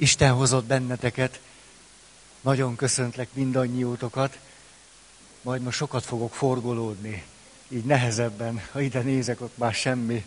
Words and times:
Isten 0.00 0.32
hozott 0.32 0.64
benneteket. 0.64 1.40
Nagyon 2.40 2.76
köszöntlek 2.76 3.28
mindannyiótokat. 3.32 4.38
Majd 5.42 5.62
most 5.62 5.76
sokat 5.76 6.04
fogok 6.04 6.34
forgolódni. 6.34 7.24
Így 7.68 7.84
nehezebben. 7.84 8.62
Ha 8.72 8.80
ide 8.80 9.00
nézek, 9.00 9.40
ott 9.40 9.56
már 9.56 9.74
semmi. 9.74 10.24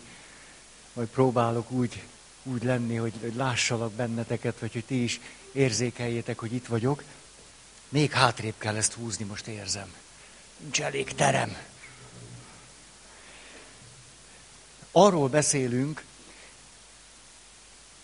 Majd 0.92 1.08
próbálok 1.08 1.70
úgy, 1.70 2.02
úgy 2.42 2.62
lenni, 2.62 2.96
hogy, 2.96 3.12
hogy 3.20 3.34
lássalak 3.34 3.92
benneteket, 3.92 4.58
vagy 4.58 4.72
hogy 4.72 4.84
ti 4.84 5.02
is 5.02 5.20
érzékeljétek, 5.52 6.38
hogy 6.38 6.52
itt 6.52 6.66
vagyok. 6.66 7.02
Még 7.88 8.10
hátrébb 8.10 8.54
kell 8.58 8.76
ezt 8.76 8.92
húzni, 8.92 9.24
most 9.24 9.46
érzem. 9.46 9.94
Nincs 10.56 10.80
elég 10.80 11.14
terem. 11.14 11.56
Arról 14.90 15.28
beszélünk, 15.28 16.04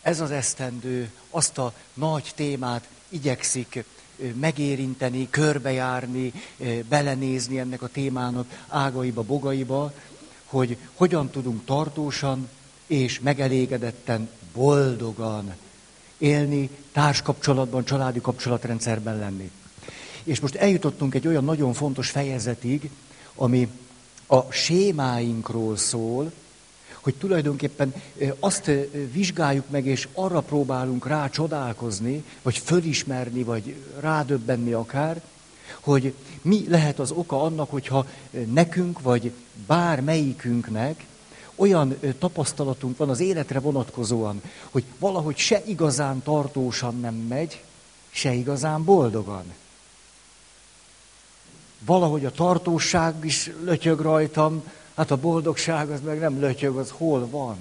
ez 0.08 0.20
az 0.20 0.30
esztendő 0.30 1.10
azt 1.30 1.58
a 1.58 1.72
nagy 1.94 2.32
témát 2.34 2.88
igyekszik 3.08 3.84
megérinteni, 4.34 5.30
körbejárni, 5.30 6.32
belenézni 6.88 7.58
ennek 7.58 7.82
a 7.82 7.86
témának 7.86 8.64
ágaiba, 8.68 9.22
bogaiba, 9.22 9.92
hogy 10.44 10.76
hogyan 10.94 11.30
tudunk 11.30 11.64
tartósan 11.64 12.48
és 12.86 13.20
megelégedetten, 13.20 14.28
boldogan 14.54 15.54
élni, 16.18 16.70
társkapcsolatban, 16.92 17.84
családi 17.84 18.20
kapcsolatrendszerben 18.20 19.18
lenni. 19.18 19.50
És 20.22 20.40
most 20.40 20.54
eljutottunk 20.54 21.14
egy 21.14 21.26
olyan 21.26 21.44
nagyon 21.44 21.72
fontos 21.72 22.10
fejezetig, 22.10 22.90
ami 23.34 23.68
a 24.26 24.52
sémáinkról 24.52 25.76
szól, 25.76 26.32
hogy 27.00 27.14
tulajdonképpen 27.14 27.94
azt 28.38 28.70
vizsgáljuk 29.12 29.70
meg, 29.70 29.86
és 29.86 30.08
arra 30.14 30.40
próbálunk 30.40 31.06
rá 31.06 31.28
csodálkozni, 31.28 32.24
vagy 32.42 32.58
fölismerni, 32.58 33.42
vagy 33.42 33.74
rádöbbenni 34.00 34.72
akár, 34.72 35.22
hogy 35.80 36.14
mi 36.42 36.64
lehet 36.68 36.98
az 36.98 37.10
oka 37.10 37.42
annak, 37.42 37.70
hogyha 37.70 38.06
nekünk, 38.52 39.02
vagy 39.02 39.32
bármelyikünknek 39.66 41.06
olyan 41.54 41.98
tapasztalatunk 42.18 42.96
van 42.96 43.08
az 43.08 43.20
életre 43.20 43.60
vonatkozóan, 43.60 44.42
hogy 44.70 44.84
valahogy 44.98 45.36
se 45.36 45.62
igazán 45.66 46.22
tartósan 46.22 47.00
nem 47.00 47.14
megy, 47.14 47.62
se 48.10 48.32
igazán 48.32 48.84
boldogan. 48.84 49.44
Valahogy 51.78 52.24
a 52.24 52.30
tartóság 52.30 53.14
is 53.24 53.50
lötyög 53.64 54.00
rajtam, 54.00 54.62
Hát 54.98 55.10
a 55.10 55.16
boldogság 55.16 55.90
az 55.90 56.00
meg 56.00 56.18
nem 56.18 56.40
lötyög, 56.40 56.76
az 56.76 56.90
hol 56.90 57.28
van. 57.28 57.56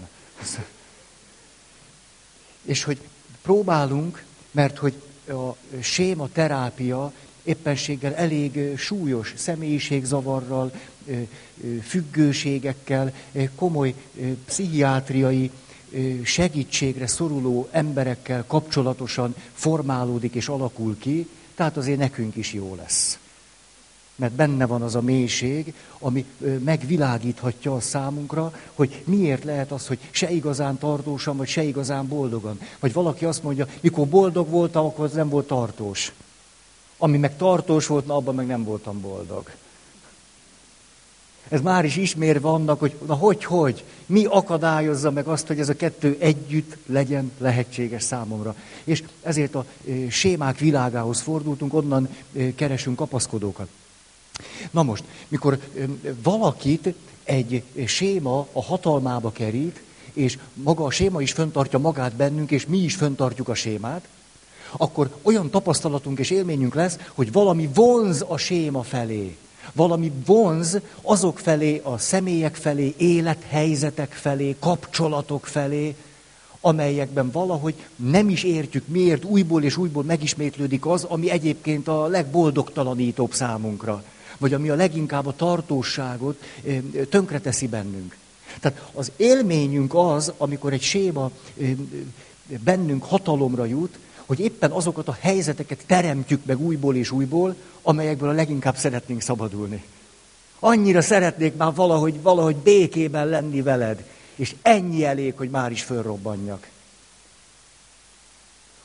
És 2.61 2.83
hogy 2.83 2.99
próbálunk, 3.41 4.23
mert 4.51 4.77
hogy 4.77 4.93
a 5.27 5.55
séma 5.81 6.29
terápia 6.31 7.11
éppenséggel 7.43 8.15
elég 8.15 8.77
súlyos 8.77 9.33
személyiségzavarral, 9.37 10.71
függőségekkel, 11.83 13.13
komoly 13.55 13.93
pszichiátriai 14.45 15.51
segítségre 16.23 17.07
szoruló 17.07 17.67
emberekkel 17.71 18.45
kapcsolatosan 18.47 19.35
formálódik 19.53 20.33
és 20.33 20.47
alakul 20.47 20.97
ki, 20.99 21.29
tehát 21.55 21.77
azért 21.77 21.99
nekünk 21.99 22.35
is 22.35 22.53
jó 22.53 22.75
lesz 22.75 23.19
mert 24.17 24.33
benne 24.33 24.65
van 24.65 24.81
az 24.81 24.95
a 24.95 25.01
mélység, 25.01 25.73
ami 25.99 26.25
megvilágíthatja 26.63 27.75
a 27.75 27.79
számunkra, 27.79 28.53
hogy 28.73 29.01
miért 29.05 29.43
lehet 29.43 29.71
az, 29.71 29.87
hogy 29.87 29.99
se 30.11 30.31
igazán 30.31 30.77
tartósan, 30.77 31.37
vagy 31.37 31.47
se 31.47 31.63
igazán 31.63 32.07
boldogan. 32.07 32.59
Vagy 32.79 32.93
valaki 32.93 33.25
azt 33.25 33.43
mondja, 33.43 33.67
mikor 33.79 34.07
boldog 34.07 34.49
voltam, 34.49 34.85
akkor 34.85 35.05
az 35.05 35.13
nem 35.13 35.29
volt 35.29 35.47
tartós. 35.47 36.11
Ami 36.97 37.17
meg 37.17 37.37
tartós 37.37 37.87
volt, 37.87 38.05
na 38.05 38.15
abban 38.15 38.35
meg 38.35 38.45
nem 38.45 38.63
voltam 38.63 39.01
boldog. 39.01 39.51
Ez 41.49 41.61
már 41.61 41.85
is 41.85 41.95
ismérve 41.95 42.47
annak, 42.47 42.79
hogy 42.79 42.95
na 43.07 43.13
hogy, 43.13 43.43
hogy, 43.43 43.83
mi 44.05 44.25
akadályozza 44.25 45.11
meg 45.11 45.27
azt, 45.27 45.47
hogy 45.47 45.59
ez 45.59 45.69
a 45.69 45.75
kettő 45.75 46.17
együtt 46.19 46.77
legyen 46.85 47.31
lehetséges 47.37 48.03
számomra. 48.03 48.55
És 48.83 49.03
ezért 49.21 49.55
a 49.55 49.65
sémák 50.09 50.57
világához 50.57 51.21
fordultunk, 51.21 51.73
onnan 51.73 52.09
keresünk 52.55 52.95
kapaszkodókat. 52.95 53.67
Na 54.71 54.83
most, 54.83 55.03
mikor 55.27 55.59
valakit 56.23 56.93
egy 57.23 57.63
séma 57.85 58.47
a 58.51 58.63
hatalmába 58.63 59.31
kerít, 59.31 59.81
és 60.13 60.37
maga 60.53 60.83
a 60.83 60.91
séma 60.91 61.21
is 61.21 61.31
föntartja 61.31 61.79
magát 61.79 62.15
bennünk, 62.15 62.51
és 62.51 62.65
mi 62.65 62.77
is 62.77 62.95
föntartjuk 62.95 63.49
a 63.49 63.55
sémát, 63.55 64.07
akkor 64.71 65.15
olyan 65.21 65.49
tapasztalatunk 65.49 66.19
és 66.19 66.29
élményünk 66.29 66.75
lesz, 66.75 66.97
hogy 67.13 67.31
valami 67.31 67.69
vonz 67.73 68.25
a 68.27 68.37
séma 68.37 68.83
felé. 68.83 69.37
Valami 69.73 70.11
vonz 70.25 70.79
azok 71.01 71.39
felé, 71.39 71.81
a 71.83 71.97
személyek 71.97 72.55
felé, 72.55 72.93
élethelyzetek 72.97 74.11
felé, 74.11 74.55
kapcsolatok 74.59 75.45
felé, 75.45 75.95
amelyekben 76.61 77.31
valahogy 77.31 77.73
nem 77.95 78.29
is 78.29 78.43
értjük, 78.43 78.87
miért 78.87 79.23
újból 79.23 79.63
és 79.63 79.77
újból 79.77 80.03
megismétlődik 80.03 80.85
az, 80.85 81.03
ami 81.03 81.29
egyébként 81.29 81.87
a 81.87 82.07
legboldogtalanítóbb 82.07 83.33
számunkra 83.33 84.03
vagy 84.37 84.53
ami 84.53 84.69
a 84.69 84.75
leginkább 84.75 85.25
a 85.25 85.35
tartóságot 85.35 86.43
tönkreteszi 87.09 87.67
bennünk. 87.67 88.17
Tehát 88.59 88.89
az 88.93 89.11
élményünk 89.15 89.93
az, 89.95 90.33
amikor 90.37 90.73
egy 90.73 90.81
séma 90.81 91.31
bennünk 92.63 93.03
hatalomra 93.03 93.65
jut, 93.65 93.97
hogy 94.25 94.39
éppen 94.39 94.71
azokat 94.71 95.07
a 95.07 95.17
helyzeteket 95.19 95.83
teremtjük 95.85 96.45
meg 96.45 96.59
újból 96.59 96.95
és 96.95 97.11
újból, 97.11 97.55
amelyekből 97.81 98.29
a 98.29 98.33
leginkább 98.33 98.75
szeretnénk 98.75 99.21
szabadulni. 99.21 99.83
Annyira 100.59 101.01
szeretnék 101.01 101.55
már 101.55 101.73
valahogy, 101.73 102.21
valahogy 102.21 102.55
békében 102.55 103.27
lenni 103.27 103.61
veled, 103.61 104.03
és 104.35 104.55
ennyi 104.61 105.05
elég, 105.05 105.33
hogy 105.37 105.49
már 105.49 105.71
is 105.71 105.83
fölrobbanjak. 105.83 106.67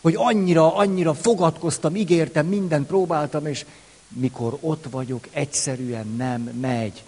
Hogy 0.00 0.14
annyira, 0.16 0.76
annyira 0.76 1.14
fogadkoztam, 1.14 1.96
ígértem, 1.96 2.46
mindent 2.46 2.86
próbáltam, 2.86 3.46
és 3.46 3.64
mikor 4.12 4.58
ott 4.60 4.84
vagyok, 4.90 5.28
egyszerűen 5.30 6.06
nem 6.06 6.42
megy. 6.42 7.02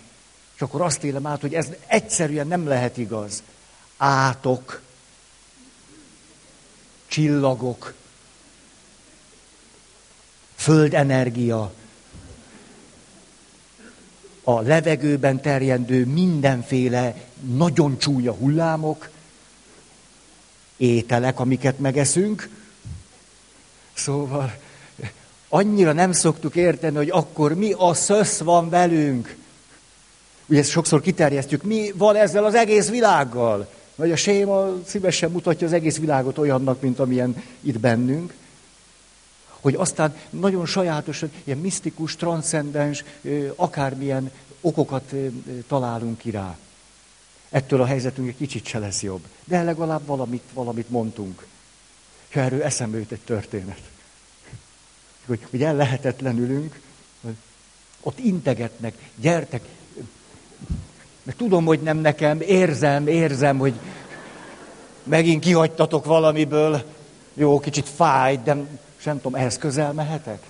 És 0.55 0.61
akkor 0.61 0.81
azt 0.81 1.05
élem 1.05 1.27
át, 1.27 1.41
hogy 1.41 1.55
ez 1.55 1.69
egyszerűen 1.87 2.47
nem 2.47 2.67
lehet 2.67 2.97
igaz. 2.97 3.43
Átok, 3.97 4.83
csillagok, 7.07 7.95
földenergia, 10.55 11.73
a 14.45 14.61
levegőben 14.61 15.41
terjendő 15.41 16.05
mindenféle 16.07 17.15
nagyon 17.41 17.99
csúnya 17.99 18.33
hullámok, 18.33 19.11
ételek, 20.77 21.41
amiket 21.41 21.79
megeszünk. 21.79 22.49
Szóval 23.93 24.59
annyira 25.55 25.93
nem 25.93 26.13
szoktuk 26.13 26.57
érteni, 26.57 26.97
hogy 26.97 27.11
akkor 27.11 27.55
mi 27.55 27.73
a 27.77 27.95
szösz 27.95 28.39
van 28.39 28.69
velünk. 28.69 29.37
Ugye 30.47 30.59
ezt 30.59 30.71
sokszor 30.71 31.01
kiterjesztjük, 31.01 31.63
mi 31.63 31.93
van 31.97 32.17
ezzel 32.17 32.45
az 32.45 32.55
egész 32.55 32.89
világgal. 32.89 33.69
Vagy 33.95 34.13
a 34.13 34.17
séma 34.17 34.73
szívesen 34.87 35.31
mutatja 35.31 35.67
az 35.67 35.73
egész 35.73 35.99
világot 35.99 36.39
olyannak, 36.39 36.81
mint 36.81 36.99
amilyen 36.99 37.43
itt 37.61 37.79
bennünk. 37.79 38.35
Hogy 39.61 39.75
aztán 39.75 40.17
nagyon 40.31 40.67
sajátosan, 40.67 41.33
ilyen 41.45 41.59
misztikus, 41.59 42.17
transzcendens, 42.17 43.05
akármilyen 43.57 44.31
okokat 44.61 45.13
találunk 45.69 46.19
ki 46.19 46.31
rá. 46.31 46.57
Ettől 47.51 47.81
a 47.81 47.87
helyzetünk 47.87 48.29
egy 48.29 48.37
kicsit 48.37 48.67
se 48.67 48.79
lesz 48.79 49.03
jobb. 49.03 49.23
De 49.45 49.63
legalább 49.63 50.07
valamit, 50.07 50.43
valamit 50.53 50.91
mondtunk. 50.91 51.47
És 52.29 52.37
erről 52.37 52.63
eszembe 52.63 52.99
jut 52.99 53.13
egy 53.13 53.25
történet 53.25 53.94
hogy, 55.27 55.47
hogy 55.51 55.63
el 55.63 55.75
lehetetlenülünk, 55.75 56.81
ott 58.01 58.19
integetnek, 58.19 58.95
gyertek, 59.17 59.63
mert 61.23 61.39
tudom, 61.39 61.65
hogy 61.65 61.81
nem 61.81 61.97
nekem, 61.99 62.41
érzem, 62.41 63.07
érzem, 63.07 63.59
hogy 63.59 63.75
megint 65.03 65.43
kihagytatok 65.43 66.05
valamiből, 66.05 66.83
jó, 67.35 67.61
kicsit 67.61 67.89
fáj, 67.89 68.41
de 68.45 68.57
sem 68.97 69.17
tudom, 69.17 69.35
ehhez 69.35 69.59
közel 69.59 69.93
mehetek? 69.93 70.43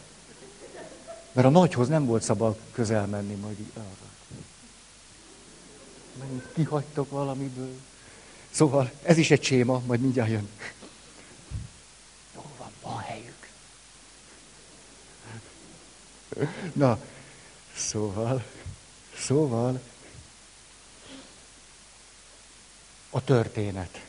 Mert 1.32 1.46
a 1.46 1.50
nagyhoz 1.50 1.88
nem 1.88 2.06
volt 2.06 2.22
szabad 2.22 2.56
közel 2.72 3.06
menni, 3.06 3.34
majd 3.34 3.58
így 3.58 3.70
arra. 3.74 4.10
Megint 6.20 6.44
kihagytok 6.54 7.10
valamiből. 7.10 7.72
Szóval 8.50 8.90
ez 9.02 9.16
is 9.16 9.30
egy 9.30 9.42
séma, 9.42 9.82
majd 9.86 10.00
mindjárt 10.00 10.30
jön. 10.30 10.48
Na, 16.72 16.98
szóval, 17.74 18.44
szóval, 19.18 19.80
a 23.10 23.24
történet. 23.24 24.02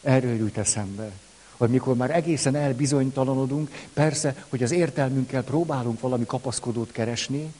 Erről 0.00 0.36
jut 0.36 0.58
eszembe. 0.58 1.10
vagy 1.56 1.70
mikor 1.70 1.96
már 1.96 2.10
egészen 2.10 2.54
elbizonytalanodunk, 2.54 3.70
persze, 3.92 4.44
hogy 4.48 4.62
az 4.62 4.70
értelmünkkel 4.70 5.42
próbálunk 5.44 6.00
valami 6.00 6.26
kapaszkodót 6.26 6.92
keresni, 6.92 7.52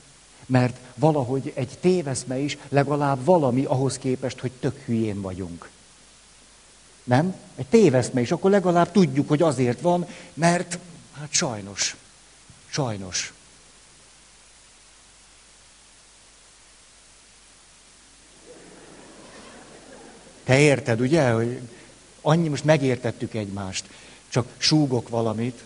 mert 0.47 0.77
valahogy 0.95 1.53
egy 1.55 1.79
téveszme 1.81 2.39
is 2.39 2.59
legalább 2.69 3.25
valami 3.25 3.65
ahhoz 3.65 3.99
képest, 3.99 4.39
hogy 4.39 4.53
tök 4.53 4.79
hülyén 4.85 5.21
vagyunk. 5.21 5.71
Nem? 7.05 7.35
Egy 7.57 7.67
téveszme 7.67 8.21
is, 8.21 8.31
akkor 8.31 8.51
legalább 8.51 8.93
tudjuk, 8.93 9.29
hogy 9.29 9.43
azért 9.43 9.81
van, 9.81 10.07
mert 10.35 10.79
hát 11.13 11.33
sajnos, 11.33 11.97
sajnos. 12.67 13.33
Te 20.49 20.59
érted, 20.59 21.01
ugye, 21.01 21.31
hogy 21.31 21.61
annyi 22.21 22.49
most 22.49 22.65
megértettük 22.65 23.35
egymást, 23.35 23.89
csak 24.29 24.49
súgok 24.57 25.09
valamit. 25.09 25.63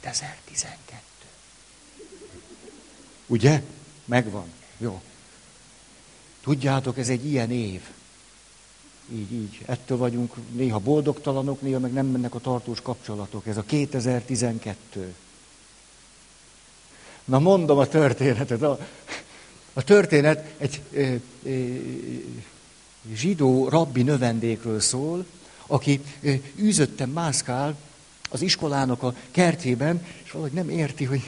2012. 0.00 1.02
Ugye? 3.26 3.62
Megvan. 4.04 4.52
Jó. 4.78 5.02
Tudjátok, 6.42 6.98
ez 6.98 7.08
egy 7.08 7.26
ilyen 7.26 7.50
év. 7.50 7.82
Így, 9.12 9.32
így. 9.32 9.62
Ettől 9.66 9.98
vagyunk 9.98 10.34
néha 10.52 10.78
boldogtalanok, 10.78 11.60
néha 11.60 11.78
meg 11.78 11.92
nem 11.92 12.06
mennek 12.06 12.34
a 12.34 12.40
tartós 12.40 12.80
kapcsolatok. 12.80 13.46
Ez 13.46 13.56
a 13.56 13.62
2012. 13.62 15.14
Na 17.24 17.38
mondom 17.38 17.78
a 17.78 17.86
történetet. 17.86 18.62
A, 18.62 18.78
a 19.80 19.82
történet 19.82 20.54
egy 20.58 20.80
e, 20.96 21.00
e, 21.00 21.18
zsidó 23.14 23.68
rabbi 23.68 24.02
növendékről 24.02 24.80
szól, 24.80 25.24
aki 25.66 26.00
e, 26.22 26.30
űzötten 26.58 27.08
mászkál 27.08 27.76
az 28.30 28.42
iskolának 28.42 29.02
a 29.02 29.14
kertjében, 29.30 30.06
és 30.24 30.30
valahogy 30.30 30.52
nem 30.52 30.68
érti, 30.68 31.04
hogy 31.04 31.22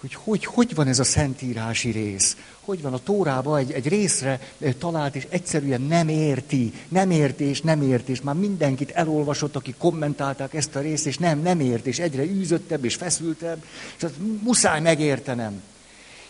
hogy, 0.00 0.14
hogy 0.14 0.44
hogy 0.44 0.74
van 0.74 0.86
ez 0.86 0.98
a 0.98 1.04
szentírási 1.04 1.90
rész. 1.90 2.36
Hogy 2.60 2.82
van 2.82 2.92
a 2.92 3.02
Tórában 3.02 3.58
egy, 3.58 3.72
egy 3.72 3.88
részre 3.88 4.40
talált, 4.78 5.14
és 5.14 5.26
egyszerűen 5.28 5.80
nem 5.80 6.08
érti, 6.08 6.72
nem 6.88 7.10
érti, 7.10 7.44
és 7.44 7.60
nem 7.60 7.82
érti, 7.82 8.12
és 8.12 8.20
már 8.20 8.34
mindenkit 8.34 8.90
elolvasott, 8.90 9.56
aki 9.56 9.74
kommentálták 9.78 10.54
ezt 10.54 10.76
a 10.76 10.80
részt, 10.80 11.06
és 11.06 11.18
nem, 11.18 11.40
nem 11.40 11.60
érti, 11.60 11.88
és 11.88 11.98
egyre 11.98 12.24
űzöttebb 12.24 12.84
és 12.84 12.94
feszültebb, 12.94 13.64
és 13.96 14.02
az 14.02 14.12
muszáj 14.42 14.80
megértenem. 14.80 15.62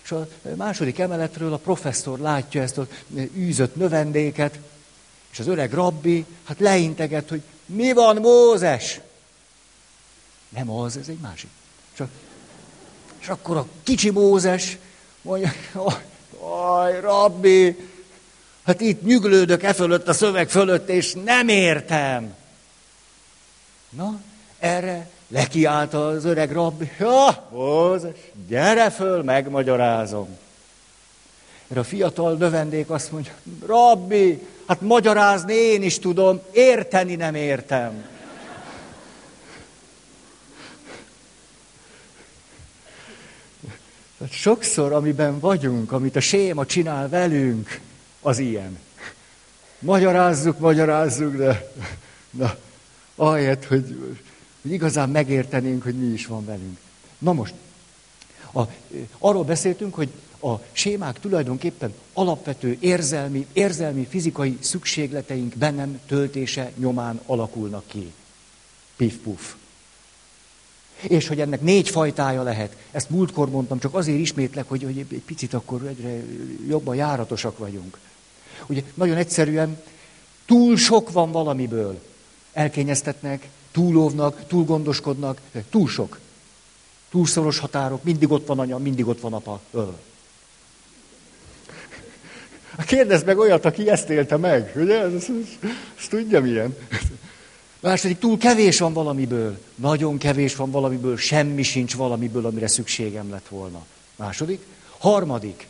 És 0.08 0.14
a 0.14 0.28
második 0.56 0.98
emeletről 0.98 1.52
a 1.52 1.56
professzor 1.56 2.18
látja 2.18 2.62
ezt 2.62 2.78
az 2.78 2.86
űzött 3.36 3.76
növendéket, 3.76 4.58
és 5.30 5.38
az 5.38 5.46
öreg 5.46 5.72
rabbi, 5.72 6.24
hát 6.44 6.58
leinteget, 6.58 7.28
hogy 7.28 7.42
mi 7.66 7.92
van 7.92 8.16
Mózes? 8.16 9.00
Nem 10.48 10.70
az, 10.70 10.96
ez 10.96 11.08
egy 11.08 11.18
másik. 11.18 11.50
Csak 11.96 12.08
és 13.20 13.28
akkor 13.28 13.56
a 13.56 13.66
kicsi 13.82 14.10
Mózes 14.10 14.76
mondja, 15.22 15.52
aj, 16.40 17.00
rabbi, 17.00 17.76
hát 18.64 18.80
itt 18.80 19.02
nyüglődök 19.02 19.62
e 19.62 19.72
fölött 19.72 20.08
a 20.08 20.12
szöveg 20.12 20.48
fölött, 20.48 20.88
és 20.88 21.12
nem 21.24 21.48
értem. 21.48 22.34
Na, 23.88 24.20
erre 24.58 25.10
lekiállt 25.28 25.94
az 25.94 26.24
öreg 26.24 26.52
rabbi, 26.52 26.90
ja, 26.98 27.48
Mózes, 27.50 28.16
gyere 28.46 28.90
föl, 28.90 29.22
megmagyarázom. 29.22 30.38
Erre 31.68 31.80
a 31.80 31.84
fiatal 31.84 32.34
növendék 32.34 32.90
azt 32.90 33.12
mondja, 33.12 33.32
rabbi, 33.66 34.46
hát 34.66 34.80
magyarázni 34.80 35.54
én 35.54 35.82
is 35.82 35.98
tudom, 35.98 36.40
érteni 36.52 37.14
nem 37.14 37.34
értem. 37.34 38.04
Tehát 44.18 44.32
sokszor, 44.32 44.92
amiben 44.92 45.38
vagyunk, 45.38 45.92
amit 45.92 46.16
a 46.16 46.20
séma 46.20 46.66
csinál 46.66 47.08
velünk, 47.08 47.80
az 48.20 48.38
ilyen. 48.38 48.78
Magyarázzuk, 49.78 50.58
magyarázzuk, 50.58 51.36
de 51.36 51.72
na, 52.30 52.56
ahelyett, 53.14 53.64
hogy, 53.64 54.16
hogy 54.62 54.70
igazán 54.72 55.08
megértenénk, 55.08 55.82
hogy 55.82 55.94
mi 55.94 56.12
is 56.12 56.26
van 56.26 56.44
velünk. 56.44 56.78
Na 57.18 57.32
most, 57.32 57.54
a, 58.52 58.62
arról 59.18 59.44
beszéltünk, 59.44 59.94
hogy 59.94 60.08
a 60.40 60.54
sémák 60.72 61.20
tulajdonképpen 61.20 61.94
alapvető 62.12 62.76
érzelmi, 62.80 63.46
érzelmi, 63.52 64.06
fizikai 64.10 64.58
szükségleteink 64.60 65.56
bennem 65.56 66.00
töltése 66.06 66.72
nyomán 66.76 67.20
alakulnak 67.26 67.84
ki. 67.86 68.12
Pif-puf. 68.96 69.54
És 71.00 71.28
hogy 71.28 71.40
ennek 71.40 71.60
négy 71.60 71.88
fajtája 71.88 72.42
lehet. 72.42 72.76
Ezt 72.90 73.10
múltkor 73.10 73.50
mondtam, 73.50 73.78
csak 73.78 73.94
azért 73.94 74.18
ismétlek, 74.18 74.68
hogy, 74.68 74.82
hogy 74.82 74.98
egy 74.98 75.22
picit 75.26 75.54
akkor 75.54 75.86
egyre 75.86 76.22
jobban 76.68 76.94
járatosak 76.94 77.58
vagyunk. 77.58 77.98
Ugye 78.66 78.82
nagyon 78.94 79.16
egyszerűen 79.16 79.82
túl 80.46 80.76
sok 80.76 81.12
van 81.12 81.32
valamiből. 81.32 82.00
Elkényeztetnek, 82.52 83.48
túlóvnak, 83.70 84.46
túl 84.46 84.64
gondoskodnak, 84.64 85.40
túl 85.70 85.88
sok. 85.88 86.18
Túlszoros 87.10 87.58
határok, 87.58 88.02
mindig 88.04 88.30
ott 88.30 88.46
van 88.46 88.58
anya, 88.58 88.78
mindig 88.78 89.06
ott 89.06 89.20
van 89.20 89.32
apa. 89.32 89.60
Öl. 89.70 89.98
Kérdezd 92.86 93.26
meg 93.26 93.38
olyat, 93.38 93.64
aki 93.64 93.90
ezt 93.90 94.08
élte 94.08 94.36
meg, 94.36 94.72
ugye? 94.76 94.98
Ezt, 95.00 95.14
ezt, 95.14 95.58
ezt 95.98 96.10
tudja 96.10 96.40
milyen. 96.40 96.76
Második, 97.80 98.18
túl 98.18 98.38
kevés 98.38 98.78
van 98.78 98.92
valamiből. 98.92 99.58
Nagyon 99.74 100.18
kevés 100.18 100.56
van 100.56 100.70
valamiből, 100.70 101.16
semmi 101.16 101.62
sincs 101.62 101.94
valamiből, 101.94 102.46
amire 102.46 102.68
szükségem 102.68 103.30
lett 103.30 103.48
volna. 103.48 103.84
Második. 104.16 104.66
Harmadik, 104.98 105.66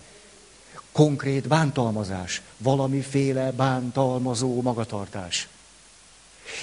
konkrét 0.93 1.49
bántalmazás. 1.49 2.43
Valamiféle 2.59 3.53
bántalmazó 3.53 4.63
magatartás. 4.63 5.49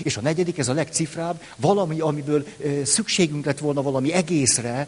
És 0.04 0.18
a 0.18 0.22
negyedik, 0.22 0.58
ez 0.58 0.68
a 0.68 0.74
legcifrább, 0.74 1.42
valami, 1.56 2.00
amiből 2.00 2.46
szükségünk 2.84 3.46
lett 3.46 3.60
volna 3.60 3.82
valami 3.82 4.14
egészre, 4.14 4.88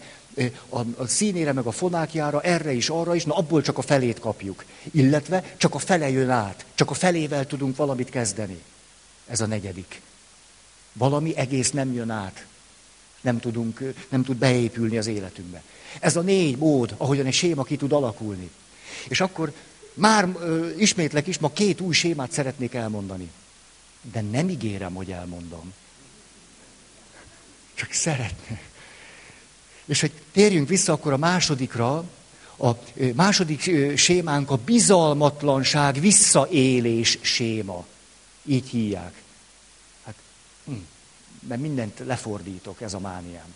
a 0.69 1.07
színére, 1.07 1.53
meg 1.53 1.65
a 1.65 1.71
fonákjára, 1.71 2.41
erre 2.41 2.71
is, 2.71 2.89
arra 2.89 3.15
is, 3.15 3.23
na 3.23 3.35
abból 3.35 3.61
csak 3.61 3.77
a 3.77 3.81
felét 3.81 4.19
kapjuk. 4.19 4.65
Illetve 4.91 5.53
csak 5.57 5.75
a 5.75 5.79
fele 5.79 6.09
jön 6.09 6.29
át, 6.29 6.65
csak 6.75 6.89
a 6.89 6.93
felével 6.93 7.47
tudunk 7.47 7.75
valamit 7.75 8.09
kezdeni. 8.09 8.61
Ez 9.27 9.41
a 9.41 9.45
negyedik. 9.45 10.01
Valami 10.93 11.35
egész 11.35 11.71
nem 11.71 11.93
jön 11.93 12.09
át. 12.09 12.45
Nem, 13.21 13.39
tudunk, 13.39 13.93
nem 14.09 14.23
tud 14.23 14.37
beépülni 14.37 14.97
az 14.97 15.07
életünkbe. 15.07 15.63
Ez 15.99 16.15
a 16.15 16.21
négy 16.21 16.57
mód, 16.57 16.93
ahogyan 16.97 17.25
egy 17.25 17.33
séma 17.33 17.63
ki 17.63 17.75
tud 17.75 17.91
alakulni. 17.91 18.49
És 19.07 19.21
akkor 19.21 19.53
már 19.93 20.29
ö, 20.39 20.69
ismétlek 20.77 21.27
is, 21.27 21.37
ma 21.37 21.51
két 21.51 21.81
új 21.81 21.93
sémát 21.93 22.31
szeretnék 22.31 22.73
elmondani. 22.73 23.29
De 24.01 24.21
nem 24.21 24.49
ígérem, 24.49 24.93
hogy 24.93 25.11
elmondom. 25.11 25.73
Csak 27.73 27.91
szeretném. 27.91 28.59
És 29.85 30.01
hogy 30.01 30.11
térjünk 30.31 30.67
vissza 30.67 30.93
akkor 30.93 31.13
a 31.13 31.17
másodikra, 31.17 32.03
a 32.57 32.71
második 33.13 33.71
sémánk 33.97 34.51
a 34.51 34.57
bizalmatlanság 34.57 35.99
visszaélés 35.99 37.17
séma. 37.21 37.85
Így 38.45 38.69
hívják. 38.69 39.13
Hm. 40.65 40.73
Mert 41.47 41.61
mindent 41.61 41.99
lefordítok, 42.05 42.81
ez 42.81 42.93
a 42.93 42.99
mániám. 42.99 43.55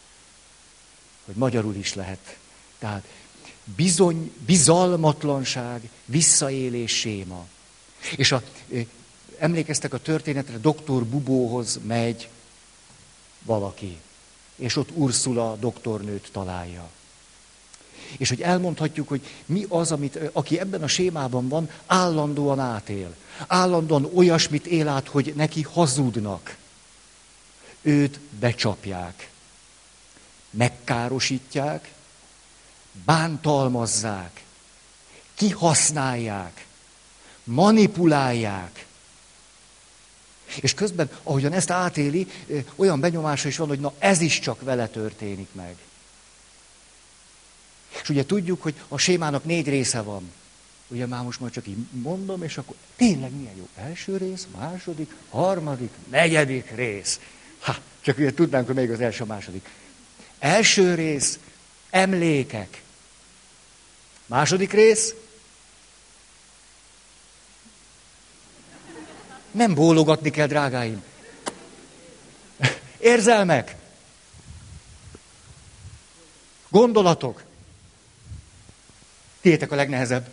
Hogy 1.25 1.36
magyarul 1.36 1.75
is 1.75 1.93
lehet. 1.93 2.38
Tehát 2.79 3.03
bizony, 3.63 4.33
bizalmatlanság, 4.45 5.89
visszaélés 6.05 6.91
séma. 6.91 7.48
És 8.15 8.31
a, 8.31 8.43
emlékeztek 9.41 9.93
a 9.93 9.98
történetre, 9.98 10.57
doktor 10.57 11.05
Bubóhoz 11.05 11.79
megy 11.88 12.29
valaki, 13.43 13.98
és 14.55 14.75
ott 14.75 14.89
Ursula 14.93 15.55
doktornőt 15.55 16.29
találja. 16.31 16.89
És 18.17 18.29
hogy 18.29 18.41
elmondhatjuk, 18.41 19.07
hogy 19.07 19.21
mi 19.45 19.65
az, 19.69 19.91
amit, 19.91 20.19
aki 20.31 20.60
ebben 20.60 20.83
a 20.83 20.88
sémában 20.88 21.48
van, 21.48 21.69
állandóan 21.86 22.60
átél. 22.60 23.15
Állandóan 23.48 24.10
olyasmit 24.13 24.65
él 24.65 24.88
át, 24.88 25.07
hogy 25.07 25.33
neki 25.36 25.62
hazudnak 25.62 26.57
őt 27.81 28.19
becsapják, 28.39 29.29
megkárosítják, 30.50 31.91
bántalmazzák, 33.05 34.43
kihasználják, 35.33 36.65
manipulálják. 37.43 38.89
És 40.62 40.74
közben, 40.74 41.10
ahogyan 41.24 41.53
ezt 41.53 41.70
átéli, 41.70 42.27
olyan 42.75 43.00
benyomása 43.00 43.48
is 43.48 43.58
van, 43.58 43.67
hogy 43.67 43.79
na 43.79 43.93
ez 44.00 44.22
is 44.22 44.39
csak 44.39 44.62
vele 44.62 44.88
történik 44.88 45.48
meg. 45.51 45.75
És 48.01 48.10
ugye 48.10 48.25
tudjuk, 48.25 48.62
hogy 48.62 48.75
a 48.88 48.98
sémának 48.98 49.46
négy 49.46 49.67
része 49.67 50.01
van. 50.01 50.31
Ugye 50.88 51.05
már 51.05 51.24
most 51.24 51.39
már 51.39 51.50
csak 51.50 51.67
így 51.67 51.77
mondom, 51.91 52.43
és 52.43 52.58
akkor 52.58 52.75
tényleg 52.96 53.31
milyen 53.31 53.55
jó. 53.55 53.67
Első 53.75 54.17
rész, 54.17 54.48
második, 54.58 55.15
harmadik, 55.29 55.91
negyedik 56.10 56.72
rész. 56.75 57.20
Ha, 57.60 57.75
csak 58.01 58.17
ugye 58.17 58.34
tudnánk, 58.34 58.65
hogy 58.65 58.75
még 58.75 58.91
az 58.91 59.00
első, 59.00 59.24
második. 59.24 59.70
Első 60.39 60.93
rész, 60.96 61.39
emlékek. 61.89 62.81
Második 64.25 64.72
rész, 64.72 65.13
nem 69.51 69.74
bólogatni 69.74 70.29
kell, 70.29 70.48
drágáim. 70.48 71.03
Érzelmek. 73.00 73.75
Gondolatok. 76.70 77.43
Tétek 79.41 79.72
a 79.72 79.75
legnehezebb. 79.75 80.29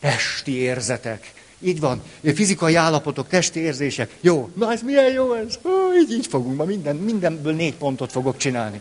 Testi 0.00 0.52
érzetek. 0.52 1.32
Így 1.58 1.80
van. 1.80 2.02
Fizikai 2.34 2.74
állapotok, 2.74 3.28
testi 3.28 3.60
érzések. 3.60 4.16
Jó. 4.20 4.50
Na 4.54 4.72
ez 4.72 4.82
milyen 4.82 5.12
jó 5.12 5.34
ez? 5.34 5.58
Ó, 5.64 5.94
így, 5.94 6.12
így 6.12 6.26
fogunk 6.26 6.56
ma 6.56 6.64
minden, 6.64 6.96
mindenből 6.96 7.54
négy 7.54 7.74
pontot 7.74 8.12
fogok 8.12 8.36
csinálni. 8.36 8.80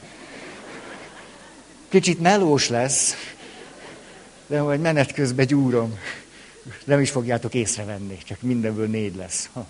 Kicsit 1.90 2.20
melós 2.20 2.70
lesz, 2.70 3.16
de 4.48 4.62
majd 4.62 4.82
menet 4.82 5.14
közben 5.14 5.46
gyúrom. 5.46 6.00
Nem 6.84 7.00
is 7.00 7.12
fogjátok 7.12 7.54
észrevenni, 7.54 8.18
csak 8.18 8.42
mindenből 8.42 8.88
négy 8.88 9.16
lesz. 9.16 9.50
Oké. 9.56 9.66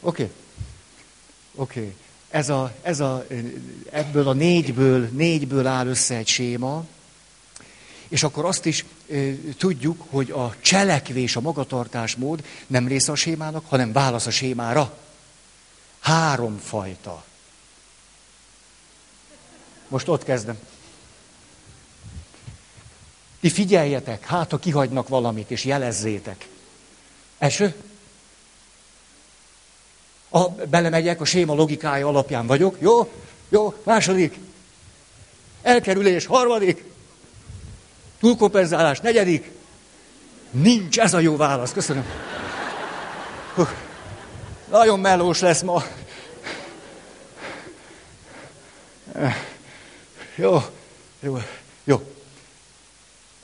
Okay. 0.00 0.30
Oké. 1.54 1.80
Okay. 1.80 1.94
Ez 2.30 2.48
a, 2.48 2.74
ez 2.82 3.00
a, 3.00 3.26
ebből 3.90 4.28
a 4.28 4.32
négyből, 4.32 5.08
négyből 5.12 5.66
áll 5.66 5.86
össze 5.86 6.16
egy 6.16 6.26
séma, 6.26 6.84
és 8.08 8.22
akkor 8.22 8.44
azt 8.44 8.64
is 8.66 8.84
e, 9.10 9.16
tudjuk, 9.58 10.04
hogy 10.10 10.30
a 10.30 10.54
cselekvés, 10.60 11.36
a 11.36 11.40
magatartásmód 11.40 12.44
nem 12.66 12.88
része 12.88 13.12
a 13.12 13.14
sémának, 13.14 13.64
hanem 13.68 13.92
válasz 13.92 14.26
a 14.26 14.30
sémára. 14.30 14.98
Három 16.00 16.58
fajta. 16.58 17.24
Most 19.88 20.08
ott 20.08 20.24
kezdem. 20.24 20.58
Ti 23.40 23.50
figyeljetek, 23.50 24.26
hát 24.26 24.50
ha 24.50 24.58
kihagynak 24.58 25.08
valamit, 25.08 25.50
és 25.50 25.64
jelezzétek. 25.64 26.48
Első? 27.38 27.74
A, 30.28 30.48
belemegyek, 30.48 31.20
a 31.20 31.24
séma 31.24 31.54
logikája 31.54 32.08
alapján 32.08 32.46
vagyok. 32.46 32.76
Jó? 32.80 33.12
Jó? 33.48 33.74
Második. 33.82 34.38
Elkerülés. 35.62 36.26
Harmadik. 36.26 36.84
Túlkompenzálás. 38.20 39.00
Negyedik. 39.00 39.50
Nincs, 40.50 40.98
ez 40.98 41.14
a 41.14 41.18
jó 41.18 41.36
válasz. 41.36 41.72
Köszönöm. 41.72 42.04
Huh. 43.54 43.68
Nagyon 44.70 45.00
melós 45.00 45.40
lesz 45.40 45.62
ma. 45.62 45.82
Jó, 50.34 50.62
jó, 51.20 51.38
jó. 51.84 52.17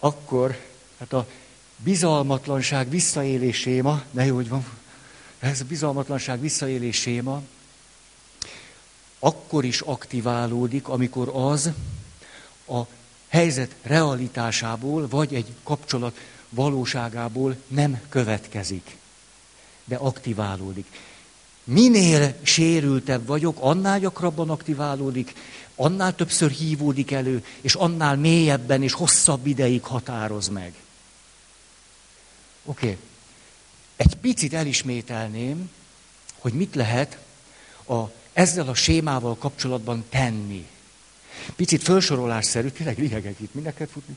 Akkor, 0.04 0.60
hát 0.98 1.12
a 1.12 1.26
bizalmatlanság 1.76 2.88
visszaéléséma, 2.88 4.02
ne 4.10 4.24
jó, 4.24 4.34
hogy 4.34 4.48
van, 4.48 4.66
ez 5.38 5.60
a 5.60 5.64
bizalmatlanság 5.64 6.40
visszaélés 6.40 6.96
séma 6.96 7.42
akkor 9.18 9.64
is 9.64 9.80
aktiválódik, 9.80 10.88
amikor 10.88 11.30
az 11.34 11.70
a 12.68 12.80
helyzet 13.28 13.74
realitásából, 13.82 15.08
vagy 15.08 15.34
egy 15.34 15.54
kapcsolat 15.62 16.16
valóságából 16.48 17.56
nem 17.66 18.00
következik, 18.08 18.96
de 19.84 19.96
aktiválódik. 19.96 20.86
Minél 21.64 22.34
sérültebb 22.42 23.26
vagyok, 23.26 23.56
annál 23.60 24.00
gyakrabban 24.00 24.50
aktiválódik, 24.50 25.32
annál 25.74 26.14
többször 26.14 26.50
hívódik 26.50 27.10
elő, 27.10 27.44
és 27.60 27.74
annál 27.74 28.16
mélyebben 28.16 28.82
és 28.82 28.92
hosszabb 28.92 29.46
ideig 29.46 29.82
határoz 29.82 30.48
meg. 30.48 30.74
Oké. 32.64 32.86
Okay 32.86 32.98
egy 33.96 34.16
picit 34.16 34.54
elismételném, 34.54 35.70
hogy 36.38 36.52
mit 36.52 36.74
lehet 36.74 37.18
a, 37.86 38.02
ezzel 38.32 38.68
a 38.68 38.74
sémával 38.74 39.36
kapcsolatban 39.36 40.04
tenni. 40.08 40.66
Picit 41.56 41.82
felsorolásszerű, 41.82 42.68
tényleg 42.68 42.98
lihegek 42.98 43.40
itt, 43.40 43.54
mindenket 43.54 43.90
futni. 43.90 44.16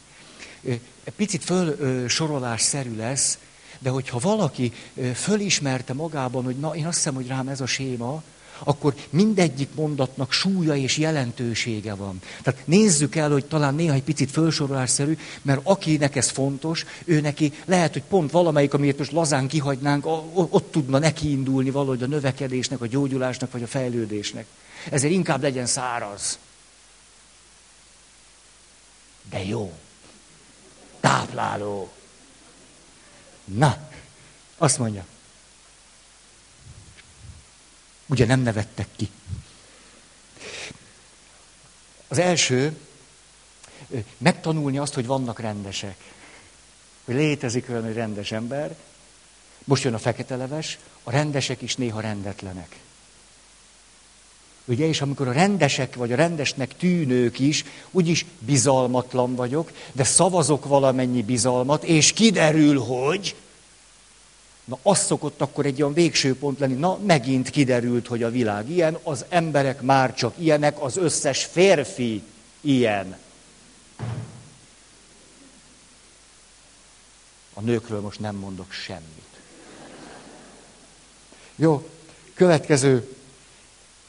Picit 1.16 1.44
felsorolásszerű 1.44 2.96
lesz, 2.96 3.38
de 3.80 3.90
hogyha 3.90 4.20
valaki 4.20 4.74
fölismerte 5.14 5.94
magában, 5.94 6.44
hogy 6.44 6.56
na, 6.56 6.76
én 6.76 6.86
azt 6.86 6.96
hiszem, 6.96 7.14
hogy 7.14 7.28
rám 7.28 7.48
ez 7.48 7.62
a 7.62 7.66
séma, 7.66 8.24
akkor 8.64 8.96
mindegyik 9.10 9.70
mondatnak 9.76 10.32
súlya 10.32 10.76
és 10.76 10.98
jelentősége 10.98 11.94
van. 11.94 12.22
Tehát 12.44 12.68
nézzük 12.68 13.16
el, 13.16 13.32
hogy 13.32 13.46
talán 13.46 13.76
néha 13.76 13.94
egy 13.94 14.04
picit 14.04 14.32
felsorolásszerű, 14.32 15.18
mert 15.42 15.60
akinek 15.64 16.16
ez 16.16 16.30
fontos, 16.30 16.86
ő 17.06 17.22
neki 17.22 17.54
lehet, 17.66 17.94
hogy 17.94 18.04
pont 18.04 18.32
valamelyik, 18.32 18.74
amiért 18.74 18.98
most 18.98 19.12
lazán 19.12 19.48
kihagynánk, 19.48 20.06
ott 20.34 20.72
tudna 20.72 21.00
neki 21.00 21.30
indulni 21.32 21.70
valahogy 21.70 22.04
a 22.04 22.08
növekedésnek, 22.08 22.82
a 22.82 22.88
gyógyulásnak, 22.88 23.52
vagy 23.52 23.64
a 23.64 23.68
fejlődésnek. 23.68 24.46
Ezért 24.92 25.14
inkább 25.14 25.42
legyen 25.42 25.66
száraz. 25.66 26.38
De 29.30 29.44
jó. 29.44 29.74
Tápláló. 31.00 31.90
Na, 33.48 33.90
azt 34.58 34.78
mondja. 34.78 35.06
Ugye 38.06 38.26
nem 38.26 38.40
nevettek 38.40 38.88
ki. 38.96 39.10
Az 42.08 42.18
első, 42.18 42.80
megtanulni 44.18 44.78
azt, 44.78 44.94
hogy 44.94 45.06
vannak 45.06 45.40
rendesek. 45.40 45.98
Hogy 47.06 47.16
létezik 47.16 47.70
olyan, 47.70 47.84
hogy 47.84 47.94
rendes 47.94 48.32
ember. 48.32 48.76
Most 49.64 49.84
jön 49.84 49.94
a 49.94 50.00
fekete 50.00 50.36
leves, 50.36 50.78
a 51.04 51.12
rendesek 51.12 51.62
is 51.62 51.76
néha 51.76 52.00
rendetlenek. 52.00 52.80
Ugye, 54.70 54.86
és 54.86 55.02
amikor 55.02 55.28
a 55.28 55.32
rendesek, 55.32 55.96
vagy 55.96 56.12
a 56.12 56.16
rendesnek 56.16 56.78
tűnők 56.78 57.40
is, 57.40 57.66
úgyis 57.92 58.26
bizalmatlan 58.40 59.36
vagyok, 59.36 59.72
de 59.92 60.04
szavazok 60.04 60.66
valamennyi 60.66 61.24
bizalmat, 61.24 61.84
és 61.84 62.14
kiderül, 62.14 62.80
hogy 62.80 63.36
Na, 64.68 64.78
az 64.82 65.00
szokott 65.00 65.42
akkor 65.42 65.66
egy 65.66 65.82
olyan 65.82 65.94
végső 65.94 66.36
pont 66.36 66.60
lenni, 66.60 66.74
na, 66.74 66.98
megint 67.06 67.50
kiderült, 67.50 68.08
hogy 68.08 68.24
a 68.24 68.30
világ 68.30 68.70
ilyen, 68.70 68.98
az 69.04 69.26
emberek 69.30 69.82
már 69.82 70.14
csak 70.14 70.34
ilyenek, 70.38 70.82
az 70.82 70.98
összes 70.98 71.46
férfi 71.46 72.24
ilyen. 72.62 73.18
A 77.54 77.62
nőkről 77.62 78.02
most 78.02 78.20
nem 78.20 78.36
mondok 78.36 78.72
semmit. 78.72 79.28
Jó, 81.56 81.90
következő. 82.34 83.17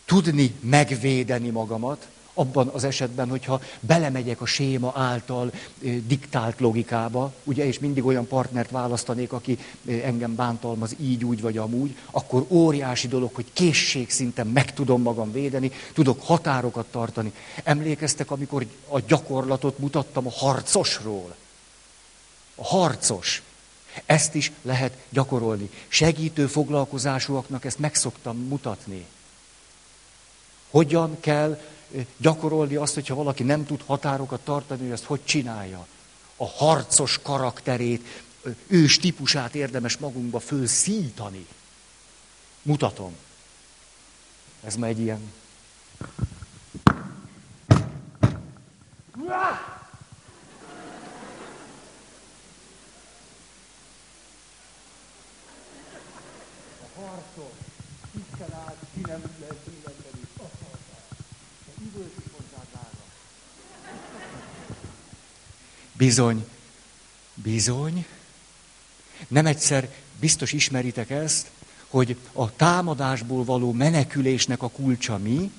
Tudni 0.08 0.54
megvédeni 0.60 1.50
magamat 1.50 2.08
abban 2.34 2.68
az 2.68 2.84
esetben, 2.84 3.28
hogyha 3.28 3.60
belemegyek 3.80 4.40
a 4.40 4.46
séma 4.46 4.92
által 4.94 5.52
diktált 6.06 6.60
logikába, 6.60 7.32
ugye, 7.44 7.66
és 7.66 7.78
mindig 7.78 8.04
olyan 8.04 8.26
partnert 8.26 8.70
választanék, 8.70 9.32
aki 9.32 9.58
engem 9.86 10.34
bántalmaz 10.34 10.94
így, 11.00 11.24
úgy 11.24 11.40
vagy 11.40 11.56
amúgy, 11.56 11.96
akkor 12.10 12.46
óriási 12.48 13.08
dolog, 13.08 13.34
hogy 13.34 13.46
készségszinten 13.52 14.46
meg 14.46 14.74
tudom 14.74 15.02
magam 15.02 15.32
védeni, 15.32 15.72
tudok 15.92 16.22
határokat 16.22 16.86
tartani. 16.86 17.32
Emlékeztek, 17.64 18.30
amikor 18.30 18.66
a 18.88 19.00
gyakorlatot 19.00 19.78
mutattam 19.78 20.26
a 20.26 20.32
harcosról? 20.32 21.34
A 22.54 22.64
harcos. 22.64 23.42
Ezt 24.06 24.34
is 24.34 24.52
lehet 24.62 24.96
gyakorolni. 25.10 25.70
Segítő 25.88 26.46
foglalkozásúaknak 26.46 27.64
ezt 27.64 27.78
meg 27.78 27.94
szoktam 27.94 28.36
mutatni. 28.36 29.06
Hogyan 30.70 31.20
kell 31.20 31.60
gyakorolni 32.16 32.75
azt, 32.75 32.94
hogyha 32.94 33.14
valaki 33.14 33.42
nem 33.42 33.66
tud 33.66 33.82
határokat 33.87 34.40
tartani, 34.40 34.80
hogy 34.80 34.90
ezt 34.90 35.04
hogy 35.04 35.25
csinálja. 35.25 35.87
A 36.37 36.46
harcos 36.46 37.18
karakterét, 37.22 38.22
ős 38.66 38.98
típusát 38.98 39.54
érdemes 39.54 39.96
magunkba 39.96 40.40
fölszítani. 40.40 41.46
Mutatom. 42.62 43.16
Ez 44.64 44.76
ma 44.76 44.87
egy 44.87 44.98
ilyen... 44.98 45.32
A 56.80 57.00
harcos, 57.00 57.52
ki 58.94 59.00
nem 59.06 59.22
lehet 61.78 62.28
Bizony, 65.92 66.47
Bizony. 67.35 68.06
Nem 69.28 69.47
egyszer 69.47 69.94
biztos 70.20 70.52
ismeritek 70.52 71.11
ezt, 71.11 71.50
hogy 71.88 72.16
a 72.32 72.56
támadásból 72.56 73.44
való 73.44 73.73
menekülésnek 73.73 74.62
a 74.62 74.68
kulcsa 74.68 75.18
mi, 75.18 75.52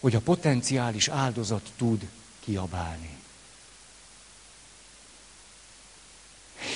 hogy 0.00 0.14
a 0.14 0.20
potenciális 0.20 1.08
áldozat 1.08 1.72
tud 1.76 2.08
kiabálni. 2.40 3.16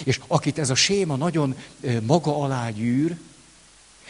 És 0.04 0.20
akit 0.26 0.58
ez 0.58 0.70
a 0.70 0.74
séma 0.74 1.16
nagyon 1.16 1.56
maga 2.02 2.36
alá 2.36 2.70
gyűr, 2.70 3.18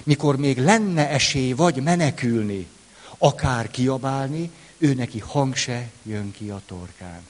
mikor 0.02 0.36
még 0.36 0.58
lenne 0.58 1.08
esély 1.08 1.52
vagy 1.52 1.82
menekülni, 1.82 2.66
akár 3.22 3.70
kiabálni, 3.70 4.50
ő 4.78 4.94
neki 4.94 5.18
hang 5.18 5.56
se 5.56 5.90
jön 6.02 6.32
ki 6.32 6.50
a 6.50 6.60
torkán. 6.66 7.20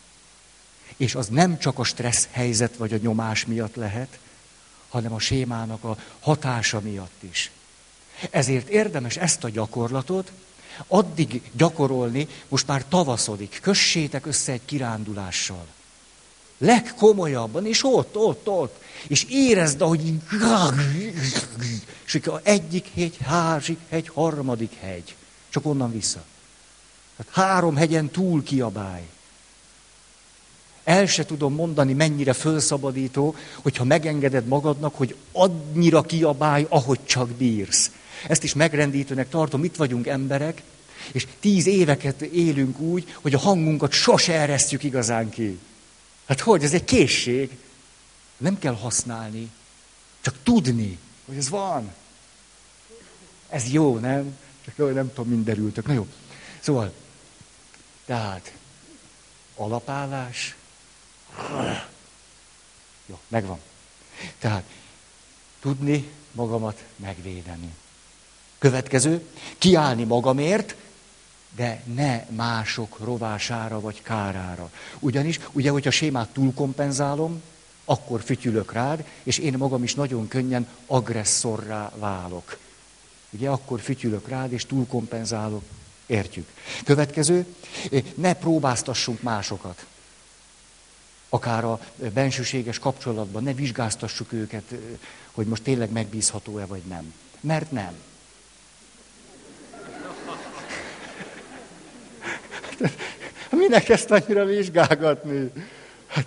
És 0.96 1.14
az 1.14 1.26
nem 1.26 1.58
csak 1.58 1.78
a 1.78 1.84
stressz 1.84 2.28
helyzet 2.30 2.76
vagy 2.76 2.92
a 2.92 2.99
nyomás 3.02 3.46
miatt 3.46 3.75
lehet, 3.75 4.18
hanem 4.88 5.12
a 5.12 5.18
sémának 5.18 5.84
a 5.84 5.96
hatása 6.20 6.80
miatt 6.80 7.22
is. 7.22 7.50
Ezért 8.30 8.68
érdemes 8.68 9.16
ezt 9.16 9.44
a 9.44 9.49
gyakorlatot 9.49 10.32
addig 10.87 11.42
gyakorolni, 11.52 12.28
most 12.49 12.66
már 12.66 12.84
tavaszodik, 12.88 13.58
kössétek 13.62 14.26
össze 14.26 14.52
egy 14.52 14.64
kirándulással. 14.64 15.66
Legkomolyabban, 16.58 17.66
és 17.66 17.84
ott, 17.84 18.16
ott, 18.16 18.49
ott. 18.49 18.82
És 19.06 19.26
érezd, 19.30 19.80
ahogy. 19.80 20.14
És 22.06 22.20
egyik 22.42 22.87
hegy, 22.94 23.16
másik 23.26 23.78
hegy, 23.88 24.08
harmadik 24.08 24.72
hegy. 24.80 25.14
Csak 25.52 25.66
onnan 25.66 25.92
vissza. 25.92 26.25
Hát 27.16 27.28
három 27.30 27.76
hegyen 27.76 28.11
túl 28.11 28.42
kiabálj. 28.42 29.02
El 30.85 31.06
se 31.06 31.25
tudom 31.25 31.54
mondani, 31.54 31.92
mennyire 31.92 32.32
fölszabadító, 32.32 33.35
hogyha 33.54 33.85
megengeded 33.85 34.47
magadnak, 34.47 34.94
hogy 34.97 35.16
annyira 35.32 36.02
kiabálj, 36.02 36.66
ahogy 36.68 37.04
csak 37.04 37.28
bírsz. 37.28 37.90
Ezt 38.28 38.42
is 38.42 38.54
megrendítőnek 38.54 39.28
tartom, 39.28 39.64
itt 39.64 39.76
vagyunk 39.76 40.06
emberek, 40.06 40.62
és 41.12 41.26
tíz 41.40 41.66
éveket 41.66 42.21
élünk 42.21 42.78
úgy, 42.78 43.14
hogy 43.21 43.35
a 43.35 43.38
hangunkat 43.38 43.92
sose 43.92 44.32
eresztjük 44.32 44.82
igazán 44.82 45.30
ki. 45.30 45.59
Hát 46.26 46.40
hogy, 46.40 46.62
ez 46.64 46.73
egy 46.73 46.85
készség. 46.85 47.50
Nem 48.37 48.59
kell 48.59 48.75
használni, 48.75 49.50
csak 50.21 50.35
tudni, 50.42 50.99
hogy 51.26 51.37
ez 51.37 51.49
van. 51.49 51.92
Ez 53.49 53.68
jó, 53.68 53.99
nem? 53.99 54.37
Jó, 54.76 54.88
nem 54.88 55.09
tudom, 55.09 55.31
mind 55.31 55.45
derültök. 55.45 55.87
Na 55.87 55.92
jó. 55.92 56.07
Szóval, 56.61 56.92
tehát, 58.04 58.52
alapállás. 59.57 60.57
Jó, 63.07 63.19
megvan. 63.28 63.59
Tehát, 64.38 64.64
tudni 65.61 66.11
magamat 66.33 66.85
megvédeni. 66.97 67.75
Következő, 68.59 69.26
kiállni 69.59 70.04
magamért, 70.04 70.76
de 71.57 71.83
ne 71.95 72.25
mások 72.31 72.99
rovására 72.99 73.81
vagy 73.81 74.02
kárára. 74.02 74.71
Ugyanis, 74.99 75.40
ugye, 75.52 75.71
hogyha 75.71 75.90
sémát 75.90 76.28
túlkompenzálom, 76.28 77.42
akkor 77.85 78.23
fütyülök 78.23 78.73
rád, 78.73 79.04
és 79.23 79.38
én 79.38 79.54
magam 79.57 79.83
is 79.83 79.95
nagyon 79.95 80.28
könnyen 80.28 80.69
agresszorrá 80.87 81.92
válok. 81.97 82.59
Ugye, 83.32 83.48
akkor 83.48 83.80
fütyülök 83.80 84.28
rád, 84.28 84.52
és 84.52 84.66
túlkompenzálok. 84.66 85.62
Értjük. 86.06 86.48
Következő, 86.84 87.46
ne 88.14 88.34
próbáztassunk 88.34 89.22
másokat. 89.22 89.86
Akár 91.28 91.64
a 91.64 91.80
bensőséges 92.14 92.78
kapcsolatban, 92.78 93.42
ne 93.42 93.52
vizsgáztassuk 93.52 94.32
őket, 94.32 94.74
hogy 95.32 95.46
most 95.46 95.62
tényleg 95.62 95.90
megbízható-e 95.90 96.66
vagy 96.66 96.82
nem. 96.82 97.14
Mert 97.40 97.70
nem. 97.70 97.94
Minek 103.50 103.88
ezt 103.88 104.10
annyira 104.10 104.45
vizsgálgatni? 104.45 105.52
Hát, 106.06 106.26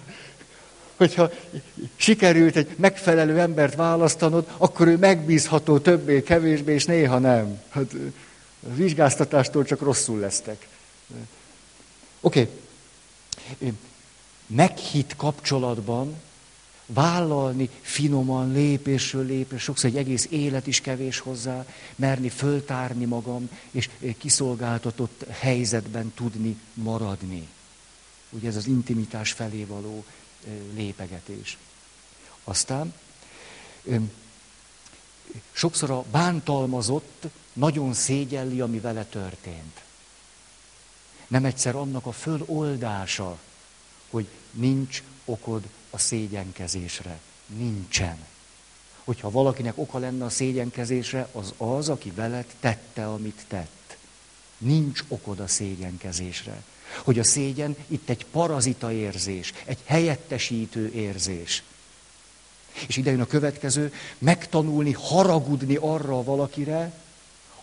hogyha 0.96 1.32
sikerült 1.96 2.56
egy 2.56 2.68
megfelelő 2.78 3.40
embert 3.40 3.76
választanod, 3.76 4.48
akkor 4.58 4.88
ő 4.88 4.98
megbízható 4.98 5.80
többé, 5.80 6.24
kevésbé, 6.24 6.74
és 6.74 6.86
néha 6.86 7.20
nem. 7.20 7.62
Hát, 7.70 7.96
vizsgáztatástól 8.60 9.64
csak 9.64 9.82
rosszul 9.82 10.20
lesztek. 10.20 10.68
Oké. 12.22 12.50
Okay. 13.60 13.74
Meghitt 14.48 15.16
kapcsolatban 15.16 16.16
vállalni 16.86 17.70
finoman, 17.82 18.52
lépésről 18.52 19.26
lépés, 19.26 19.62
sokszor 19.62 19.90
egy 19.90 19.98
egész 19.98 20.28
élet 20.30 20.68
is 20.68 20.82
kevés 20.82 21.20
hozzá, 21.20 21.66
merni 21.96 22.30
föltárni 22.30 23.06
magam, 23.06 23.50
és 23.72 23.90
kiszolgáltatott 24.18 25.26
helyzetben 25.30 26.12
tudni 26.16 26.58
maradni. 26.74 27.48
Ugye 28.30 28.48
ez 28.48 28.56
az 28.56 28.68
intimitás 28.68 29.32
felé 29.32 29.64
való 29.64 30.06
lépegetés. 30.74 31.58
Aztán 32.44 32.94
sokszor 35.52 35.92
a 35.92 36.04
bántalmazott 36.12 37.24
nagyon 37.54 37.94
szégyelli, 37.94 38.62
ami 38.62 38.80
vele 38.80 39.06
történt. 39.06 39.84
Nem 41.28 41.46
egyszer 41.46 41.76
annak 41.76 42.06
a 42.06 42.12
föloldása, 42.12 43.40
hogy 44.10 44.28
nincs 44.52 45.04
okod 45.26 45.64
a 45.90 45.98
szégyenkezésre. 45.98 47.20
Nincsen. 47.46 48.18
Hogyha 49.04 49.32
valakinek 49.32 49.78
oka 49.78 49.98
lenne 49.98 50.26
a 50.26 50.30
szégyenkezésre, 50.30 51.28
az 51.32 51.54
az, 51.58 51.90
aki 51.90 52.12
veled 52.12 52.46
tette, 52.60 53.08
amit 53.12 53.46
tett. 53.48 53.98
Nincs 54.58 55.04
okod 55.08 55.40
a 55.40 55.48
szégyenkezésre. 55.48 56.64
Hogy 57.04 57.20
a 57.20 57.24
szégyen 57.24 57.76
itt 57.88 58.10
egy 58.10 58.26
parazita 58.26 58.92
érzés, 58.92 59.54
egy 59.66 59.80
helyettesítő 59.86 60.92
érzés. 60.94 61.64
És 62.88 62.98
ide 62.98 63.12
jön 63.12 63.22
a 63.22 63.26
következő, 63.26 63.94
megtanulni 64.18 64.92
haragudni 64.92 65.76
arra 65.76 66.24
valakire, 66.24 66.94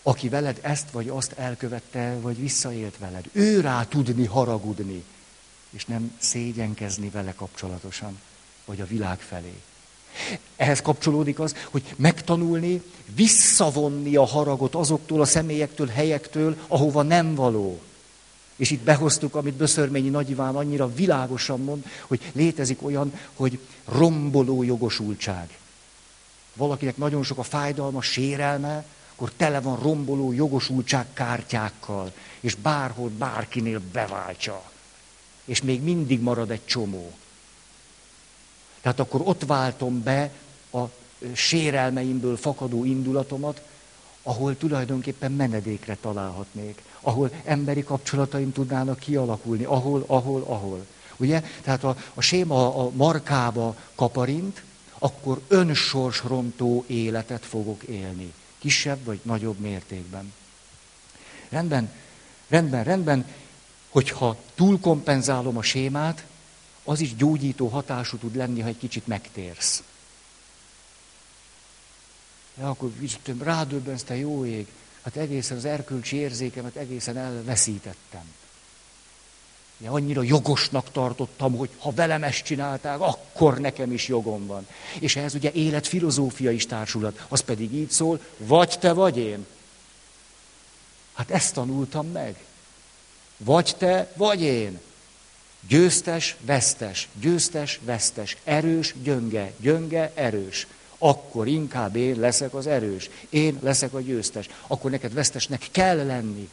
aki 0.03 0.29
veled 0.29 0.59
ezt 0.61 0.91
vagy 0.91 1.09
azt 1.09 1.31
elkövette, 1.31 2.17
vagy 2.21 2.39
visszaélt 2.39 2.97
veled. 2.97 3.25
Ő 3.31 3.59
rá 3.59 3.85
tudni 3.85 4.25
haragudni 4.25 5.03
és 5.73 5.85
nem 5.85 6.17
szégyenkezni 6.19 7.09
vele 7.09 7.33
kapcsolatosan, 7.33 8.19
vagy 8.65 8.81
a 8.81 8.85
világ 8.85 9.19
felé. 9.19 9.53
Ehhez 10.55 10.81
kapcsolódik 10.81 11.39
az, 11.39 11.55
hogy 11.71 11.93
megtanulni, 11.95 12.81
visszavonni 13.15 14.15
a 14.15 14.25
haragot 14.25 14.75
azoktól 14.75 15.21
a 15.21 15.25
személyektől, 15.25 15.87
helyektől, 15.87 16.57
ahova 16.67 17.01
nem 17.01 17.35
való. 17.35 17.81
És 18.55 18.71
itt 18.71 18.81
behoztuk, 18.81 19.35
amit 19.35 19.53
Böszörményi 19.53 20.09
Nagy 20.09 20.29
Iván 20.29 20.55
annyira 20.55 20.93
világosan 20.93 21.59
mond, 21.59 21.85
hogy 22.07 22.31
létezik 22.31 22.83
olyan, 22.83 23.13
hogy 23.35 23.59
romboló 23.85 24.63
jogosultság. 24.63 25.57
Valakinek 26.53 26.97
nagyon 26.97 27.23
sok 27.23 27.37
a 27.37 27.43
fájdalma, 27.43 28.01
sérelme, 28.01 28.85
akkor 29.15 29.31
tele 29.37 29.61
van 29.61 29.79
romboló 29.79 30.31
jogosultság 30.31 31.05
kártyákkal, 31.13 32.13
és 32.39 32.55
bárhol, 32.55 33.09
bárkinél 33.09 33.81
beváltsa 33.91 34.71
és 35.45 35.61
még 35.61 35.81
mindig 35.81 36.21
marad 36.21 36.51
egy 36.51 36.65
csomó. 36.65 37.13
Tehát 38.81 38.99
akkor 38.99 39.21
ott 39.23 39.45
váltom 39.45 40.03
be 40.03 40.31
a 40.71 40.83
sérelmeimből 41.33 42.37
fakadó 42.37 42.85
indulatomat, 42.85 43.61
ahol 44.23 44.57
tulajdonképpen 44.57 45.31
menedékre 45.31 45.97
találhatnék, 46.01 46.81
ahol 47.03 47.31
emberi 47.43 47.83
kapcsolataim 47.83 48.51
tudnának 48.51 48.99
kialakulni, 48.99 49.63
ahol, 49.63 50.03
ahol, 50.07 50.41
ahol. 50.41 50.85
Ugye? 51.17 51.43
Tehát 51.61 51.83
a, 51.83 51.97
a 52.13 52.21
séma 52.21 52.85
a 52.85 52.89
markába 52.89 53.75
kaparint, 53.95 54.63
akkor 54.99 55.41
önsorsrontó 55.47 56.83
életet 56.87 57.45
fogok 57.45 57.83
élni. 57.83 58.33
Kisebb 58.57 59.03
vagy 59.03 59.19
nagyobb 59.23 59.59
mértékben. 59.59 60.33
Rendben, 61.49 61.91
rendben, 62.47 62.83
rendben 62.83 63.25
hogyha 63.93 64.37
túlkompenzálom 64.55 65.57
a 65.57 65.61
sémát, 65.61 66.25
az 66.83 66.99
is 66.99 67.15
gyógyító 67.15 67.67
hatású 67.67 68.17
tud 68.17 68.35
lenni, 68.35 68.61
ha 68.61 68.67
egy 68.67 68.77
kicsit 68.77 69.07
megtérsz. 69.07 69.83
Ja, 72.57 72.69
akkor 72.69 72.91
rádöbbensz, 73.39 74.03
te 74.03 74.15
jó 74.15 74.45
ég, 74.45 74.67
hát 75.03 75.15
egészen 75.15 75.57
az 75.57 75.65
erkölcsi 75.65 76.15
érzékemet 76.15 76.75
egészen 76.75 77.17
elveszítettem. 77.17 78.31
Ja, 79.77 79.91
annyira 79.91 80.23
jogosnak 80.23 80.91
tartottam, 80.91 81.57
hogy 81.57 81.69
ha 81.77 81.91
velem 81.91 82.23
ezt 82.23 82.43
csinálták, 82.43 82.99
akkor 82.99 83.59
nekem 83.59 83.91
is 83.91 84.07
jogom 84.07 84.45
van. 84.45 84.67
És 84.99 85.15
ehhez 85.15 85.33
ugye 85.33 85.51
életfilozófia 85.51 86.51
is 86.51 86.65
társulat, 86.65 87.25
az 87.27 87.39
pedig 87.39 87.73
így 87.73 87.89
szól, 87.89 88.19
vagy 88.37 88.79
te, 88.79 88.93
vagy 88.93 89.17
én. 89.17 89.45
Hát 91.13 91.31
ezt 91.31 91.53
tanultam 91.53 92.07
meg. 92.07 92.35
Vagy 93.37 93.75
te, 93.77 94.11
vagy 94.15 94.41
én. 94.41 94.79
Győztes, 95.67 96.35
vesztes, 96.41 97.07
győztes, 97.19 97.79
vesztes, 97.83 98.37
erős, 98.43 98.93
gyönge, 99.03 99.53
gyönge, 99.57 100.11
erős. 100.15 100.67
Akkor 101.05 101.47
inkább 101.47 101.95
én 101.95 102.19
leszek 102.19 102.53
az 102.53 102.67
erős, 102.67 103.09
én 103.29 103.57
leszek 103.61 103.93
a 103.93 104.01
győztes. 104.01 104.49
Akkor 104.67 104.91
neked 104.91 105.13
vesztesnek 105.13 105.67
kell 105.71 106.05
lenni. 106.05 106.49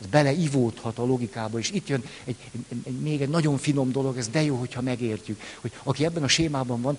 Ez 0.00 0.06
beleivódhat 0.06 0.98
a 0.98 1.04
logikába, 1.04 1.58
és 1.58 1.70
itt 1.70 1.88
jön 1.88 2.04
egy, 2.24 2.36
egy, 2.52 2.76
egy, 2.84 3.00
még 3.00 3.20
egy 3.20 3.28
nagyon 3.28 3.58
finom 3.58 3.92
dolog, 3.92 4.16
ez 4.16 4.28
de 4.28 4.42
jó, 4.42 4.56
hogyha 4.56 4.80
megértjük, 4.80 5.40
hogy 5.60 5.72
aki 5.82 6.04
ebben 6.04 6.22
a 6.22 6.28
sémában 6.28 6.80
van, 6.80 6.98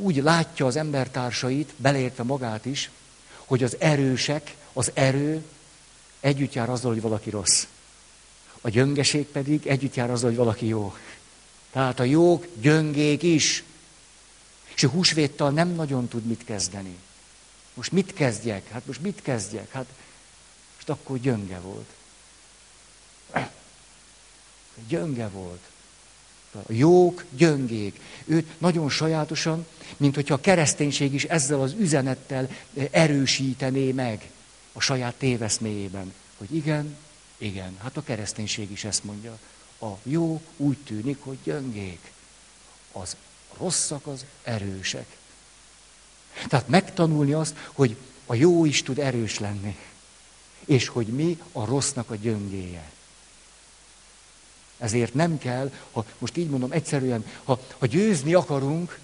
úgy 0.00 0.16
látja 0.16 0.66
az 0.66 0.76
embertársait, 0.76 1.72
beleértve 1.76 2.22
magát 2.22 2.64
is, 2.64 2.90
hogy 3.44 3.62
az 3.62 3.76
erősek, 3.78 4.56
az 4.72 4.90
erő 4.94 5.44
együtt 6.20 6.52
jár 6.52 6.70
azzal, 6.70 6.92
hogy 6.92 7.02
valaki 7.02 7.30
rossz. 7.30 7.66
A 8.60 8.68
gyöngeség 8.68 9.26
pedig 9.26 9.66
együtt 9.66 9.94
jár 9.94 10.10
azzal, 10.10 10.28
hogy 10.28 10.38
valaki 10.38 10.66
jó. 10.66 10.94
Tehát 11.72 12.00
a 12.00 12.04
jók 12.04 12.46
gyöngék 12.60 13.22
is. 13.22 13.64
És 14.76 14.82
a 14.84 14.88
húsvéttal 14.88 15.50
nem 15.50 15.68
nagyon 15.68 16.08
tud 16.08 16.24
mit 16.24 16.44
kezdeni. 16.44 16.96
Most 17.74 17.92
mit 17.92 18.12
kezdjek? 18.12 18.68
Hát 18.68 18.86
most 18.86 19.00
mit 19.00 19.22
kezdjek? 19.22 19.70
Hát 19.70 19.86
most 20.74 20.88
akkor 20.88 21.18
gyönge 21.18 21.58
volt. 21.58 21.88
Gyönge 24.88 25.28
volt. 25.28 25.60
A 26.52 26.72
jók, 26.72 27.24
gyöngék. 27.30 28.00
Őt 28.24 28.60
nagyon 28.60 28.90
sajátosan, 28.90 29.66
mint 29.96 30.14
hogyha 30.14 30.34
a 30.34 30.40
kereszténység 30.40 31.14
is 31.14 31.24
ezzel 31.24 31.60
az 31.60 31.72
üzenettel 31.78 32.50
erősítené 32.90 33.92
meg 33.92 34.30
a 34.72 34.80
saját 34.80 35.14
téveszméjében. 35.14 36.12
Hogy 36.36 36.54
igen, 36.54 36.96
igen, 37.38 37.76
hát 37.82 37.96
a 37.96 38.02
kereszténység 38.02 38.70
is 38.70 38.84
ezt 38.84 39.04
mondja. 39.04 39.38
A 39.80 39.90
jó 40.02 40.42
úgy 40.56 40.78
tűnik, 40.78 41.18
hogy 41.20 41.38
gyöngék. 41.44 42.12
Az 42.92 43.16
rosszak 43.58 44.06
az 44.06 44.24
erősek. 44.42 45.16
Tehát 46.48 46.68
megtanulni 46.68 47.32
azt, 47.32 47.56
hogy 47.72 47.96
a 48.26 48.34
jó 48.34 48.64
is 48.64 48.82
tud 48.82 48.98
erős 48.98 49.38
lenni. 49.38 49.76
És 50.64 50.88
hogy 50.88 51.06
mi 51.06 51.38
a 51.52 51.64
rossznak 51.64 52.10
a 52.10 52.14
gyöngéje. 52.14 52.90
Ezért 54.78 55.14
nem 55.14 55.38
kell, 55.38 55.72
ha 55.92 56.04
most 56.18 56.36
így 56.36 56.50
mondom 56.50 56.72
egyszerűen, 56.72 57.26
ha, 57.44 57.60
ha 57.78 57.86
győzni 57.86 58.34
akarunk, 58.34 58.98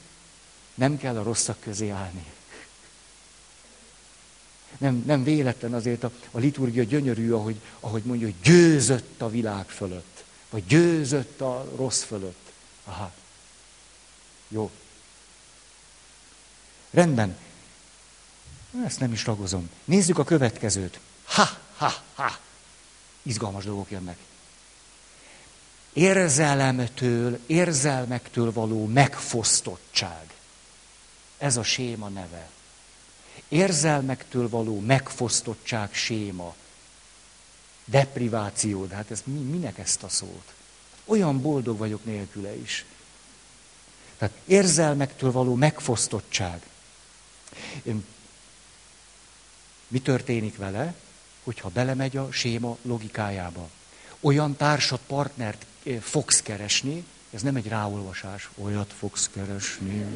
nem 0.74 0.98
kell 0.98 1.18
a 1.18 1.22
rosszak 1.22 1.60
közé 1.60 1.88
állni. 1.88 2.24
Nem, 4.78 5.02
nem 5.06 5.24
véletlen 5.24 5.74
azért 5.74 6.04
a, 6.04 6.10
a 6.30 6.38
liturgia 6.38 6.82
gyönyörű, 6.82 7.32
ahogy, 7.32 7.60
ahogy 7.80 8.02
mondja, 8.02 8.26
hogy 8.26 8.36
győzött 8.42 9.22
a 9.22 9.30
világ 9.30 9.68
fölött. 9.68 10.24
Vagy 10.50 10.66
győzött 10.66 11.40
a 11.40 11.68
rossz 11.76 12.02
fölött. 12.02 12.52
Aha. 12.84 13.12
Jó. 14.52 14.70
Rendben. 16.90 17.36
Ezt 18.84 19.00
nem 19.00 19.12
is 19.12 19.26
ragozom. 19.26 19.70
Nézzük 19.84 20.18
a 20.18 20.24
következőt. 20.24 21.00
Ha, 21.24 21.48
ha, 21.76 21.92
ha. 22.14 22.38
Izgalmas 23.22 23.64
dolgok 23.64 23.90
jönnek. 23.90 24.18
Érzelemtől, 25.92 27.38
érzelmektől 27.46 28.52
való 28.52 28.86
megfosztottság. 28.86 30.34
Ez 31.38 31.56
a 31.56 31.62
séma 31.62 32.08
neve 32.08 32.48
érzelmektől 33.52 34.48
való 34.48 34.80
megfosztottság 34.80 35.94
séma. 35.94 36.54
Depriváció, 37.84 38.84
de 38.84 38.94
hát 38.94 39.10
ez 39.10 39.22
mi, 39.24 39.38
minek 39.38 39.78
ezt 39.78 40.02
a 40.02 40.08
szót? 40.08 40.52
Olyan 41.04 41.40
boldog 41.40 41.78
vagyok 41.78 42.04
nélküle 42.04 42.54
is. 42.56 42.84
Tehát 44.22 44.36
érzelmektől 44.44 45.32
való 45.32 45.54
megfosztottság. 45.54 46.60
Mi 49.88 49.98
történik 49.98 50.56
vele, 50.56 50.94
hogyha 51.44 51.68
belemegy 51.68 52.16
a 52.16 52.28
séma 52.30 52.76
logikájába? 52.82 53.68
Olyan 54.20 54.56
társat, 54.56 55.00
partnert 55.06 55.66
eh, 55.82 56.00
fogsz 56.00 56.42
keresni, 56.42 57.04
ez 57.30 57.42
nem 57.42 57.56
egy 57.56 57.68
ráolvasás, 57.68 58.48
olyat 58.58 58.92
fogsz 58.98 59.30
keresni, 59.32 60.06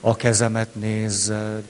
a 0.00 0.16
kezemet 0.16 0.74
nézed, 0.74 1.64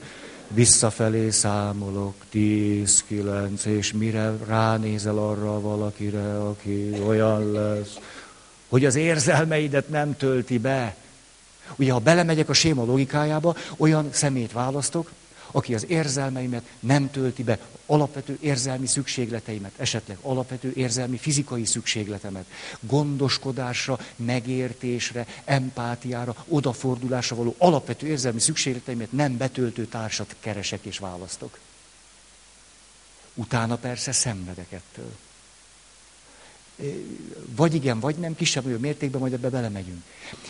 visszafelé 0.47 1.29
számolok, 1.29 2.15
tíz, 2.29 3.03
kilenc, 3.07 3.65
és 3.65 3.93
mire 3.93 4.33
ránézel 4.45 5.17
arra 5.17 5.61
valakire, 5.61 6.39
aki 6.39 7.01
olyan 7.05 7.51
lesz, 7.51 7.97
hogy 8.67 8.85
az 8.85 8.95
érzelmeidet 8.95 9.89
nem 9.89 10.17
tölti 10.17 10.57
be. 10.57 10.95
Ugye, 11.75 11.91
ha 11.91 11.99
belemegyek 11.99 12.49
a 12.49 12.53
séma 12.53 12.85
logikájába, 12.85 13.55
olyan 13.77 14.09
szemét 14.11 14.51
választok, 14.51 15.11
aki 15.51 15.73
az 15.75 15.85
érzelmeimet 15.87 16.63
nem 16.79 17.11
tölti 17.11 17.43
be, 17.43 17.59
alapvető 17.85 18.37
érzelmi 18.41 18.87
szükségleteimet, 18.87 19.71
esetleg 19.77 20.17
alapvető 20.21 20.71
érzelmi 20.75 21.17
fizikai 21.17 21.65
szükségletemet, 21.65 22.45
gondoskodásra, 22.79 23.99
megértésre, 24.15 25.27
empátiára, 25.45 26.35
odafordulásra 26.47 27.35
való 27.35 27.55
alapvető 27.57 28.07
érzelmi 28.07 28.39
szükségleteimet 28.39 29.11
nem 29.11 29.37
betöltő 29.37 29.85
társat 29.85 30.35
keresek 30.39 30.85
és 30.85 30.97
választok. 30.97 31.57
Utána 33.33 33.75
persze 33.75 34.11
szenvedek 34.11 34.71
ettől. 34.71 35.11
Vagy 37.55 37.73
igen, 37.73 37.99
vagy 37.99 38.15
nem, 38.15 38.35
kisebb 38.35 38.63
vagy 38.63 38.79
mértékben 38.79 39.21
majd 39.21 39.33
ebbe 39.33 39.49
belemegyünk. 39.49 40.03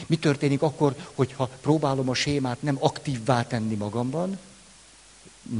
Mi 0.07 0.17
történik 0.17 0.61
akkor, 0.61 0.95
hogyha 1.13 1.49
próbálom 1.61 2.09
a 2.09 2.13
sémát 2.13 2.61
nem 2.61 2.77
aktívvá 2.79 3.43
tenni 3.43 3.75
magamban, 3.75 4.37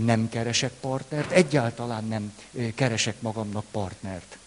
nem 0.04 0.30
keresek 0.30 0.72
partnert, 0.80 1.32
egyáltalán 1.32 2.08
nem 2.08 2.34
keresek 2.76 3.22
magamnak 3.22 3.66
partnert. 3.72 4.38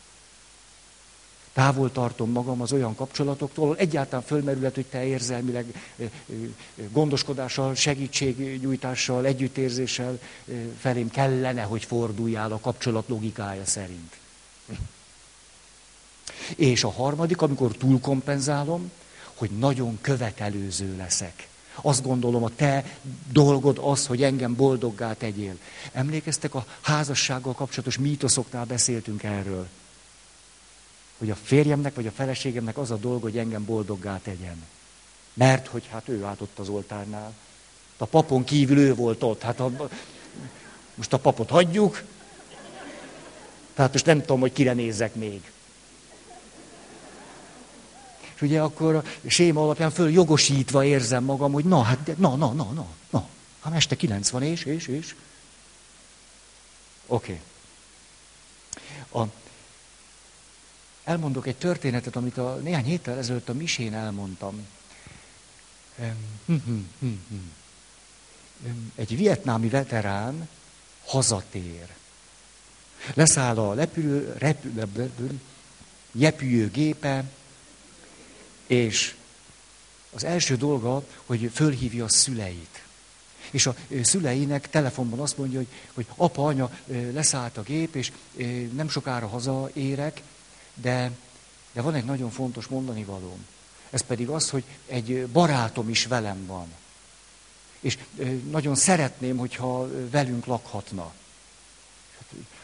Távol 1.52 1.92
tartom 1.92 2.30
magam 2.30 2.60
az 2.60 2.72
olyan 2.72 2.94
kapcsolatoktól, 2.94 3.64
ahol 3.64 3.76
egyáltalán 3.76 4.24
fölmerülhet, 4.24 4.74
hogy 4.74 4.86
te 4.86 5.04
érzelmileg 5.04 5.66
gondoskodással, 6.90 7.74
segítségnyújtással, 7.74 9.26
együttérzéssel 9.26 10.18
felém 10.78 11.10
kellene, 11.10 11.62
hogy 11.62 11.84
forduljál 11.84 12.52
a 12.52 12.60
kapcsolat 12.60 13.08
logikája 13.08 13.64
szerint. 13.64 14.20
És 16.56 16.84
a 16.84 16.90
harmadik, 16.90 17.42
amikor 17.42 17.72
túlkompenzálom, 17.72 18.90
hogy 19.34 19.50
nagyon 19.50 19.98
követelőző 20.00 20.96
leszek. 20.96 21.48
Azt 21.74 22.02
gondolom, 22.02 22.44
a 22.44 22.50
te 22.56 22.84
dolgod 23.32 23.78
az, 23.82 24.06
hogy 24.06 24.22
engem 24.22 24.54
boldoggá 24.54 25.12
tegyél. 25.12 25.58
Emlékeztek, 25.92 26.54
a 26.54 26.66
házassággal 26.80 27.54
kapcsolatos 27.54 27.98
mítoszoknál 27.98 28.64
beszéltünk 28.64 29.22
erről. 29.22 29.66
Hogy 31.18 31.30
a 31.30 31.36
férjemnek 31.42 31.94
vagy 31.94 32.06
a 32.06 32.10
feleségemnek 32.10 32.78
az 32.78 32.90
a 32.90 32.96
dolga, 32.96 33.20
hogy 33.20 33.38
engem 33.38 33.64
boldoggá 33.64 34.20
tegyen. 34.22 34.64
Mert 35.34 35.66
hogy 35.66 35.86
hát 35.90 36.08
ő 36.08 36.24
állt 36.24 36.40
ott 36.40 36.58
az 36.58 36.68
oltárnál. 36.68 37.32
A 37.96 38.04
papon 38.04 38.44
kívül 38.44 38.78
ő 38.78 38.94
volt 38.94 39.22
ott. 39.22 39.42
Hát 39.42 39.60
a, 39.60 39.88
most 40.94 41.12
a 41.12 41.18
papot 41.18 41.50
hagyjuk. 41.50 42.02
Tehát 43.74 43.92
most 43.92 44.06
nem 44.06 44.20
tudom, 44.20 44.40
hogy 44.40 44.52
kire 44.52 44.72
nézzek 44.72 45.14
még 45.14 45.50
ugye 48.42 48.60
akkor 48.60 48.94
a 48.94 49.02
séma 49.26 49.62
alapján 49.62 49.90
föl 49.90 50.10
jogosítva 50.10 50.84
érzem 50.84 51.24
magam, 51.24 51.52
hogy 51.52 51.64
na, 51.64 51.82
hát, 51.82 52.16
na, 52.16 52.36
na, 52.36 52.52
na, 52.52 52.72
na, 52.72 52.86
na. 53.10 53.28
Hát 53.60 53.74
este 53.74 53.96
90 53.96 54.42
és, 54.42 54.64
és, 54.64 54.86
és. 54.86 55.14
Oké. 57.06 57.40
Okay. 59.10 59.22
A, 59.22 59.28
elmondok 61.04 61.46
egy 61.46 61.56
történetet, 61.56 62.16
amit 62.16 62.38
a 62.38 62.54
néhány 62.62 62.84
héttel 62.84 63.18
ezelőtt 63.18 63.48
a 63.48 63.52
misén 63.52 63.94
elmondtam. 63.94 64.66
Hm, 66.46 66.54
hm, 66.64 66.84
hm, 66.98 67.12
egy 68.94 69.16
vietnámi 69.16 69.68
veterán 69.68 70.48
hazatér. 71.04 71.88
Leszáll 73.14 73.58
a 73.58 73.72
lepülő, 73.72 74.34
repülő, 74.38 75.10
repülőgépe, 76.18 77.24
és 78.72 79.14
az 80.10 80.24
első 80.24 80.56
dolga, 80.56 81.04
hogy 81.26 81.50
fölhívja 81.54 82.04
a 82.04 82.08
szüleit. 82.08 82.82
És 83.50 83.66
a 83.66 83.74
szüleinek 84.02 84.70
telefonban 84.70 85.18
azt 85.18 85.38
mondja, 85.38 85.58
hogy, 85.58 85.68
hogy 85.94 86.06
apa, 86.16 86.44
anya, 86.44 86.78
leszállt 87.12 87.56
a 87.56 87.62
gép, 87.62 87.94
és 87.94 88.12
nem 88.72 88.88
sokára 88.88 89.26
hazaérek, 89.26 90.22
de, 90.74 91.10
de 91.72 91.80
van 91.80 91.94
egy 91.94 92.04
nagyon 92.04 92.30
fontos 92.30 92.66
mondani 92.66 93.04
valóm. 93.04 93.46
Ez 93.90 94.00
pedig 94.00 94.28
az, 94.28 94.50
hogy 94.50 94.64
egy 94.86 95.26
barátom 95.26 95.88
is 95.88 96.06
velem 96.06 96.46
van. 96.46 96.66
És 97.80 97.98
nagyon 98.50 98.74
szeretném, 98.74 99.36
hogyha 99.36 99.88
velünk 100.10 100.46
lakhatna. 100.46 101.12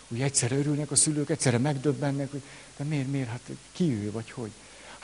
úgy 0.09 0.21
egyszerre 0.21 0.57
örülnek 0.57 0.91
a 0.91 0.97
szülők, 0.97 1.31
egyszerre 1.31 1.59
megdöbbennek, 1.59 2.31
hogy 2.31 2.43
de 2.77 2.85
miért, 2.85 3.11
miért, 3.11 3.29
hát 3.29 3.51
ki 3.73 3.85
ő, 3.85 4.11
vagy 4.11 4.31
hogy. 4.31 4.51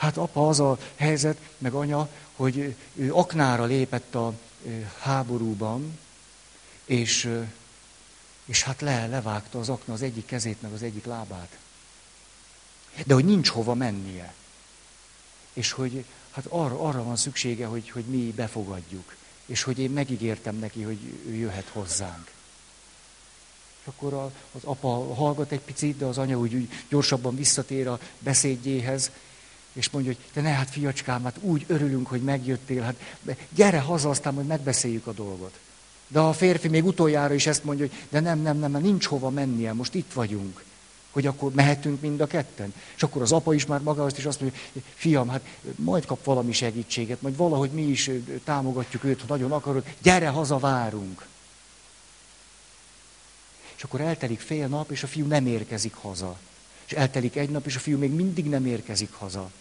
Hát 0.05 0.17
apa 0.17 0.47
az 0.47 0.59
a 0.59 0.77
helyzet, 0.95 1.37
meg 1.57 1.73
anya, 1.73 2.09
hogy 2.35 2.75
ő 2.95 3.13
aknára 3.13 3.63
lépett 3.63 4.15
a 4.15 4.33
háborúban, 4.99 5.99
és, 6.85 7.29
és 8.45 8.63
hát 8.63 8.81
le, 8.81 9.07
levágta 9.07 9.59
az 9.59 9.69
akna 9.69 9.93
az 9.93 10.01
egyik 10.01 10.25
kezét, 10.25 10.61
meg 10.61 10.73
az 10.73 10.83
egyik 10.83 11.05
lábát. 11.05 11.57
De 13.05 13.13
hogy 13.13 13.25
nincs 13.25 13.49
hova 13.49 13.73
mennie. 13.73 14.33
És 15.53 15.71
hogy 15.71 16.05
hát 16.31 16.45
arra, 16.49 16.79
arra 16.79 17.03
van 17.03 17.15
szüksége, 17.15 17.65
hogy, 17.65 17.89
hogy 17.89 18.05
mi 18.05 18.33
befogadjuk. 18.35 19.15
És 19.45 19.63
hogy 19.63 19.79
én 19.79 19.89
megígértem 19.89 20.55
neki, 20.55 20.81
hogy 20.81 20.99
ő 21.27 21.33
jöhet 21.33 21.69
hozzánk. 21.71 22.31
És 23.81 23.87
akkor 23.87 24.13
a, 24.13 24.31
az 24.51 24.63
apa 24.63 25.13
hallgat 25.13 25.51
egy 25.51 25.61
picit, 25.61 25.97
de 25.97 26.05
az 26.05 26.17
anya 26.17 26.37
úgy, 26.37 26.53
úgy 26.53 26.69
gyorsabban 26.89 27.35
visszatér 27.35 27.87
a 27.87 27.99
beszédjéhez, 28.19 29.11
és 29.75 29.89
mondja, 29.89 30.11
hogy 30.11 30.25
te 30.33 30.41
ne, 30.41 30.49
hát 30.49 30.69
fiacskám, 30.69 31.23
hát 31.23 31.37
úgy 31.41 31.65
örülünk, 31.67 32.07
hogy 32.07 32.21
megjöttél, 32.21 32.81
hát 32.81 32.95
gyere 33.49 33.79
haza, 33.79 34.09
aztán 34.09 34.33
majd 34.33 34.47
megbeszéljük 34.47 35.07
a 35.07 35.11
dolgot. 35.11 35.59
De 36.07 36.19
a 36.19 36.33
férfi 36.33 36.67
még 36.67 36.85
utoljára 36.85 37.33
is 37.33 37.47
ezt 37.47 37.63
mondja, 37.63 37.85
hogy 37.87 37.97
de 38.09 38.19
nem, 38.19 38.39
nem, 38.39 38.57
nem, 38.57 38.71
mert 38.71 38.83
nincs 38.83 39.05
hova 39.05 39.29
mennie, 39.29 39.73
most 39.73 39.93
itt 39.93 40.13
vagyunk. 40.13 40.63
Hogy 41.11 41.25
akkor 41.25 41.51
mehetünk 41.51 42.01
mind 42.01 42.21
a 42.21 42.27
ketten. 42.27 42.73
És 42.95 43.03
akkor 43.03 43.21
az 43.21 43.31
apa 43.31 43.53
is 43.53 43.65
már 43.65 43.81
magához 43.81 44.17
is 44.17 44.25
azt 44.25 44.41
mondja, 44.41 44.59
hogy 44.73 44.83
fiam, 44.93 45.29
hát 45.29 45.45
majd 45.75 46.05
kap 46.05 46.23
valami 46.23 46.51
segítséget, 46.51 47.21
majd 47.21 47.37
valahogy 47.37 47.71
mi 47.71 47.81
is 47.81 48.09
támogatjuk 48.43 49.03
őt, 49.03 49.19
ha 49.19 49.25
nagyon 49.27 49.51
akarod, 49.51 49.83
gyere, 50.01 50.27
haza 50.27 50.57
várunk. 50.57 51.25
És 53.75 53.83
akkor 53.83 54.01
eltelik 54.01 54.39
fél 54.39 54.67
nap, 54.67 54.91
és 54.91 55.03
a 55.03 55.07
fiú 55.07 55.25
nem 55.25 55.47
érkezik 55.47 55.93
haza. 55.93 56.37
És 56.85 56.91
eltelik 56.91 57.35
egy 57.35 57.49
nap, 57.49 57.65
és 57.65 57.75
a 57.75 57.79
fiú 57.79 57.97
még 57.97 58.11
mindig 58.11 58.45
nem 58.45 58.65
érkezik 58.65 59.13
haza. 59.13 59.51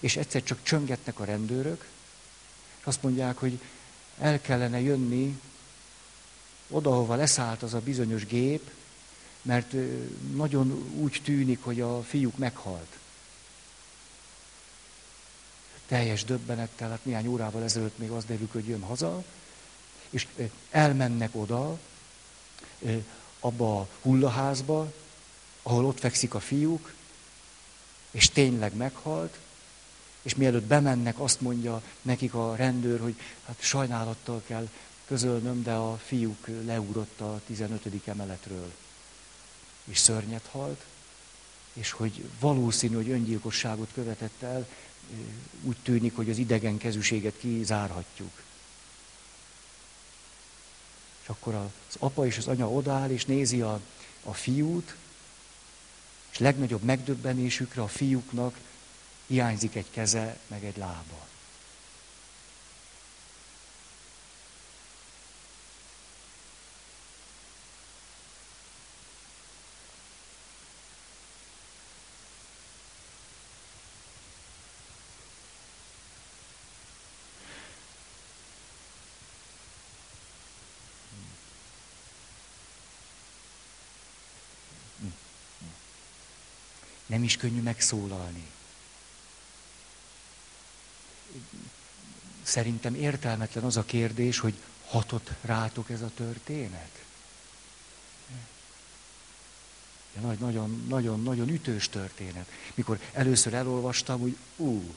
És 0.00 0.16
egyszer 0.16 0.42
csak 0.42 0.58
csöngetnek 0.62 1.20
a 1.20 1.24
rendőrök, 1.24 1.88
és 2.80 2.86
azt 2.86 3.02
mondják, 3.02 3.38
hogy 3.38 3.60
el 4.18 4.40
kellene 4.40 4.80
jönni 4.80 5.40
oda, 6.68 6.94
hova 6.94 7.14
leszállt 7.14 7.62
az 7.62 7.74
a 7.74 7.80
bizonyos 7.80 8.26
gép, 8.26 8.70
mert 9.42 9.72
nagyon 10.34 10.92
úgy 10.96 11.20
tűnik, 11.24 11.62
hogy 11.62 11.80
a 11.80 12.02
fiúk 12.02 12.38
meghalt. 12.38 12.98
Teljes 15.86 16.24
döbbenettel, 16.24 16.90
hát 16.90 17.04
néhány 17.04 17.26
órával 17.26 17.62
ezelőtt 17.62 17.98
még 17.98 18.10
az 18.10 18.24
derül, 18.24 18.48
hogy 18.52 18.66
jön 18.66 18.82
haza, 18.82 19.24
és 20.10 20.26
elmennek 20.70 21.30
oda, 21.32 21.78
abba 23.40 23.80
a 23.80 23.88
hullaházba, 24.02 24.92
ahol 25.62 25.84
ott 25.84 25.98
fekszik 25.98 26.34
a 26.34 26.40
fiúk, 26.40 26.94
és 28.10 28.28
tényleg 28.28 28.74
meghalt, 28.74 29.38
és 30.26 30.34
mielőtt 30.34 30.64
bemennek, 30.64 31.20
azt 31.20 31.40
mondja 31.40 31.82
nekik 32.02 32.34
a 32.34 32.56
rendőr, 32.56 33.00
hogy 33.00 33.14
hát 33.46 33.56
sajnálattal 33.60 34.42
kell 34.46 34.68
közölnöm, 35.06 35.62
de 35.62 35.72
a 35.72 35.96
fiúk 35.96 36.46
leugrott 36.64 37.20
a 37.20 37.40
15. 37.46 37.86
emeletről, 38.04 38.72
és 39.84 39.98
szörnyet 39.98 40.46
halt, 40.50 40.84
és 41.72 41.90
hogy 41.90 42.28
valószínű, 42.40 42.94
hogy 42.94 43.10
öngyilkosságot 43.10 43.88
követett 43.94 44.42
el, 44.42 44.66
úgy 45.62 45.76
tűnik, 45.82 46.16
hogy 46.16 46.30
az 46.30 46.38
idegen 46.38 46.78
kezűséget 46.78 47.38
kizárhatjuk. 47.38 48.42
És 51.22 51.28
akkor 51.28 51.54
az 51.54 51.96
apa 51.98 52.26
és 52.26 52.38
az 52.38 52.46
anya 52.46 52.70
odáll, 52.70 53.10
és 53.10 53.24
nézi 53.24 53.60
a, 53.60 53.80
a 54.22 54.34
fiút, 54.34 54.96
és 56.30 56.38
legnagyobb 56.38 56.82
megdöbbenésükre 56.82 57.82
a 57.82 57.88
fiúknak 57.88 58.58
hiányzik 59.26 59.74
egy 59.74 59.90
keze, 59.90 60.38
meg 60.46 60.64
egy 60.64 60.76
lába. 60.76 61.26
Nem 87.06 87.22
is 87.22 87.36
könnyű 87.36 87.60
megszólalni. 87.60 88.55
Szerintem 92.46 92.94
értelmetlen 92.94 93.64
az 93.64 93.76
a 93.76 93.84
kérdés, 93.84 94.38
hogy 94.38 94.54
hatott 94.86 95.30
rátok 95.40 95.90
ez 95.90 96.00
a 96.00 96.10
történet. 96.14 96.90
Nagy, 100.20 100.38
nagyon, 100.38 100.84
nagyon, 100.88 101.22
nagyon 101.22 101.48
ütős 101.48 101.88
történet. 101.88 102.48
Mikor 102.74 103.00
először 103.12 103.54
elolvastam, 103.54 104.20
hogy 104.20 104.36
ú, 104.56 104.94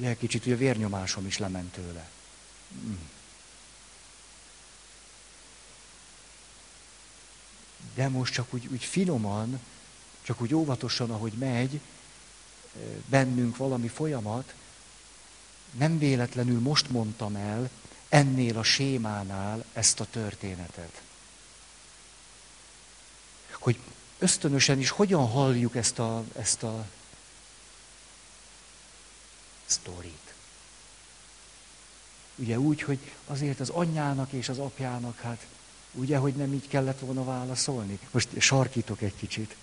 egy 0.00 0.18
kicsit 0.18 0.46
ugye 0.46 0.56
vérnyomásom 0.56 1.26
is 1.26 1.38
lement 1.38 1.72
tőle. 1.72 2.08
Hm. 2.68 2.92
De 7.94 8.08
most 8.08 8.32
csak 8.32 8.54
úgy, 8.54 8.66
úgy 8.66 8.84
finoman, 8.84 9.60
csak 10.22 10.40
úgy 10.40 10.54
óvatosan, 10.54 11.10
ahogy 11.10 11.32
megy 11.32 11.80
bennünk 13.06 13.56
valami 13.56 13.88
folyamat, 13.88 14.54
nem 15.70 15.98
véletlenül 15.98 16.60
most 16.60 16.90
mondtam 16.90 17.36
el 17.36 17.70
ennél 18.08 18.58
a 18.58 18.62
sémánál 18.62 19.64
ezt 19.72 20.00
a 20.00 20.06
történetet. 20.10 21.02
Hogy 23.50 23.78
ösztönösen 24.18 24.78
is 24.78 24.90
hogyan 24.90 25.26
halljuk 25.26 25.76
ezt 25.76 25.98
a, 25.98 26.24
ezt 26.36 26.62
a 26.62 26.86
sztorit. 29.66 30.34
Ugye 32.34 32.58
úgy, 32.58 32.82
hogy 32.82 32.98
azért 33.26 33.60
az 33.60 33.68
anyjának 33.68 34.32
és 34.32 34.48
az 34.48 34.58
apjának, 34.58 35.20
hát 35.20 35.46
ugye, 35.92 36.16
hogy 36.16 36.34
nem 36.34 36.52
így 36.52 36.68
kellett 36.68 36.98
volna 36.98 37.24
válaszolni. 37.24 37.98
Most 38.10 38.28
sarkítok 38.40 39.02
egy 39.02 39.16
kicsit 39.16 39.56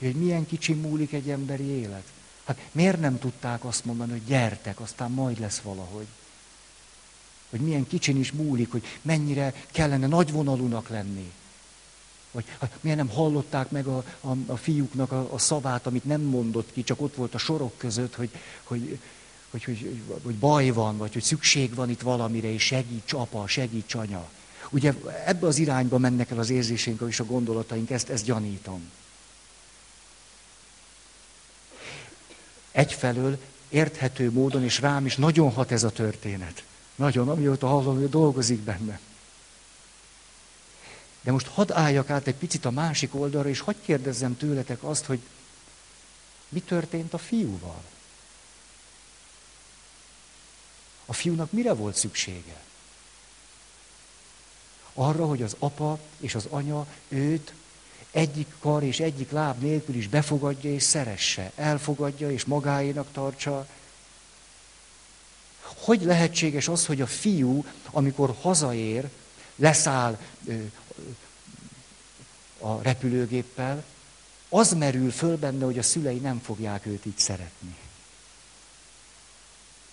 hogy 0.00 0.14
milyen 0.14 0.46
kicsi 0.46 0.72
múlik 0.72 1.12
egy 1.12 1.30
emberi 1.30 1.64
élet. 1.64 2.04
Hát 2.50 2.58
miért 2.72 3.00
nem 3.00 3.18
tudták 3.18 3.64
azt 3.64 3.84
mondani, 3.84 4.10
hogy 4.10 4.24
gyertek, 4.24 4.80
aztán 4.80 5.10
majd 5.10 5.40
lesz 5.40 5.58
valahogy. 5.58 6.06
Hogy 7.50 7.60
milyen 7.60 7.86
kicsin 7.86 8.16
is 8.16 8.32
múlik, 8.32 8.70
hogy 8.70 8.84
mennyire 9.02 9.54
kellene 9.70 10.06
nagyvonalúnak 10.06 10.88
lenni. 10.88 11.32
Vagy 12.30 12.44
hát 12.58 12.78
miért 12.80 12.96
nem 12.98 13.08
hallották 13.08 13.70
meg 13.70 13.86
a, 13.86 14.04
a, 14.20 14.30
a 14.46 14.56
fiúknak 14.56 15.12
a, 15.12 15.32
a 15.32 15.38
szavát, 15.38 15.86
amit 15.86 16.04
nem 16.04 16.20
mondott 16.20 16.72
ki, 16.72 16.84
csak 16.84 17.00
ott 17.00 17.14
volt 17.14 17.34
a 17.34 17.38
sorok 17.38 17.78
között, 17.78 18.14
hogy, 18.14 18.30
hogy, 18.62 18.98
hogy, 19.50 19.64
hogy, 19.64 20.02
hogy 20.22 20.34
baj 20.34 20.70
van, 20.70 20.96
vagy 20.96 21.12
hogy 21.12 21.22
szükség 21.22 21.74
van 21.74 21.90
itt 21.90 22.00
valamire, 22.00 22.52
és 22.52 22.62
segíts 22.62 23.12
apa, 23.12 23.46
segíts 23.46 23.94
anya. 23.94 24.28
Ugye 24.70 24.94
ebbe 25.26 25.46
az 25.46 25.58
irányba 25.58 25.98
mennek 25.98 26.30
el 26.30 26.38
az 26.38 26.50
érzéseink 26.50 27.04
és 27.08 27.20
a 27.20 27.24
gondolataink, 27.24 27.90
ezt, 27.90 28.08
ezt 28.08 28.24
gyanítom. 28.24 28.90
Egyfelől 32.72 33.38
érthető 33.68 34.30
módon, 34.30 34.64
és 34.64 34.80
rám 34.80 35.06
is 35.06 35.16
nagyon 35.16 35.52
hat 35.52 35.72
ez 35.72 35.82
a 35.82 35.90
történet. 35.90 36.64
Nagyon, 36.94 37.28
amióta 37.28 37.66
hallom, 37.66 37.98
hogy 37.98 38.10
dolgozik 38.10 38.60
benne. 38.60 39.00
De 41.20 41.32
most 41.32 41.46
hadd 41.46 41.72
álljak 41.72 42.10
át 42.10 42.26
egy 42.26 42.34
picit 42.34 42.64
a 42.64 42.70
másik 42.70 43.14
oldalra, 43.14 43.48
és 43.48 43.60
hadd 43.60 43.74
kérdezzem 43.82 44.36
tőletek 44.36 44.82
azt, 44.82 45.04
hogy 45.04 45.20
mi 46.48 46.60
történt 46.60 47.14
a 47.14 47.18
fiúval? 47.18 47.82
A 51.06 51.12
fiúnak 51.12 51.52
mire 51.52 51.72
volt 51.72 51.96
szüksége? 51.96 52.60
Arra, 54.94 55.26
hogy 55.26 55.42
az 55.42 55.56
apa 55.58 55.98
és 56.18 56.34
az 56.34 56.46
anya 56.50 56.86
őt 57.08 57.52
egyik 58.10 58.46
kar 58.58 58.82
és 58.82 59.00
egyik 59.00 59.30
láb 59.30 59.62
nélkül 59.62 59.94
is 59.94 60.08
befogadja 60.08 60.70
és 60.70 60.82
szeresse, 60.82 61.52
elfogadja 61.54 62.30
és 62.30 62.44
magáénak 62.44 63.06
tartsa. 63.12 63.66
Hogy 65.60 66.02
lehetséges 66.02 66.68
az, 66.68 66.86
hogy 66.86 67.00
a 67.00 67.06
fiú, 67.06 67.64
amikor 67.90 68.34
hazaér, 68.40 69.08
leszáll 69.56 70.18
a 72.58 72.82
repülőgéppel, 72.82 73.84
az 74.48 74.72
merül 74.72 75.10
föl 75.10 75.36
benne, 75.36 75.64
hogy 75.64 75.78
a 75.78 75.82
szülei 75.82 76.18
nem 76.18 76.40
fogják 76.40 76.86
őt 76.86 77.06
így 77.06 77.18
szeretni. 77.18 77.76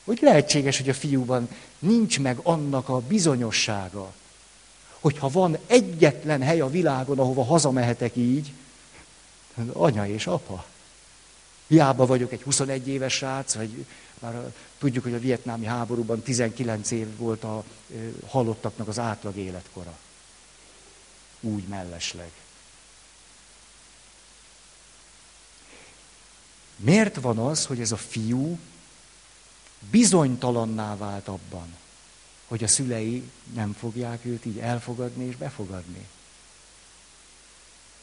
Hogy 0.04 0.20
lehetséges, 0.22 0.78
hogy 0.78 0.90
a 0.90 0.94
fiúban 0.94 1.50
nincs 1.80 2.20
meg 2.20 2.40
annak 2.44 2.90
a 2.90 3.00
bizonyossága, 3.00 4.14
Hogyha 5.08 5.30
van 5.30 5.58
egyetlen 5.68 6.42
hely 6.42 6.60
a 6.60 6.70
világon, 6.70 7.20
ahova 7.20 7.44
hazamehetek 7.44 8.16
így, 8.16 8.52
anya 9.74 10.08
és 10.08 10.28
apa. 10.28 10.66
Hiába 11.68 12.06
vagyok 12.06 12.32
egy 12.32 12.42
21 12.42 12.88
éves 12.88 13.14
srác, 13.14 13.56
vagy 13.56 13.86
már 14.20 14.54
tudjuk, 14.78 15.04
hogy 15.04 15.14
a 15.14 15.20
vietnámi 15.20 15.66
háborúban 15.66 16.22
19 16.22 16.92
év 16.92 17.18
volt 17.18 17.44
a 17.44 17.64
halottaknak 18.28 18.88
az 18.88 19.00
átlag 19.00 19.36
életkora. 19.38 19.98
Úgy 21.40 21.64
mellesleg. 21.68 22.32
Miért 26.76 27.16
van 27.16 27.38
az, 27.38 27.66
hogy 27.66 27.80
ez 27.80 27.92
a 27.92 27.98
fiú 27.98 28.60
bizonytalanná 29.90 30.98
vált 30.98 31.28
abban, 31.28 31.76
hogy 32.48 32.64
a 32.64 32.68
szülei 32.68 33.24
nem 33.54 33.76
fogják 33.80 34.26
őt 34.26 34.46
így 34.46 34.58
elfogadni 34.58 35.26
és 35.26 35.36
befogadni? 35.36 36.08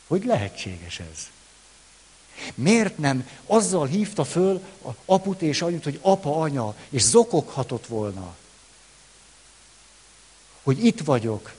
Hogy 0.07 0.25
lehetséges 0.25 1.01
ez? 1.01 1.29
Miért 2.55 2.99
nem 2.99 3.29
azzal 3.47 3.87
hívta 3.87 4.25
föl 4.25 4.63
a 4.85 4.91
aput 5.05 5.43
és 5.43 5.63
anyut, 5.63 5.85
hogy 5.85 5.99
apa, 6.03 6.41
anya, 6.41 6.75
és 6.89 7.03
zokoghatott 7.03 7.87
volna? 7.87 8.35
Hogy 10.63 10.85
itt 10.85 11.01
vagyok. 11.01 11.53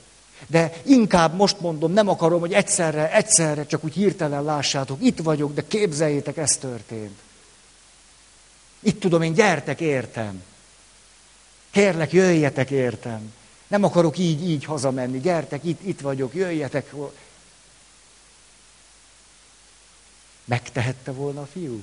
De 0.46 0.72
inkább 0.82 1.34
most 1.34 1.60
mondom, 1.60 1.92
nem 1.92 2.08
akarom, 2.08 2.40
hogy 2.40 2.52
egyszerre, 2.52 3.12
egyszerre, 3.12 3.66
csak 3.66 3.84
úgy 3.84 3.94
hirtelen 3.94 4.44
lássátok, 4.44 5.02
itt 5.02 5.18
vagyok, 5.18 5.54
de 5.54 5.66
képzeljétek, 5.66 6.36
ez 6.36 6.56
történt. 6.56 7.18
Itt 8.80 9.00
tudom 9.00 9.22
én, 9.22 9.32
gyertek, 9.32 9.80
értem. 9.80 10.42
Kérlek, 11.76 12.12
jöjjetek, 12.12 12.70
értem. 12.70 13.32
Nem 13.66 13.84
akarok 13.84 14.18
így, 14.18 14.48
így 14.48 14.64
hazamenni. 14.64 15.20
Gyertek, 15.20 15.64
itt, 15.64 15.82
itt 15.82 16.00
vagyok, 16.00 16.34
jöjjetek. 16.34 16.94
Megtehette 20.44 21.12
volna 21.12 21.40
a 21.40 21.46
fiú? 21.46 21.82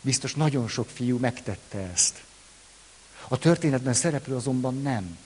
Biztos 0.00 0.34
nagyon 0.34 0.68
sok 0.68 0.88
fiú 0.88 1.18
megtette 1.18 1.78
ezt. 1.78 2.22
A 3.28 3.38
történetben 3.38 3.94
szereplő 3.94 4.34
azonban 4.34 4.82
nem. 4.82 5.18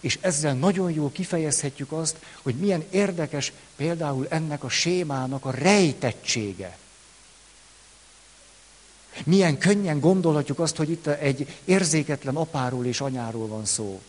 És 0.00 0.18
ezzel 0.20 0.54
nagyon 0.54 0.90
jól 0.90 1.12
kifejezhetjük 1.12 1.92
azt, 1.92 2.16
hogy 2.42 2.54
milyen 2.54 2.84
érdekes 2.90 3.52
például 3.76 4.26
ennek 4.28 4.64
a 4.64 4.68
sémának 4.68 5.44
a 5.44 5.50
rejtettsége. 5.50 6.78
Milyen 9.24 9.58
könnyen 9.58 10.00
gondolhatjuk 10.00 10.58
azt, 10.58 10.76
hogy 10.76 10.90
itt 10.90 11.06
egy 11.06 11.56
érzéketlen 11.64 12.36
apáról 12.36 12.86
és 12.86 13.00
anyáról 13.00 13.46
van 13.46 13.64
szó. 13.64 14.00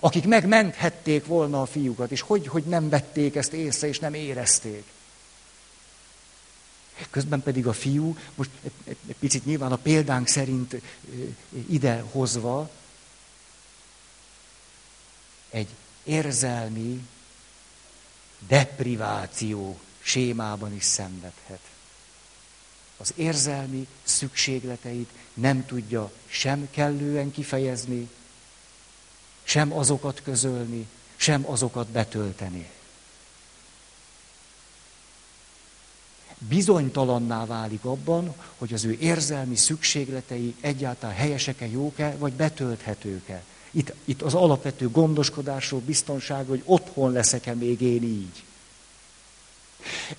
Akik 0.00 0.26
megmenthették 0.26 1.26
volna 1.26 1.62
a 1.62 1.66
fiúkat, 1.66 2.10
és 2.10 2.20
hogy, 2.20 2.46
hogy 2.46 2.64
nem 2.64 2.88
vették 2.88 3.34
ezt 3.34 3.52
észre, 3.52 3.88
és 3.88 3.98
nem 3.98 4.14
érezték. 4.14 4.84
Közben 7.10 7.42
pedig 7.42 7.66
a 7.66 7.72
fiú, 7.72 8.16
most 8.34 8.50
egy 8.84 9.16
picit 9.18 9.44
nyilván 9.44 9.72
a 9.72 9.76
példánk 9.76 10.28
szerint 10.28 10.76
ide 11.68 12.04
hozva, 12.10 12.70
egy 15.50 15.68
érzelmi 16.04 17.06
depriváció 18.48 19.78
sémában 20.00 20.74
is 20.74 20.84
szenvedhet. 20.84 21.60
Az 22.96 23.12
érzelmi 23.16 23.86
szükségleteit 24.02 25.10
nem 25.34 25.66
tudja 25.66 26.10
sem 26.26 26.68
kellően 26.70 27.30
kifejezni, 27.30 28.08
sem 29.42 29.72
azokat 29.72 30.22
közölni, 30.22 30.86
sem 31.16 31.50
azokat 31.50 31.88
betölteni. 31.88 32.70
bizonytalanná 36.38 37.46
válik 37.46 37.84
abban, 37.84 38.34
hogy 38.58 38.72
az 38.72 38.84
ő 38.84 38.96
érzelmi 39.00 39.56
szükségletei 39.56 40.54
egyáltalán 40.60 41.16
helyesek-e, 41.16 41.66
jók-e, 41.66 42.16
vagy 42.18 42.32
betölthetők-e. 42.32 43.42
Itt, 43.70 43.92
itt 44.04 44.22
az 44.22 44.34
alapvető 44.34 44.90
gondoskodásról, 44.90 45.80
biztonság, 45.80 46.46
hogy 46.46 46.62
otthon 46.64 47.12
leszek-e 47.12 47.54
még 47.54 47.80
én 47.80 48.02
így. 48.02 48.44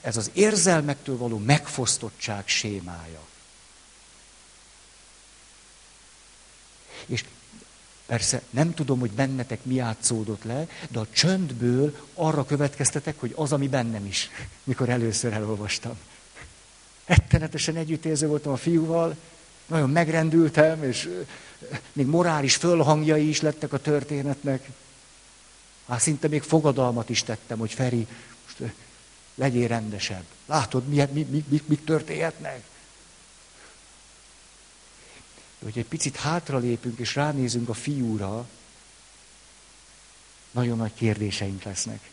Ez 0.02 0.18
az 0.18 0.30
érzelmektől 0.34 1.18
való 1.18 1.38
megfosztottság 1.38 2.48
sémája. 2.48 3.20
És 7.06 7.24
persze 8.06 8.42
nem 8.50 8.74
tudom, 8.74 9.00
hogy 9.00 9.12
bennetek 9.12 9.60
mi 9.64 9.80
átszódott 9.80 10.44
le, 10.44 10.68
de 10.90 11.00
a 11.00 11.08
csöndből 11.12 11.98
arra 12.14 12.46
következtetek, 12.46 13.20
hogy 13.20 13.34
az, 13.36 13.54
ami 13.54 13.68
bennem 13.68 14.06
is, 14.06 14.30
mikor 14.64 14.90
először 14.90 15.34
elolvastam. 15.34 15.98
Ettenetesen 17.06 17.76
együttérző 17.76 18.28
voltam 18.28 18.52
a 18.52 18.58
fiúval, 18.58 19.16
nagyon 19.66 19.90
megrendültem, 19.90 20.84
és 20.84 21.10
még 21.94 22.06
morális 22.06 22.56
fölhangjai 22.56 23.28
is 23.28 23.42
lettek 23.42 23.74
a 23.74 23.82
történetnek. 23.82 24.70
Hát 25.88 26.00
szinte 26.00 26.28
még 26.28 26.42
fogadalmat 26.42 27.10
is 27.10 27.24
tettem, 27.24 27.58
hogy 27.58 27.72
Feri, 27.72 28.08
most 28.46 28.74
legyél 29.38 29.68
rendesebb. 29.68 30.24
Látod, 30.46 30.88
mi, 30.88 31.06
mi, 31.12 31.22
mi, 31.22 31.44
mi, 31.48 31.62
mi 31.66 31.76
történhetnek? 31.76 32.64
Hogy 35.64 35.78
egy 35.78 35.86
picit 35.86 36.16
hátralépünk 36.16 37.00
és 37.00 37.16
ránézünk 37.16 37.70
a 37.70 37.74
fiúra, 37.74 38.48
nagyon 40.52 40.78
nagy 40.78 40.94
kérdéseink 40.94 41.64
lesznek. 41.64 42.10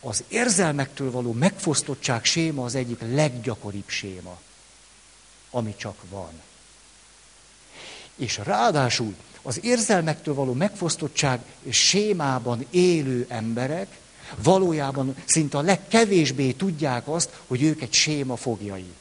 Az 0.00 0.24
érzelmektől 0.28 1.10
való 1.10 1.32
megfosztottság 1.32 2.24
séma 2.24 2.64
az 2.64 2.74
egyik 2.74 3.00
leggyakoribb 3.00 3.88
séma, 3.88 4.40
ami 5.50 5.76
csak 5.76 5.96
van. 6.08 6.40
És 8.16 8.36
ráadásul 8.36 9.14
az 9.42 9.64
érzelmektől 9.64 10.34
való 10.34 10.52
megfosztottság 10.52 11.40
sémában 11.70 12.66
élő 12.70 13.26
emberek 13.28 13.98
valójában 14.42 15.16
szinte 15.24 15.58
a 15.58 15.62
legkevésbé 15.62 16.52
tudják 16.52 17.08
azt, 17.08 17.40
hogy 17.46 17.62
ők 17.62 17.82
egy 17.82 17.92
séma 17.92 18.36
fogjai. 18.36 18.92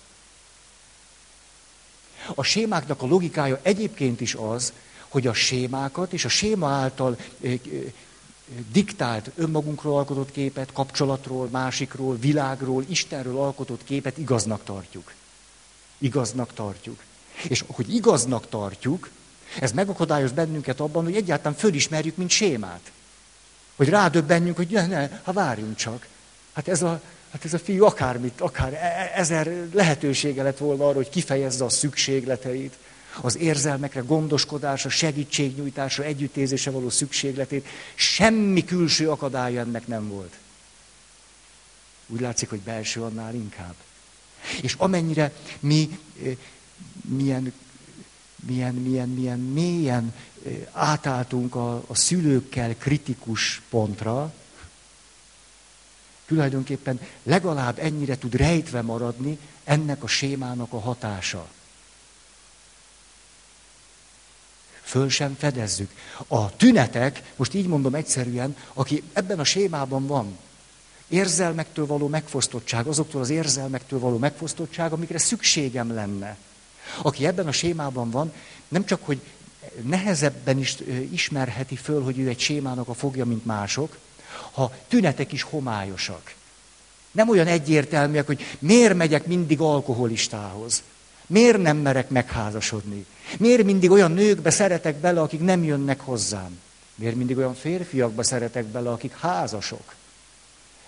A 2.36 2.44
sémáknak 2.44 3.02
a 3.02 3.08
logikája 3.08 3.60
egyébként 3.62 4.22
is 4.22 4.34
az, 4.34 4.74
hogy 5.08 5.28
a 5.28 5.34
sémákat 5.34 6.14
és 6.14 6.26
a 6.26 6.30
séma 6.30 6.70
által 6.70 7.18
diktált 8.72 9.32
önmagunkról 9.36 9.98
alkotott 9.98 10.32
képet, 10.32 10.72
kapcsolatról, 10.72 11.48
másikról, 11.52 12.18
világról, 12.18 12.86
Istenről 12.88 13.38
alkotott 13.38 13.84
képet 13.84 14.18
igaznak 14.18 14.64
tartjuk. 14.64 15.14
Igaznak 15.98 16.54
tartjuk. 16.54 17.04
És 17.50 17.64
hogy 17.68 17.94
igaznak 17.96 18.50
tartjuk, 18.50 19.10
ez 19.60 19.72
megakadályoz 19.72 20.32
bennünket 20.32 20.80
abban, 20.80 21.04
hogy 21.04 21.16
egyáltalán 21.16 21.58
fölismerjük, 21.58 22.16
mint 22.16 22.30
sémát. 22.30 22.92
Hogy 23.80 23.90
rádöbbenjünk, 23.90 24.58
hogy 24.58 24.68
ne, 24.70 24.86
ne, 24.86 25.10
ha 25.24 25.32
várjunk 25.32 25.76
csak. 25.76 26.08
Hát 26.54 26.68
ez 26.68 26.82
a, 26.82 27.02
hát 27.32 27.46
ez 27.46 27.54
a 27.54 27.60
fiú 27.60 27.84
akármit, 27.86 28.42
akár 28.42 28.74
e, 28.74 28.78
e, 28.78 29.12
ezer 29.16 29.68
lehetősége 29.74 30.44
lett 30.44 30.58
volna 30.58 30.88
arra, 30.88 30.96
hogy 30.96 31.10
kifejezze 31.10 31.66
a 31.66 31.70
szükségleteit, 31.70 32.78
az 33.22 33.38
érzelmekre, 33.38 34.00
gondoskodásra, 34.00 34.90
segítségnyújtásra, 34.90 36.04
együttézésre 36.04 36.72
való 36.72 36.90
szükségletét. 36.90 37.68
Semmi 37.96 38.66
külső 38.66 39.10
akadálya 39.10 39.60
ennek 39.60 39.88
nem 39.88 40.08
volt. 40.08 40.34
Úgy 42.08 42.20
látszik, 42.20 42.50
hogy 42.50 42.60
belső 42.60 43.02
annál 43.02 43.34
inkább. 43.34 43.76
És 44.62 44.74
amennyire 44.78 45.34
mi 45.60 46.00
eh, 46.24 46.36
milyen, 47.02 47.54
milyen, 48.46 48.74
milyen, 48.74 49.10
milyen 49.10 49.40
mélyen 49.40 50.14
átálltunk 50.72 51.56
a, 51.56 51.84
a 51.88 51.96
szülőkkel 51.96 52.76
kritikus 52.76 53.62
pontra, 53.70 54.34
tulajdonképpen 56.26 57.00
legalább 57.24 57.80
ennyire 57.80 58.18
tud 58.18 58.36
rejtve 58.36 58.82
maradni 58.82 59.38
ennek 59.64 60.04
a 60.04 60.08
sémának 60.08 60.74
a 60.74 60.80
hatása. 60.80 61.48
föl 64.90 65.10
sem 65.10 65.36
fedezzük. 65.40 65.92
A 66.28 66.56
tünetek, 66.56 67.34
most 67.36 67.54
így 67.54 67.68
mondom 67.68 67.96
egyszerűen, 67.96 68.56
aki 68.74 69.04
ebben 69.14 69.40
a 69.40 69.44
sémában 69.44 70.08
van, 70.08 70.38
érzelmektől 71.08 71.86
való 71.86 72.08
megfosztottság, 72.08 72.88
azoktól 72.88 73.22
az 73.22 73.30
érzelmektől 73.30 74.00
való 74.00 74.18
megfosztottság, 74.18 74.92
amikre 74.92 75.18
szükségem 75.18 75.94
lenne. 75.94 76.38
Aki 77.02 77.26
ebben 77.26 77.48
a 77.48 77.52
sémában 77.52 78.10
van, 78.10 78.34
nem 78.68 78.86
csak, 78.86 79.06
hogy 79.06 79.20
nehezebben 79.82 80.60
is 80.60 80.78
ismerheti 81.12 81.76
föl, 81.76 82.04
hogy 82.04 82.20
ő 82.20 82.28
egy 82.28 82.40
sémának 82.40 82.88
a 82.88 82.94
fogja, 82.94 83.26
mint 83.26 83.46
mások, 83.46 83.98
ha 84.52 84.74
tünetek 84.88 85.32
is 85.32 85.42
homályosak. 85.42 86.34
Nem 87.12 87.30
olyan 87.30 87.48
egyértelműek, 87.48 88.26
hogy 88.26 88.58
miért 88.60 88.94
megyek 88.94 89.26
mindig 89.26 89.62
alkoholistához. 89.62 90.84
Miért 91.28 91.62
nem 91.62 91.78
merek 91.78 92.10
megházasodni? 92.10 93.06
Miért 93.38 93.64
mindig 93.64 93.92
olyan 93.92 94.12
nőkbe 94.12 94.50
szeretek 94.50 94.96
bele, 94.96 95.22
akik 95.22 95.40
nem 95.40 95.64
jönnek 95.64 96.00
hozzám? 96.00 96.60
Miért 96.96 97.16
mindig 97.16 97.38
olyan 97.38 97.54
férfiakba 97.56 98.24
szeretek 98.24 98.66
bele, 98.66 98.90
akik 98.90 99.16
házasok? 99.16 99.96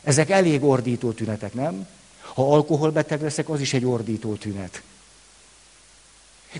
Ezek 0.03 0.29
elég 0.29 0.63
ordító 0.63 1.11
tünetek, 1.11 1.53
nem? 1.53 1.87
Ha 2.21 2.53
alkoholbeteg 2.53 3.21
leszek, 3.21 3.49
az 3.49 3.61
is 3.61 3.73
egy 3.73 3.85
ordító 3.85 4.33
tünet. 4.33 4.81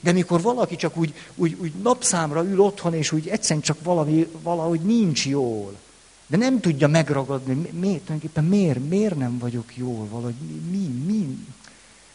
De 0.01 0.11
mikor 0.11 0.41
valaki 0.41 0.75
csak 0.75 0.97
úgy, 0.97 1.13
úgy, 1.35 1.57
úgy 1.59 1.73
napszámra 1.73 2.43
ül 2.43 2.59
otthon, 2.59 2.93
és 2.93 3.11
úgy 3.11 3.27
egyszerűen 3.27 3.61
csak 3.61 3.83
valami, 3.83 4.27
valahogy 4.41 4.79
nincs 4.79 5.25
jól, 5.25 5.77
de 6.27 6.37
nem 6.37 6.59
tudja 6.59 6.87
megragadni, 6.87 7.53
miért, 7.53 8.01
tulajdonképpen 8.01 8.43
miért, 8.43 8.89
miért 8.89 9.15
nem 9.15 9.37
vagyok 9.37 9.77
jól, 9.77 10.07
valahogy 10.07 10.35
mi, 10.35 10.77
mi, 10.77 10.87
mi, 11.05 11.37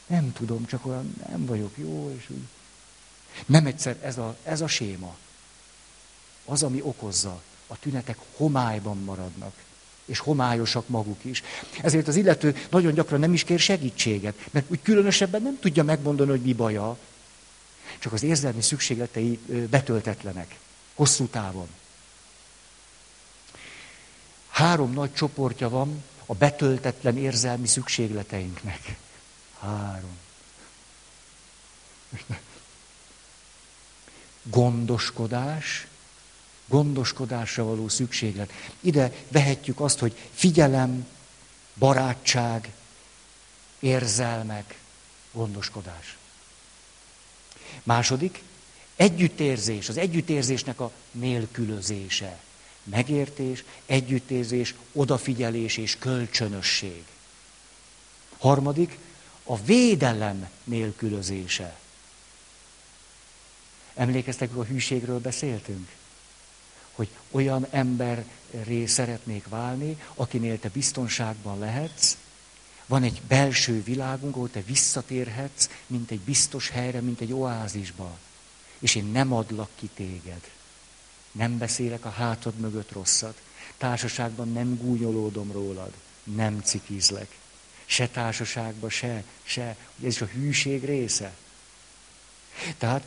nem 0.07 0.33
tudom, 0.33 0.67
csak 0.67 0.87
olyan 0.87 1.15
nem 1.29 1.47
vagyok 1.47 1.73
jó, 1.75 2.15
és 2.19 2.31
úgy. 2.31 2.45
Nem 3.47 3.67
egyszer 3.67 3.97
ez 4.03 4.19
a, 4.19 4.37
ez 4.43 4.61
a 4.61 4.67
séma. 4.67 5.17
Az, 6.45 6.63
ami 6.63 6.81
okozza, 6.83 7.43
a 7.67 7.79
tünetek 7.79 8.19
homályban 8.37 8.99
maradnak 9.05 9.53
és 10.05 10.19
homályosak 10.19 10.89
maguk 10.89 11.25
is. 11.25 11.43
Ezért 11.83 12.09
az 12.09 12.17
illető 12.17 12.57
nagyon 12.71 12.95
gyakran 12.95 13.21
nem 13.21 13.33
is 13.33 13.45
kér 13.45 13.59
segítséget, 13.59 14.35
mert 14.51 14.71
úgy 14.71 14.83
különösebben 14.83 15.43
nem 15.43 15.59
tudja 15.61 15.83
megmondani, 15.83 16.31
hogy 16.31 16.41
mi 16.41 16.53
baja, 16.53 16.99
csak 18.07 18.15
az 18.15 18.23
érzelmi 18.23 18.63
szükségletei 18.63 19.39
betöltetlenek, 19.71 20.59
hosszú 20.95 21.27
távon. 21.27 21.69
Három 24.49 24.93
nagy 24.93 25.15
csoportja 25.15 25.69
van 25.69 26.05
a 26.27 26.35
betöltetlen 26.35 27.17
érzelmi 27.17 27.67
szükségleteinknek. 27.67 28.97
Három. 29.59 30.19
Gondoskodás, 34.43 35.87
gondoskodásra 36.67 37.65
való 37.65 37.89
szükséglet. 37.89 38.53
Ide 38.81 39.13
vehetjük 39.29 39.81
azt, 39.81 39.99
hogy 39.99 40.17
figyelem, 40.35 41.07
barátság, 41.75 42.73
érzelmek, 43.79 44.79
gondoskodás. 45.33 46.17
Második, 47.83 48.43
együttérzés, 48.97 49.89
az 49.89 49.97
együttérzésnek 49.97 50.81
a 50.81 50.91
nélkülözése. 51.11 52.39
Megértés, 52.83 53.65
együttérzés, 53.87 54.75
odafigyelés 54.93 55.77
és 55.77 55.97
kölcsönösség. 55.99 57.05
Harmadik, 58.39 58.99
a 59.45 59.63
védelem 59.63 60.49
nélkülözése. 60.65 61.79
Emlékeztek, 63.95 64.51
hogy 64.55 64.67
a 64.67 64.73
hűségről 64.73 65.21
beszéltünk? 65.21 65.89
hogy 66.97 67.09
olyan 67.31 67.67
emberré 67.71 68.87
szeretnék 68.87 69.49
válni, 69.49 69.97
akinél 70.15 70.59
te 70.59 70.69
biztonságban 70.69 71.59
lehetsz, 71.59 72.17
van 72.87 73.03
egy 73.03 73.21
belső 73.29 73.83
világunk, 73.83 74.35
ahol 74.35 74.51
te 74.51 74.61
visszatérhetsz, 74.61 75.69
mint 75.87 76.11
egy 76.11 76.21
biztos 76.21 76.69
helyre, 76.69 77.01
mint 77.01 77.21
egy 77.21 77.33
oázisba. 77.33 78.19
És 78.79 78.95
én 78.95 79.05
nem 79.05 79.33
adlak 79.33 79.69
ki 79.75 79.91
téged. 79.95 80.51
Nem 81.33 81.59
beszélek 81.59 82.05
a 82.05 82.11
hátad 82.11 82.55
mögött 82.55 82.93
rosszat. 82.93 83.41
Társaságban 83.77 84.53
nem 84.53 84.77
gúnyolódom 84.77 85.53
rólad. 85.53 85.93
Nem 86.25 86.61
cikizlek. 86.65 87.37
Se 87.85 88.09
társaságban, 88.09 88.91
se, 88.91 89.25
se. 89.43 89.77
Ez 90.03 90.13
is 90.13 90.21
a 90.21 90.27
hűség 90.27 90.85
része. 90.85 91.35
Tehát 92.79 93.05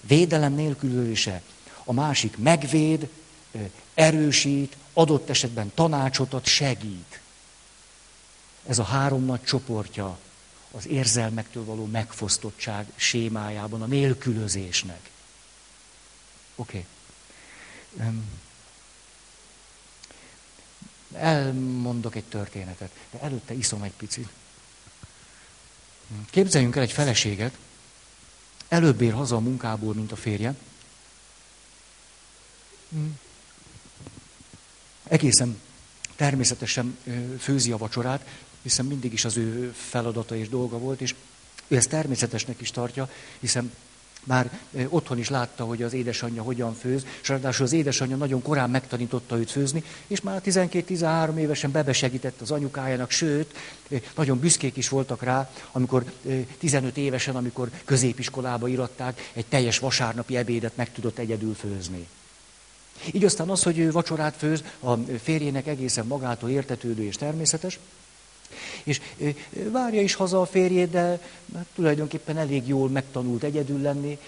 védelem 0.00 0.54
nélkülése. 0.54 1.42
A 1.84 1.92
másik 1.92 2.36
megvéd, 2.36 3.08
erősít, 3.94 4.76
adott 4.92 5.30
esetben 5.30 5.72
tanácsot 5.74 6.34
ad, 6.34 6.46
segít. 6.46 7.20
Ez 8.66 8.78
a 8.78 8.82
három 8.82 9.24
nagy 9.24 9.42
csoportja 9.42 10.18
az 10.70 10.86
érzelmektől 10.86 11.64
való 11.64 11.84
megfosztottság 11.84 12.86
sémájában, 12.96 13.82
a 13.82 13.86
nélkülözésnek. 13.86 15.10
Oké. 16.54 16.86
Okay. 17.94 18.12
Elmondok 21.14 22.14
egy 22.14 22.24
történetet, 22.24 22.90
de 23.10 23.20
előtte 23.20 23.54
iszom 23.54 23.82
egy 23.82 23.92
picit. 23.92 24.28
Képzeljünk 26.30 26.76
el 26.76 26.82
egy 26.82 26.92
feleséget, 26.92 27.58
előbb 28.68 29.00
ér 29.00 29.12
haza 29.12 29.36
a 29.36 29.40
munkából, 29.40 29.94
mint 29.94 30.12
a 30.12 30.16
férje. 30.16 30.54
Egészen 35.04 35.60
természetesen 36.16 36.98
főzi 37.38 37.72
a 37.72 37.76
vacsorát, 37.76 38.26
hiszen 38.62 38.84
mindig 38.84 39.12
is 39.12 39.24
az 39.24 39.36
ő 39.36 39.72
feladata 39.76 40.36
és 40.36 40.48
dolga 40.48 40.78
volt, 40.78 41.00
és 41.00 41.14
ő 41.68 41.76
ezt 41.76 41.88
természetesnek 41.88 42.60
is 42.60 42.70
tartja, 42.70 43.10
hiszen 43.40 43.72
már 44.24 44.58
otthon 44.88 45.18
is 45.18 45.28
látta, 45.28 45.64
hogy 45.64 45.82
az 45.82 45.92
édesanyja 45.92 46.42
hogyan 46.42 46.74
főz, 46.74 47.06
és 47.22 47.28
ráadásul 47.28 47.64
az 47.64 47.72
édesanyja 47.72 48.16
nagyon 48.16 48.42
korán 48.42 48.70
megtanította 48.70 49.38
őt 49.38 49.50
főzni, 49.50 49.84
és 50.06 50.20
már 50.20 50.40
12-13 50.44 51.36
évesen 51.36 51.70
bebesegített 51.70 52.40
az 52.40 52.50
anyukájának, 52.50 53.10
sőt, 53.10 53.56
nagyon 54.16 54.38
büszkék 54.38 54.76
is 54.76 54.88
voltak 54.88 55.22
rá, 55.22 55.50
amikor 55.72 56.04
15 56.58 56.96
évesen, 56.96 57.36
amikor 57.36 57.70
középiskolába 57.84 58.68
iratták, 58.68 59.30
egy 59.32 59.46
teljes 59.46 59.78
vasárnapi 59.78 60.36
ebédet 60.36 60.76
meg 60.76 60.92
tudott 60.92 61.18
egyedül 61.18 61.54
főzni. 61.54 62.06
Így 63.12 63.24
aztán 63.24 63.50
az, 63.50 63.62
hogy 63.62 63.78
ő 63.78 63.90
vacsorát 63.90 64.36
főz, 64.36 64.62
a 64.80 64.94
férjének 65.22 65.66
egészen 65.66 66.06
magától 66.06 66.50
értetődő 66.50 67.02
és 67.02 67.16
természetes, 67.16 67.78
és 68.84 69.00
várja 69.70 70.00
is 70.00 70.14
haza 70.14 70.40
a 70.40 70.46
férjét, 70.46 70.90
de 70.90 71.20
hát 71.54 71.66
tulajdonképpen 71.74 72.36
elég 72.36 72.68
jól 72.68 72.88
megtanult 72.88 73.42
egyedül 73.42 73.80
lenni. 73.80 74.18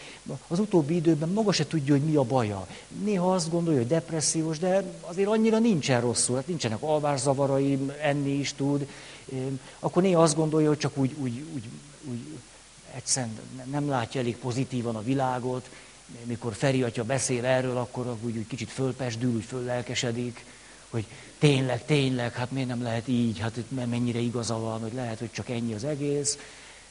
Az 0.48 0.58
utóbbi 0.58 0.94
időben 0.94 1.28
maga 1.28 1.52
se 1.52 1.66
tudja, 1.66 1.94
hogy 1.94 2.04
mi 2.04 2.16
a 2.16 2.22
baja. 2.22 2.66
Néha 3.04 3.34
azt 3.34 3.50
gondolja, 3.50 3.78
hogy 3.78 3.88
depressziós, 3.88 4.58
de 4.58 4.84
azért 5.00 5.28
annyira 5.28 5.58
nincsen 5.58 6.00
rosszul, 6.00 6.36
hát 6.36 6.46
nincsenek 6.46 6.82
alvászavarai, 6.82 7.78
enni 8.02 8.32
is 8.32 8.52
tud. 8.52 8.86
Akkor 9.78 10.02
néha 10.02 10.22
azt 10.22 10.36
gondolja, 10.36 10.68
hogy 10.68 10.78
csak 10.78 10.96
úgy, 10.96 11.14
úgy, 11.18 11.44
úgy, 11.54 11.64
úgy 12.10 12.18
egyszerűen 12.94 13.38
nem 13.70 13.88
látja 13.88 14.20
elég 14.20 14.36
pozitívan 14.36 14.96
a 14.96 15.02
világot, 15.02 15.68
mikor 16.24 16.54
Feri 16.54 16.82
atya 16.82 17.04
beszél 17.04 17.44
erről, 17.44 17.76
akkor 17.76 18.16
úgy, 18.20 18.36
úgy 18.36 18.46
kicsit 18.46 18.70
fölpesdül, 18.70 19.34
úgy 19.34 19.44
föllelkesedik, 19.44 20.44
hogy 20.94 21.06
tényleg, 21.38 21.84
tényleg, 21.84 22.32
hát 22.32 22.50
miért 22.50 22.68
nem 22.68 22.82
lehet 22.82 23.08
így, 23.08 23.38
hát 23.38 23.58
mennyire 23.68 24.18
igaza 24.18 24.58
van, 24.58 24.80
hogy 24.80 24.92
lehet, 24.94 25.18
hogy 25.18 25.30
csak 25.32 25.48
ennyi 25.48 25.74
az 25.74 25.84
egész. 25.84 26.38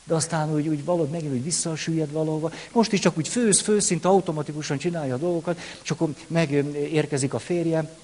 De 0.04 0.14
aztán 0.16 0.54
úgy, 0.54 0.68
úgy 0.68 0.86
valahogy 0.86 1.10
megint 1.10 1.34
úgy 1.34 1.44
visszasüllyed 1.44 2.12
valahova. 2.12 2.52
Most 2.72 2.92
is 2.92 3.00
csak 3.00 3.18
úgy 3.18 3.28
főz, 3.28 3.60
főz, 3.60 3.86
szinte 3.86 4.08
automatikusan 4.08 4.78
csinálja 4.78 5.14
a 5.14 5.18
dolgokat, 5.18 5.60
és 5.84 5.92
akkor 5.92 6.10
megérkezik 6.28 7.34
a 7.34 7.40
férje, 7.40 7.96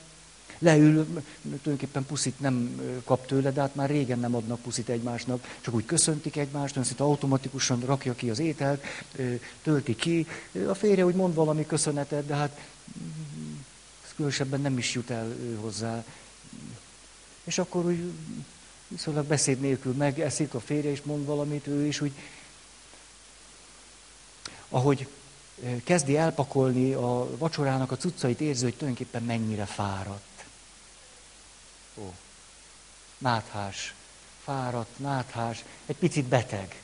leül, 0.60 1.06
tulajdonképpen 1.41 2.06
puszit 2.06 2.39
nem 2.39 2.82
kap 3.06 3.26
tőle, 3.26 3.52
de 3.52 3.62
hát 3.62 3.76
már 3.76 3.89
régen 3.89 4.20
nem 4.20 4.36
adnak 4.36 4.60
puszit 4.60 4.89
egymásnak, 4.89 5.58
csak 5.62 5.74
úgy 5.74 5.86
köszöntik 5.86 6.36
egymást, 6.36 6.76
ön 6.76 6.84
szinte 6.84 7.04
automatikusan 7.04 7.80
rakja 7.86 8.14
ki 8.14 8.30
az 8.30 8.39
ételt, 8.39 8.84
tölti 9.64 9.95
ki. 9.95 10.28
A 10.68 10.74
férje 10.74 11.06
úgy 11.06 11.16
mond 11.16 11.36
valami 11.36 11.66
köszönetet, 11.66 12.26
de 12.26 12.36
hát 12.36 12.60
különösebben 14.20 14.61
nem 14.61 14.78
is 14.78 14.93
jut 14.93 15.09
el 15.09 15.36
hozzá. 15.61 16.03
És 17.43 17.57
akkor 17.57 17.86
úgy 17.86 18.11
viszonylag 18.88 19.26
beszéd 19.26 19.59
nélkül 19.59 19.93
megeszik 19.93 20.53
a 20.53 20.59
férje, 20.59 20.91
és 20.91 21.01
mond 21.01 21.26
valamit, 21.26 21.67
ő 21.67 21.86
is 21.86 22.01
úgy, 22.01 22.11
ahogy 24.70 25.07
kezdi 25.84 26.17
elpakolni 26.17 26.93
a 26.93 27.38
vacsorának 27.38 27.91
a 27.91 27.97
cuccait, 27.97 28.41
érzi, 28.41 28.63
hogy 28.63 28.76
tulajdonképpen 28.76 29.24
mennyire 29.24 29.65
fáradt. 29.65 30.45
Ó, 31.97 32.13
náthás, 33.17 33.93
fáradt, 34.43 34.99
náthás, 34.99 35.63
egy 35.86 35.97
picit 35.97 36.26
beteg. 36.26 36.82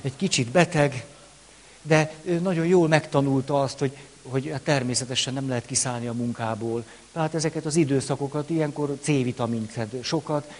Egy 0.00 0.16
kicsit 0.16 0.48
beteg, 0.48 1.06
de 1.82 2.14
ő 2.22 2.38
nagyon 2.38 2.66
jól 2.66 2.88
megtanulta 2.88 3.62
azt, 3.62 3.78
hogy, 3.78 3.96
hogy 4.30 4.48
hát 4.52 4.62
természetesen 4.62 5.34
nem 5.34 5.48
lehet 5.48 5.66
kiszállni 5.66 6.06
a 6.06 6.12
munkából. 6.12 6.84
Tehát 7.12 7.34
ezeket 7.34 7.66
az 7.66 7.76
időszakokat, 7.76 8.50
ilyenkor 8.50 8.98
C-vitamint 9.00 9.70
szed 9.70 9.98
sokat, 10.02 10.52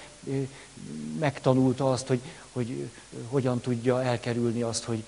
megtanulta 1.18 1.90
azt, 1.92 2.06
hogy, 2.06 2.20
hogy 2.52 2.88
hogyan 3.28 3.60
tudja 3.60 4.02
elkerülni 4.02 4.62
azt, 4.62 4.84
hogy 4.84 5.02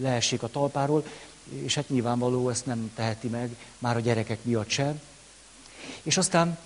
leessék 0.00 0.42
a 0.42 0.48
talpáról, 0.48 1.04
és 1.62 1.74
hát 1.74 1.88
nyilvánvaló 1.88 2.48
ezt 2.48 2.66
nem 2.66 2.90
teheti 2.94 3.28
meg, 3.28 3.56
már 3.78 3.96
a 3.96 4.00
gyerekek 4.00 4.38
miatt 4.42 4.68
sem. 4.68 5.00
És 6.02 6.16
aztán 6.16 6.58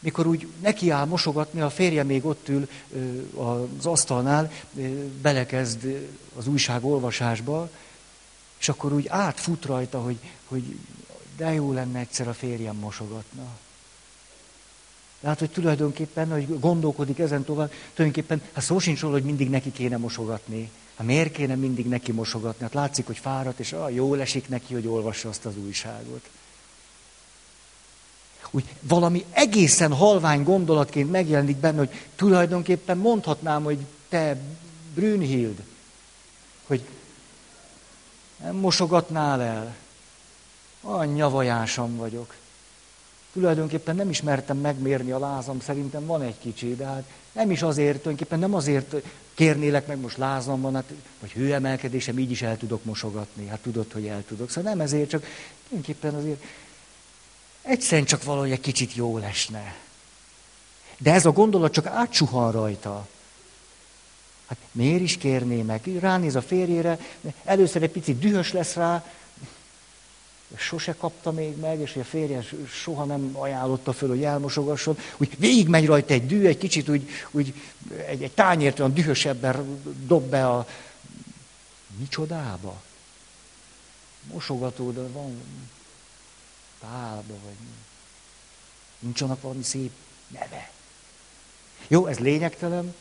mikor 0.00 0.26
úgy 0.26 0.46
nekiáll 0.60 1.04
mosogatni, 1.04 1.60
a 1.60 1.70
férje 1.70 2.02
még 2.02 2.24
ott 2.24 2.48
ül 2.48 2.68
az 3.36 3.86
asztalnál, 3.86 4.52
belekezd 5.22 6.08
az 6.36 6.46
újság 6.46 6.84
olvasásba, 6.84 7.70
és 8.60 8.68
akkor 8.68 8.92
úgy 8.92 9.08
átfut 9.08 9.64
rajta, 9.64 10.00
hogy, 10.00 10.18
hogy 10.48 10.78
de 11.36 11.52
jó 11.52 11.72
lenne 11.72 11.98
egyszer 11.98 12.28
a 12.28 12.34
férjem 12.34 12.76
mosogatna. 12.76 13.58
Tehát, 15.20 15.38
hogy 15.38 15.50
tulajdonképpen, 15.50 16.30
hogy 16.30 16.60
gondolkodik 16.60 17.18
ezen 17.18 17.44
tovább, 17.44 17.72
tulajdonképpen, 17.94 18.42
hát 18.52 18.64
szó 18.64 18.78
sincs 18.78 19.00
róla, 19.00 19.14
hogy 19.14 19.24
mindig 19.24 19.50
neki 19.50 19.72
kéne 19.72 19.96
mosogatni. 19.96 20.70
Hát 20.94 21.06
miért 21.06 21.32
kéne 21.32 21.54
mindig 21.54 21.86
neki 21.88 22.12
mosogatni? 22.12 22.62
Hát 22.62 22.74
látszik, 22.74 23.06
hogy 23.06 23.18
fáradt, 23.18 23.58
és 23.58 23.72
ah, 23.72 23.94
jól 23.94 24.20
esik 24.20 24.48
neki, 24.48 24.74
hogy 24.74 24.86
olvassa 24.86 25.28
azt 25.28 25.44
az 25.44 25.56
újságot. 25.56 26.28
Úgy 28.50 28.64
valami 28.80 29.24
egészen 29.30 29.92
halvány 29.92 30.42
gondolatként 30.42 31.10
megjelenik 31.10 31.56
benne, 31.56 31.78
hogy 31.78 31.90
tulajdonképpen 32.16 32.98
mondhatnám, 32.98 33.62
hogy 33.62 33.78
te, 34.08 34.40
Brünnhild, 34.94 35.62
hogy 36.66 36.82
nem 38.42 38.56
mosogatnál 38.56 39.42
el. 39.42 39.74
Anyja 40.80 41.30
vajásom 41.30 41.96
vagyok. 41.96 42.34
Tulajdonképpen 43.32 43.96
nem 43.96 44.10
ismertem 44.10 44.56
megmérni 44.56 45.10
a 45.10 45.18
lázam, 45.18 45.60
szerintem 45.60 46.06
van 46.06 46.22
egy 46.22 46.38
kicsi, 46.38 46.76
de 46.76 46.84
hát 46.84 47.04
nem 47.32 47.50
is 47.50 47.62
azért, 47.62 47.98
tulajdonképpen 47.98 48.38
nem 48.38 48.54
azért 48.54 48.94
kérnélek 49.34 49.86
meg, 49.86 49.98
most 49.98 50.16
lázam 50.16 50.60
van, 50.60 50.74
hát, 50.74 50.92
vagy 51.20 51.30
hőemelkedésem, 51.32 52.18
így 52.18 52.30
is 52.30 52.42
el 52.42 52.56
tudok 52.56 52.84
mosogatni. 52.84 53.46
Hát 53.46 53.60
tudod, 53.60 53.92
hogy 53.92 54.06
el 54.06 54.24
tudok. 54.28 54.50
Szóval 54.50 54.70
nem 54.70 54.80
ezért, 54.80 55.08
csak 55.08 55.24
tulajdonképpen 55.68 56.14
azért 56.14 56.42
egyszerűen 57.62 58.06
csak 58.06 58.24
valahogy 58.24 58.50
egy 58.50 58.60
kicsit 58.60 58.94
jó 58.94 59.18
lesne. 59.18 59.74
De 60.98 61.12
ez 61.12 61.26
a 61.26 61.30
gondolat 61.30 61.72
csak 61.72 61.86
átsuhan 61.86 62.52
rajta. 62.52 63.06
Hát 64.50 64.58
miért 64.72 65.00
is 65.00 65.16
kérné 65.16 65.62
meg? 65.62 65.80
Ránéz 66.00 66.34
a 66.34 66.42
férjére, 66.42 66.98
először 67.44 67.82
egy 67.82 67.90
picit 67.90 68.18
dühös 68.18 68.52
lesz 68.52 68.74
rá, 68.74 69.04
sose 70.56 70.94
kapta 70.94 71.30
még 71.30 71.56
meg, 71.56 71.80
és 71.80 71.96
a 71.96 72.04
férje 72.04 72.44
soha 72.68 73.04
nem 73.04 73.30
ajánlotta 73.32 73.92
föl, 73.92 74.08
hogy 74.08 74.22
elmosogasson, 74.22 74.98
úgy 75.16 75.38
végigmegy 75.38 75.86
rajta 75.86 76.14
egy 76.14 76.26
dű, 76.26 76.46
egy 76.46 76.58
kicsit 76.58 76.88
úgy, 76.88 77.08
úgy 77.30 77.54
egy, 78.06 78.22
egy 78.22 78.32
tányért 78.32 78.78
olyan 78.78 78.94
dühösebben 78.94 79.82
dob 80.06 80.30
be 80.30 80.48
a 80.48 80.66
micsodába. 81.98 82.82
Mosogató, 84.32 84.90
de 84.90 85.00
van 85.00 85.42
pálba, 86.80 87.34
vagy 87.44 87.56
nincs 88.98 89.20
annak 89.20 89.42
valami 89.42 89.62
szép 89.62 89.92
neve. 90.28 90.70
Jó, 91.88 92.06
ez 92.06 92.18
lényegtelen. 92.18 92.94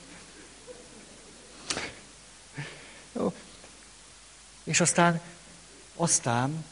Jó. 3.20 3.34
És 4.64 4.82
aztán, 4.82 5.22
aztán 5.96 6.64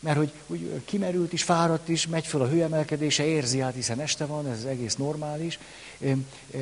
mert 0.00 0.16
hogy 0.16 0.32
úgy 0.46 0.82
kimerült 0.84 1.32
is, 1.32 1.42
fáradt 1.42 1.88
is, 1.88 2.06
megy 2.06 2.26
föl 2.26 2.42
a 2.42 2.48
hőemelkedése, 2.48 3.24
érzi 3.24 3.60
át, 3.60 3.74
hiszen 3.74 4.00
este 4.00 4.24
van, 4.26 4.46
ez 4.46 4.64
egész 4.64 4.94
normális. 4.94 5.58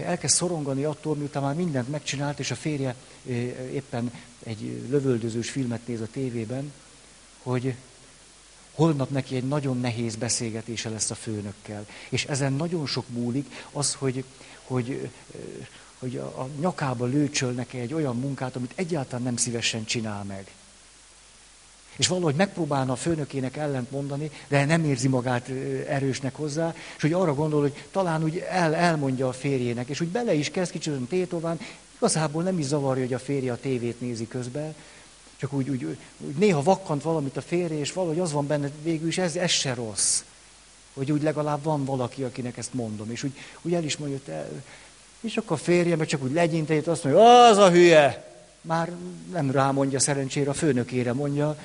Elkezd 0.05 0.35
szorongani 0.35 0.85
attól, 0.85 1.16
miután 1.16 1.43
már 1.43 1.55
mindent 1.55 1.89
megcsinált, 1.89 2.39
és 2.39 2.51
a 2.51 2.55
férje 2.55 2.95
éppen 3.72 4.12
egy 4.43 4.83
lövöldözős 4.89 5.51
filmet 5.51 5.87
néz 5.87 6.01
a 6.01 6.07
tévében, 6.12 6.72
hogy 7.43 7.75
holnap 8.75 9.11
neki 9.11 9.37
egy 9.37 9.49
nagyon 9.49 9.81
nehéz 9.81 10.16
beszélgetése 10.16 10.89
lesz 10.89 11.11
a 11.11 11.14
főnökkel. 11.14 11.87
És 12.09 12.25
ezen 12.25 12.53
nagyon 12.53 12.87
sok 12.87 13.09
múlik 13.09 13.66
az, 13.72 13.95
hogy, 13.95 14.25
hogy, 14.64 15.11
hogy 15.99 16.17
a 16.17 16.49
nyakába 16.61 17.05
lőcsöl 17.05 17.53
neki 17.53 17.79
egy 17.79 17.95
olyan 17.95 18.17
munkát, 18.17 18.57
amit 18.57 18.73
egyáltalán 18.75 19.25
nem 19.25 19.37
szívesen 19.37 19.85
csinál 19.85 20.25
meg. 20.25 20.47
És 21.97 22.09
valahogy 22.09 22.35
megpróbálna 22.35 22.93
a 22.93 22.97
főnökének 22.97 23.57
ellent 23.57 23.91
mondani, 23.91 24.31
de 24.49 24.65
nem 24.65 24.85
érzi 24.85 25.09
magát 25.09 25.49
erősnek 25.89 26.35
hozzá, 26.35 26.75
és 26.97 27.03
hogy 27.03 27.13
arra 27.13 27.35
gondol, 27.35 27.61
hogy 27.61 27.85
talán 27.91 28.25
úgy 28.25 28.39
el, 28.39 28.75
elmondja 28.75 29.29
a 29.29 29.33
férjének, 29.33 29.89
és 29.89 30.01
úgy 30.01 30.09
bele 30.09 30.35
is 30.35 30.51
kezd 30.51 30.71
kicsit 30.71 31.09
tétován, 31.09 31.61
igazából 31.97 32.43
nem 32.43 32.59
is 32.59 32.65
zavarja, 32.65 33.03
hogy 33.03 33.15
a 33.15 33.19
férje 33.19 33.53
a 33.53 33.57
tévét 33.57 34.01
nézi 34.01 34.29
közben, 34.29 34.75
csak 35.37 35.53
úgy, 35.53 35.69
úgy, 35.69 35.85
úgy 35.85 36.35
néha 36.39 36.63
vakkant 36.63 37.03
valamit 37.03 37.37
a 37.37 37.43
férje, 37.43 37.79
és 37.79 37.93
valahogy 37.93 38.19
az 38.19 38.33
van 38.33 38.47
benne 38.47 38.71
végül 38.83 39.09
is, 39.09 39.19
ez, 39.19 39.37
ez 39.37 39.51
se 39.51 39.75
rossz. 39.75 40.23
Hogy 40.95 41.13
úgy 41.13 41.23
legalább 41.23 41.63
van 41.63 41.85
valaki, 41.85 42.23
akinek 42.23 42.57
ezt 42.57 42.75
mondom, 42.75 43.11
és 43.11 43.23
úgy, 43.23 43.33
úgy 43.63 43.75
el 43.75 43.85
is 43.85 43.97
mondja, 43.97 44.19
hogy 44.25 44.35
és 45.25 45.37
akkor 45.37 45.57
a 45.57 45.62
férje 45.62 45.97
meg 45.97 46.07
csak 46.07 46.22
úgy 46.22 46.33
legyintett, 46.33 46.87
azt 46.87 47.05
mondja, 47.05 47.45
az 47.45 47.57
a 47.57 47.70
hülye! 47.70 48.33
Már 48.61 48.93
nem 49.33 49.51
rámondja 49.51 50.01
szerencsére, 50.01 50.51
a 50.51 50.55
főnökére 50.55 51.12
mondja, 51.12 51.59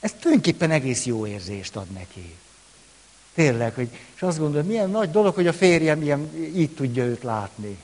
ez 0.00 0.12
tulajdonképpen 0.12 0.70
egész 0.70 1.04
jó 1.04 1.26
érzést 1.26 1.76
ad 1.76 1.86
neki. 1.90 2.34
Tényleg, 3.34 3.74
hogy, 3.74 3.88
és 4.14 4.22
azt 4.22 4.38
gondolom, 4.38 4.66
milyen 4.66 4.90
nagy 4.90 5.10
dolog, 5.10 5.34
hogy 5.34 5.46
a 5.46 5.52
férjem 5.52 6.02
ilyen, 6.02 6.30
így 6.56 6.70
tudja 6.70 7.04
őt 7.04 7.22
látni. 7.22 7.78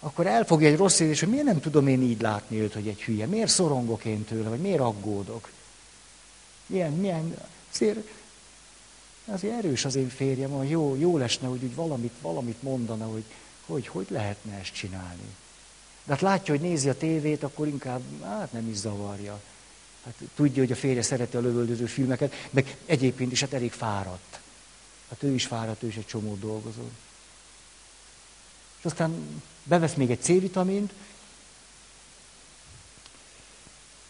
Akkor 0.00 0.26
elfogja 0.26 0.68
egy 0.68 0.76
rossz 0.76 1.00
érzés, 1.00 1.20
hogy 1.20 1.28
miért 1.28 1.44
nem 1.44 1.60
tudom 1.60 1.86
én 1.86 2.02
így 2.02 2.20
látni 2.20 2.60
őt, 2.60 2.72
hogy 2.72 2.88
egy 2.88 3.02
hülye, 3.02 3.26
miért 3.26 3.50
szorongok 3.50 4.04
én 4.04 4.24
tőle, 4.24 4.48
vagy 4.48 4.60
miért 4.60 4.80
aggódok. 4.80 5.50
Milyen, 6.66 6.92
milyen, 6.92 7.36
azért, 7.72 8.08
azért 9.24 9.54
erős 9.54 9.84
az 9.84 9.94
én 9.94 10.08
férjem, 10.08 10.50
hogy 10.50 10.70
jó, 10.70 10.96
jó 10.98 11.18
lesne, 11.18 11.48
hogy 11.48 11.62
úgy 11.62 11.74
valamit, 11.74 12.12
valamit 12.20 12.62
mondana, 12.62 13.04
hogy, 13.04 13.24
hogy 13.66 13.86
hogy 13.86 14.06
lehetne 14.10 14.58
ezt 14.58 14.72
csinálni. 14.72 15.36
De 16.04 16.12
hát 16.12 16.20
látja, 16.20 16.54
hogy 16.54 16.68
nézi 16.68 16.88
a 16.88 16.96
tévét, 16.96 17.42
akkor 17.42 17.66
inkább, 17.66 18.02
hát 18.24 18.52
nem 18.52 18.68
is 18.68 18.76
zavarja. 18.76 19.40
Hát 20.04 20.14
tudja, 20.34 20.62
hogy 20.62 20.72
a 20.72 20.76
férje 20.76 21.02
szereti 21.02 21.36
a 21.36 21.40
lövöldöző 21.40 21.86
filmeket, 21.86 22.34
meg 22.50 22.76
egyébként 22.86 23.32
is 23.32 23.40
hát 23.40 23.52
elég 23.52 23.72
fáradt. 23.72 24.40
Hát 25.08 25.22
ő 25.22 25.34
is 25.34 25.46
fáradt, 25.46 25.82
ő 25.82 25.86
is 25.86 25.96
egy 25.96 26.06
csomó 26.06 26.34
dolgozó. 26.34 26.82
És 28.78 28.84
aztán 28.84 29.42
bevesz 29.64 29.94
még 29.94 30.10
egy 30.10 30.22
C-vitamint, 30.22 30.92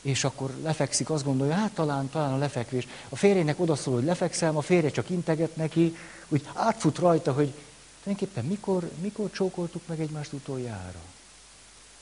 és 0.03 0.25
akkor 0.25 0.55
lefekszik, 0.63 1.11
azt 1.11 1.25
gondolja, 1.25 1.55
hát 1.55 1.73
talán, 1.73 2.11
talán 2.11 2.33
a 2.33 2.39
lefekvés. 2.39 2.87
A 3.09 3.17
férjének 3.17 3.61
odaszól, 3.61 3.95
hogy 3.95 4.05
lefekszem, 4.05 4.57
a 4.57 4.61
férje 4.61 4.91
csak 4.91 5.11
integet 5.11 5.57
neki, 5.57 5.97
úgy 6.29 6.47
átfut 6.55 6.99
rajta, 6.99 7.33
hogy 7.33 7.53
tulajdonképpen 8.03 8.45
mikor, 8.45 8.91
mikor 9.01 9.31
csókoltuk 9.31 9.83
meg 9.87 10.01
egymást 10.01 10.33
utoljára. 10.33 11.01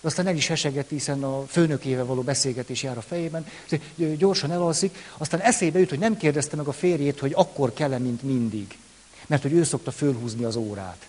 Aztán 0.00 0.26
el 0.26 0.36
is 0.36 0.46
hesegeti, 0.46 0.94
hiszen 0.94 1.24
a 1.24 1.46
főnökével 1.46 2.04
való 2.04 2.22
beszélgetés 2.22 2.82
jár 2.82 2.96
a 2.96 3.02
fejében, 3.02 3.46
gyorsan 3.94 4.50
elalszik, 4.50 4.96
aztán 5.18 5.40
eszébe 5.40 5.78
jut, 5.78 5.88
hogy 5.88 5.98
nem 5.98 6.16
kérdezte 6.16 6.56
meg 6.56 6.66
a 6.66 6.72
férjét, 6.72 7.18
hogy 7.18 7.32
akkor 7.34 7.72
kell-e, 7.72 7.98
mint 7.98 8.22
mindig. 8.22 8.78
Mert 9.26 9.42
hogy 9.42 9.52
ő 9.52 9.64
szokta 9.64 9.90
fölhúzni 9.90 10.44
az 10.44 10.56
órát. 10.56 11.06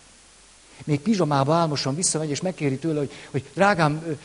Még 0.84 1.00
pizsamába 1.00 1.54
álmosan 1.54 1.96
visszamegy, 1.96 2.30
és 2.30 2.42
megkéri 2.42 2.78
tőle, 2.78 3.00
hogy, 3.00 3.12
hogy 3.32 3.46
drágám, 3.54 4.18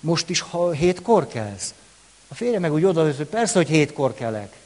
most 0.00 0.28
is 0.28 0.40
ha 0.40 0.70
hétkor 0.70 1.26
kelsz? 1.26 1.74
A 2.28 2.34
férje 2.34 2.58
meg 2.58 2.72
úgy 2.72 2.84
oda, 2.84 3.04
hogy 3.04 3.26
persze, 3.26 3.58
hogy 3.58 3.68
hétkor 3.68 4.14
kelek. 4.14 4.56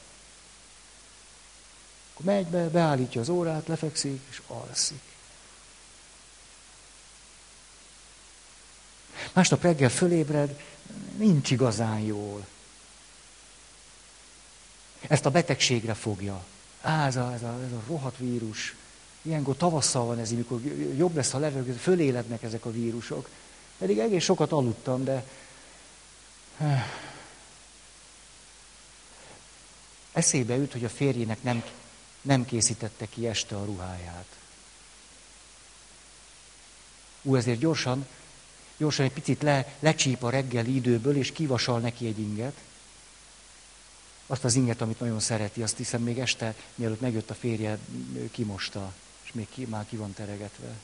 Akkor 2.13 2.25
megy 2.25 2.45
be, 2.45 2.69
beállítja 2.69 3.21
az 3.21 3.29
órát, 3.29 3.67
lefekszik, 3.67 4.21
és 4.29 4.41
alszik. 4.47 5.12
Másnap 9.33 9.61
reggel 9.61 9.89
fölébred, 9.89 10.59
nincs 11.17 11.51
igazán 11.51 11.99
jól. 11.99 12.45
Ezt 15.07 15.25
a 15.25 15.31
betegségre 15.31 15.93
fogja. 15.93 16.43
Á, 16.81 17.05
ez 17.07 17.15
a, 17.15 17.33
ez 17.33 17.43
a, 17.43 17.63
ez 17.65 17.71
a 17.71 17.83
rohadt 17.87 18.17
vírus. 18.17 18.75
Ilyenkor 19.21 19.57
tavasszal 19.57 20.05
van 20.05 20.19
ez, 20.19 20.31
amikor 20.31 20.61
jobb 20.97 21.15
lesz 21.15 21.33
a 21.33 21.39
levegő, 21.39 21.71
fölélednek 21.71 22.43
ezek 22.43 22.65
a 22.65 22.71
vírusok. 22.71 23.29
Pedig 23.77 23.99
egész 23.99 24.23
sokat 24.23 24.51
aludtam, 24.51 25.03
de... 25.03 25.25
Eszébe 30.11 30.55
jut, 30.55 30.71
hogy 30.71 30.83
a 30.83 30.89
férjének 30.89 31.43
nem, 31.43 31.63
nem 32.21 32.45
készítette 32.45 33.05
ki 33.09 33.27
este 33.27 33.55
a 33.55 33.65
ruháját. 33.65 34.25
Ú, 37.21 37.35
ezért 37.35 37.59
gyorsan 37.59 38.07
gyorsan 38.83 39.05
egy 39.05 39.11
picit 39.11 39.41
le, 39.41 39.75
lecsíp 39.79 40.23
a 40.23 40.29
reggeli 40.29 40.75
időből, 40.75 41.17
és 41.17 41.31
kivasal 41.31 41.79
neki 41.79 42.07
egy 42.07 42.19
inget. 42.19 42.57
Azt 44.27 44.43
az 44.43 44.55
inget, 44.55 44.81
amit 44.81 44.99
nagyon 44.99 45.19
szereti, 45.19 45.61
azt 45.61 45.77
hiszem 45.77 46.01
még 46.01 46.19
este, 46.19 46.55
mielőtt 46.75 47.01
megjött 47.01 47.29
a 47.29 47.33
férje, 47.33 47.79
kimosta, 48.31 48.93
és 49.23 49.33
még 49.33 49.47
ki, 49.49 49.65
már 49.65 49.85
ki 49.89 49.95
van 49.95 50.13
teregetve. 50.13 50.75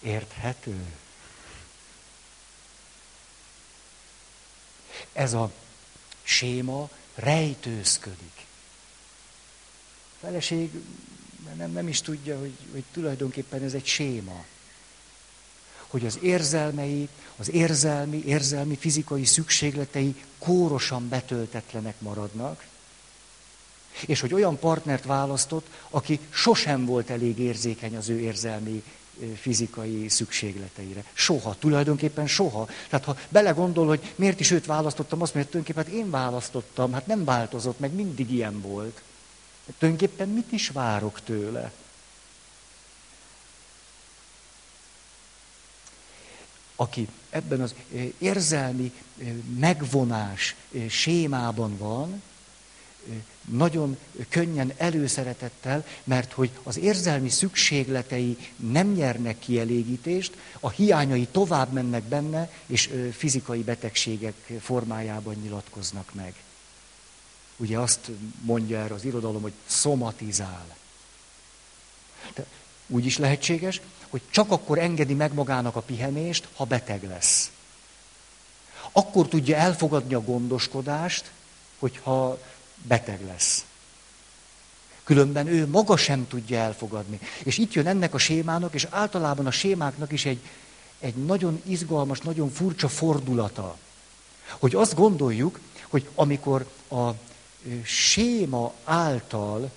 Érthető? 0.00 0.84
Ez 5.12 5.32
a 5.32 5.52
séma 6.22 6.90
rejtőzködik. 7.14 8.46
A 10.14 10.26
feleség 10.26 10.70
nem, 11.56 11.72
nem 11.72 11.88
is 11.88 12.00
tudja, 12.00 12.38
hogy, 12.38 12.52
hogy 12.72 12.84
tulajdonképpen 12.92 13.62
ez 13.62 13.74
egy 13.74 13.86
séma. 13.86 14.44
hogy 15.86 16.06
az 16.06 16.18
érzelmei, 16.22 17.08
az 17.36 17.50
érzelmi, 17.50 18.22
érzelmi, 18.26 18.76
fizikai 18.76 19.24
szükségletei 19.24 20.14
kórosan 20.38 21.08
betöltetlenek 21.08 22.00
maradnak, 22.00 22.66
és 24.06 24.20
hogy 24.20 24.34
olyan 24.34 24.58
partnert 24.58 25.04
választott, 25.04 25.66
aki 25.90 26.20
sosem 26.30 26.84
volt 26.84 27.10
elég 27.10 27.38
érzékeny 27.38 27.96
az 27.96 28.08
ő 28.08 28.18
érzelmi, 28.18 28.82
fizikai 29.40 30.08
szükségleteire. 30.08 31.04
Soha, 31.12 31.56
tulajdonképpen 31.58 32.26
soha. 32.26 32.68
Tehát 32.88 33.04
ha 33.04 33.16
belegondol, 33.28 33.86
hogy 33.86 34.12
miért 34.14 34.40
is 34.40 34.50
őt 34.50 34.66
választottam, 34.66 35.22
azt 35.22 35.34
mondja, 35.34 35.50
tulajdonképpen 35.50 35.92
hát 35.92 36.04
én 36.04 36.10
választottam, 36.10 36.92
hát 36.92 37.06
nem 37.06 37.24
változott, 37.24 37.78
meg 37.78 37.92
mindig 37.92 38.32
ilyen 38.32 38.60
volt. 38.60 39.02
Tulajdonképpen 39.78 40.28
mit 40.28 40.52
is 40.52 40.68
várok 40.68 41.20
tőle? 41.24 41.72
Aki 46.76 47.08
ebben 47.30 47.60
az 47.60 47.74
érzelmi 48.18 48.92
megvonás 49.58 50.54
sémában 50.88 51.76
van, 51.76 52.22
nagyon 53.44 53.96
könnyen 54.28 54.72
előszeretettel, 54.76 55.86
mert 56.04 56.32
hogy 56.32 56.50
az 56.62 56.78
érzelmi 56.78 57.28
szükségletei 57.28 58.36
nem 58.56 58.92
nyernek 58.92 59.38
kielégítést, 59.38 60.36
a 60.60 60.70
hiányai 60.70 61.26
tovább 61.26 61.72
mennek 61.72 62.02
benne, 62.02 62.50
és 62.66 62.90
fizikai 63.12 63.62
betegségek 63.62 64.34
formájában 64.60 65.34
nyilatkoznak 65.34 66.14
meg. 66.14 66.43
Ugye 67.56 67.78
azt 67.78 68.10
mondja 68.40 68.78
erre 68.78 68.94
az 68.94 69.04
irodalom, 69.04 69.42
hogy 69.42 69.52
szomatizál. 69.66 70.76
De 72.34 72.46
úgy 72.86 73.06
is 73.06 73.18
lehetséges, 73.18 73.80
hogy 74.08 74.22
csak 74.30 74.50
akkor 74.50 74.78
engedi 74.78 75.14
meg 75.14 75.32
magának 75.32 75.76
a 75.76 75.80
pihenést, 75.80 76.48
ha 76.54 76.64
beteg 76.64 77.02
lesz. 77.02 77.50
Akkor 78.92 79.28
tudja 79.28 79.56
elfogadni 79.56 80.14
a 80.14 80.20
gondoskodást, 80.20 81.30
hogyha 81.78 82.38
beteg 82.82 83.26
lesz. 83.26 83.64
Különben 85.04 85.46
ő 85.46 85.66
maga 85.66 85.96
sem 85.96 86.28
tudja 86.28 86.58
elfogadni. 86.58 87.20
És 87.44 87.58
itt 87.58 87.72
jön 87.72 87.86
ennek 87.86 88.14
a 88.14 88.18
sémának, 88.18 88.74
és 88.74 88.86
általában 88.90 89.46
a 89.46 89.50
sémáknak 89.50 90.12
is 90.12 90.24
egy, 90.24 90.40
egy 90.98 91.14
nagyon 91.14 91.62
izgalmas, 91.64 92.20
nagyon 92.20 92.50
furcsa 92.50 92.88
fordulata. 92.88 93.76
Hogy 94.58 94.74
azt 94.74 94.94
gondoljuk, 94.94 95.60
hogy 95.88 96.08
amikor 96.14 96.66
a 96.90 97.10
séma 97.84 98.74
által 98.84 99.70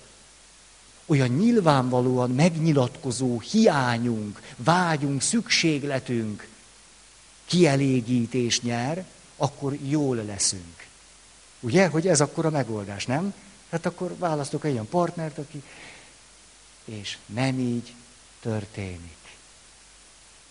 olyan 1.06 1.28
nyilvánvalóan 1.28 2.30
megnyilatkozó 2.30 3.40
hiányunk, 3.40 4.42
vágyunk, 4.56 5.22
szükségletünk 5.22 6.48
kielégítés 7.48 8.60
nyer, 8.60 9.04
akkor 9.36 9.76
jól 9.82 10.16
leszünk. 10.16 10.86
Ugye, 11.60 11.88
hogy 11.88 12.08
ez 12.08 12.20
akkor 12.20 12.46
a 12.46 12.50
megoldás, 12.50 13.06
nem? 13.06 13.34
Hát 13.70 13.86
akkor 13.86 14.16
választok 14.18 14.64
egy 14.64 14.72
olyan 14.72 14.88
partnert, 14.88 15.38
aki... 15.38 15.62
És 16.84 17.18
nem 17.26 17.58
így 17.58 17.94
történik. 18.40 19.16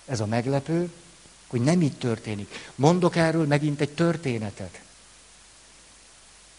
Ez 0.05 0.19
a 0.19 0.25
meglepő, 0.25 0.91
hogy 1.47 1.61
nem 1.61 1.81
így 1.81 1.97
történik. 1.97 2.71
Mondok 2.75 3.15
erről 3.15 3.45
megint 3.45 3.81
egy 3.81 3.93
történetet. 3.93 4.81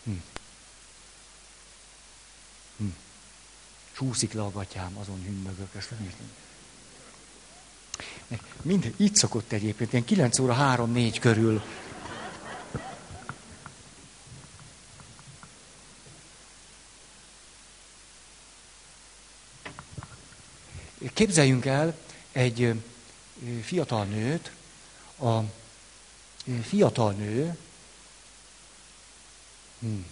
Hm. 0.04 0.10
Hm. 2.76 2.86
Csúszik 3.98 4.32
le 4.32 4.42
a 4.42 4.50
gatyám, 4.50 4.96
azon 4.96 5.22
hümmögök, 5.24 5.74
ezt 5.74 5.90
nem 5.90 6.04
értem. 6.04 6.30
Mind, 8.62 8.94
így 8.96 9.14
szokott 9.14 9.52
egyébként, 9.52 9.92
ilyen 9.92 10.04
9 10.04 10.38
óra 10.38 10.56
3-4 10.76 11.16
körül 11.20 11.62
Képzeljünk 21.14 21.64
el 21.64 21.98
egy 22.32 22.82
fiatal 23.62 24.04
nőt, 24.04 24.52
a 25.20 25.40
fiatal 26.62 27.12
nő, 27.12 27.58
hmm, 29.78 30.06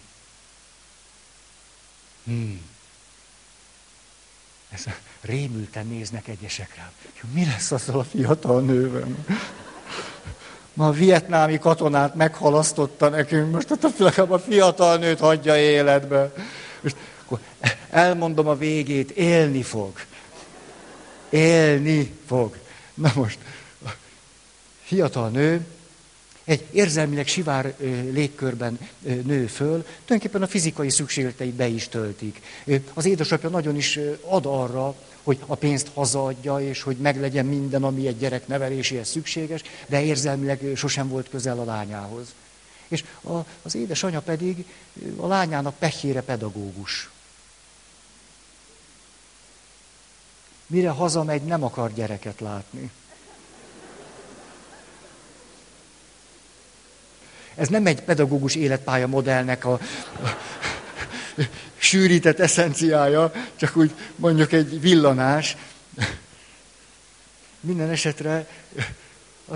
hmm, 2.24 2.75
ez 4.70 4.84
rémülten 5.20 5.86
néznek 5.86 6.28
egyesek 6.28 6.76
rám. 6.76 6.90
Mi 7.32 7.44
lesz 7.44 7.70
azzal 7.70 7.98
a 7.98 8.04
fiatal 8.04 8.60
nővel? 8.60 9.06
Ma 10.72 10.86
a 10.86 10.92
vietnámi 10.92 11.58
katonát 11.58 12.14
meghalasztotta 12.14 13.08
nekünk, 13.08 13.52
most 13.52 13.70
a, 13.70 14.32
a 14.32 14.38
fiatal 14.38 14.96
nőt 14.96 15.18
hagyja 15.18 15.56
életbe. 15.56 16.32
Most 16.80 16.96
akkor 17.24 17.40
elmondom 17.90 18.46
a 18.46 18.56
végét, 18.56 19.10
élni 19.10 19.62
fog 19.62 19.92
élni 21.28 22.12
fog. 22.26 22.56
Na 22.94 23.12
most, 23.14 23.38
fiatal 24.82 25.28
nő 25.28 25.66
egy 26.46 26.64
érzelmileg 26.70 27.26
sivár 27.26 27.74
légkörben 28.12 28.78
nő 29.02 29.46
föl, 29.46 29.82
tulajdonképpen 29.82 30.42
a 30.42 30.46
fizikai 30.46 30.90
szükségleteit 30.90 31.54
be 31.54 31.66
is 31.66 31.88
töltik. 31.88 32.40
Az 32.94 33.04
édesapja 33.04 33.48
nagyon 33.48 33.76
is 33.76 33.98
ad 34.20 34.46
arra, 34.46 34.94
hogy 35.22 35.38
a 35.46 35.54
pénzt 35.54 35.90
hazaadja, 35.94 36.60
és 36.60 36.82
hogy 36.82 36.96
meglegyen 36.96 37.46
minden, 37.46 37.84
ami 37.84 38.06
egy 38.06 38.18
gyerek 38.18 38.46
neveléséhez 38.46 39.08
szükséges, 39.08 39.62
de 39.86 40.02
érzelmileg 40.02 40.60
sosem 40.74 41.08
volt 41.08 41.28
közel 41.28 41.58
a 41.58 41.64
lányához. 41.64 42.34
És 42.88 43.04
a, 43.22 43.36
az 43.62 43.74
édesanyja 43.74 44.20
pedig 44.20 44.64
a 45.16 45.26
lányának 45.26 45.78
pehére 45.78 46.20
pedagógus. 46.22 47.10
Mire 50.66 50.90
hazamegy, 50.90 51.42
nem 51.42 51.64
akar 51.64 51.92
gyereket 51.92 52.40
látni. 52.40 52.90
Ez 57.56 57.68
nem 57.68 57.86
egy 57.86 58.02
pedagógus 58.02 58.54
életpálya 58.54 59.06
modellnek 59.06 59.64
a, 59.64 59.72
a 59.72 59.80
sűrített 61.76 62.38
eszenciája, 62.38 63.32
csak 63.56 63.76
úgy 63.76 63.90
mondjuk 64.16 64.52
egy 64.52 64.80
villanás. 64.80 65.56
Minden 67.60 67.90
esetre 67.90 68.48
a, 69.44 69.54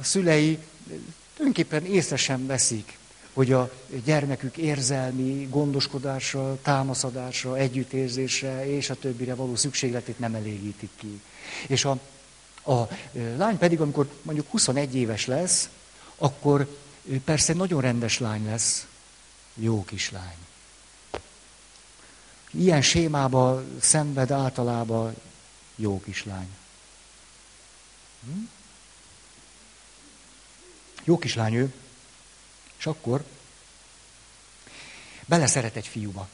a 0.00 0.04
szülei 0.04 0.58
tulajdonképpen 1.32 1.84
észre 1.84 2.16
sem 2.16 2.46
veszik, 2.46 2.98
hogy 3.32 3.52
a 3.52 3.72
gyermekük 4.04 4.56
érzelmi 4.56 5.48
gondoskodásra, 5.50 6.58
támaszadásra, 6.62 7.56
együttérzésre 7.56 8.76
és 8.76 8.90
a 8.90 8.94
többire 8.94 9.34
való 9.34 9.56
szükségletét 9.56 10.18
nem 10.18 10.34
elégítik 10.34 10.90
ki. 10.96 11.20
És 11.66 11.84
a, 11.84 11.98
a 12.72 12.88
lány 13.36 13.58
pedig, 13.58 13.80
amikor 13.80 14.08
mondjuk 14.22 14.46
21 14.50 14.96
éves 14.96 15.26
lesz, 15.26 15.68
akkor 16.24 16.78
persze 17.24 17.52
nagyon 17.52 17.80
rendes 17.80 18.18
lány 18.18 18.44
lesz, 18.44 18.86
jó 19.54 19.84
kislány. 19.84 20.36
Ilyen 22.50 22.82
sémába 22.82 23.64
szenved 23.80 24.30
általában 24.30 25.14
jó 25.74 26.00
kislány. 26.00 26.56
Hm? 28.24 28.42
Jó 31.04 31.18
kislány 31.18 31.54
ő. 31.54 31.74
És 32.78 32.86
akkor 32.86 33.24
beleszeret 35.26 35.76
egy 35.76 35.86
fiúba. 35.86 36.28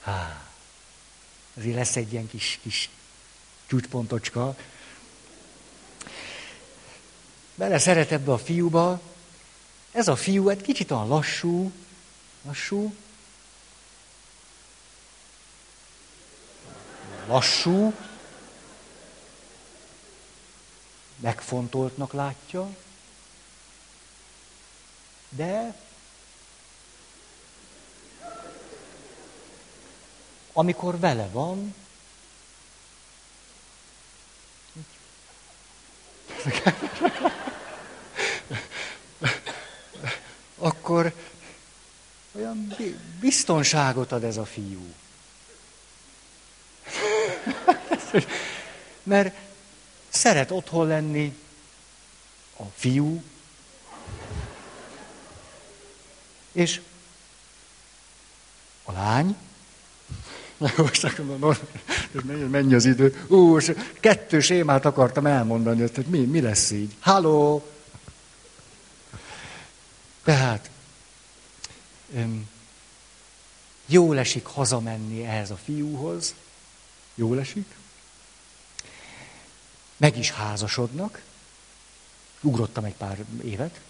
Há, 0.00 0.46
azért 1.56 1.76
lesz 1.76 1.96
egy 1.96 2.12
ilyen 2.12 2.28
kis, 2.28 2.58
kis 2.62 2.90
csúcspontocska. 3.66 4.56
Beleszeret 7.58 8.12
ebbe 8.12 8.32
a 8.32 8.38
fiúba. 8.38 9.00
Ez 9.92 10.08
a 10.08 10.16
fiú 10.16 10.48
egy 10.48 10.62
kicsit 10.62 10.90
olyan 10.90 11.08
lassú, 11.08 11.72
lassú, 12.42 12.94
lassú, 17.26 17.94
megfontoltnak 21.16 22.12
látja, 22.12 22.76
de 25.28 25.74
amikor 30.52 30.98
vele 30.98 31.28
van, 31.28 31.74
akkor 40.58 41.12
olyan 42.32 42.76
biztonságot 43.20 44.12
ad 44.12 44.24
ez 44.24 44.36
a 44.36 44.44
fiú. 44.44 44.94
Mert 49.02 49.36
szeret 50.08 50.50
otthon 50.50 50.86
lenni 50.86 51.36
a 52.56 52.64
fiú, 52.76 53.22
és 56.52 56.80
a 58.84 58.92
lány, 58.92 59.36
Na, 60.58 60.70
most 60.82 61.04
akkor 61.04 61.24
mondom, 61.24 61.54
mennyi 62.50 62.74
az 62.74 62.84
idő. 62.84 63.24
Ú, 63.26 63.58
kettő 64.00 64.40
sémát 64.40 64.84
akartam 64.84 65.26
elmondani, 65.26 65.80
hogy 65.80 66.06
mi, 66.06 66.18
mi 66.18 66.40
lesz 66.40 66.70
így. 66.70 66.94
Halló! 67.00 67.66
Tehát, 70.22 70.70
öm, 72.14 72.48
jól 73.86 74.18
esik 74.18 74.46
hazamenni 74.46 75.24
ehhez 75.24 75.50
a 75.50 75.56
fiúhoz. 75.56 76.34
Jól 77.14 77.40
esik. 77.40 77.74
Meg 79.96 80.18
is 80.18 80.30
házasodnak. 80.30 81.22
Ugrottam 82.40 82.84
egy 82.84 82.94
pár 82.94 83.18
évet. 83.44 83.80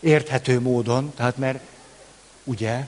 Érthető 0.00 0.60
módon, 0.60 1.14
tehát 1.14 1.36
mert 1.36 1.62
ugye 2.44 2.86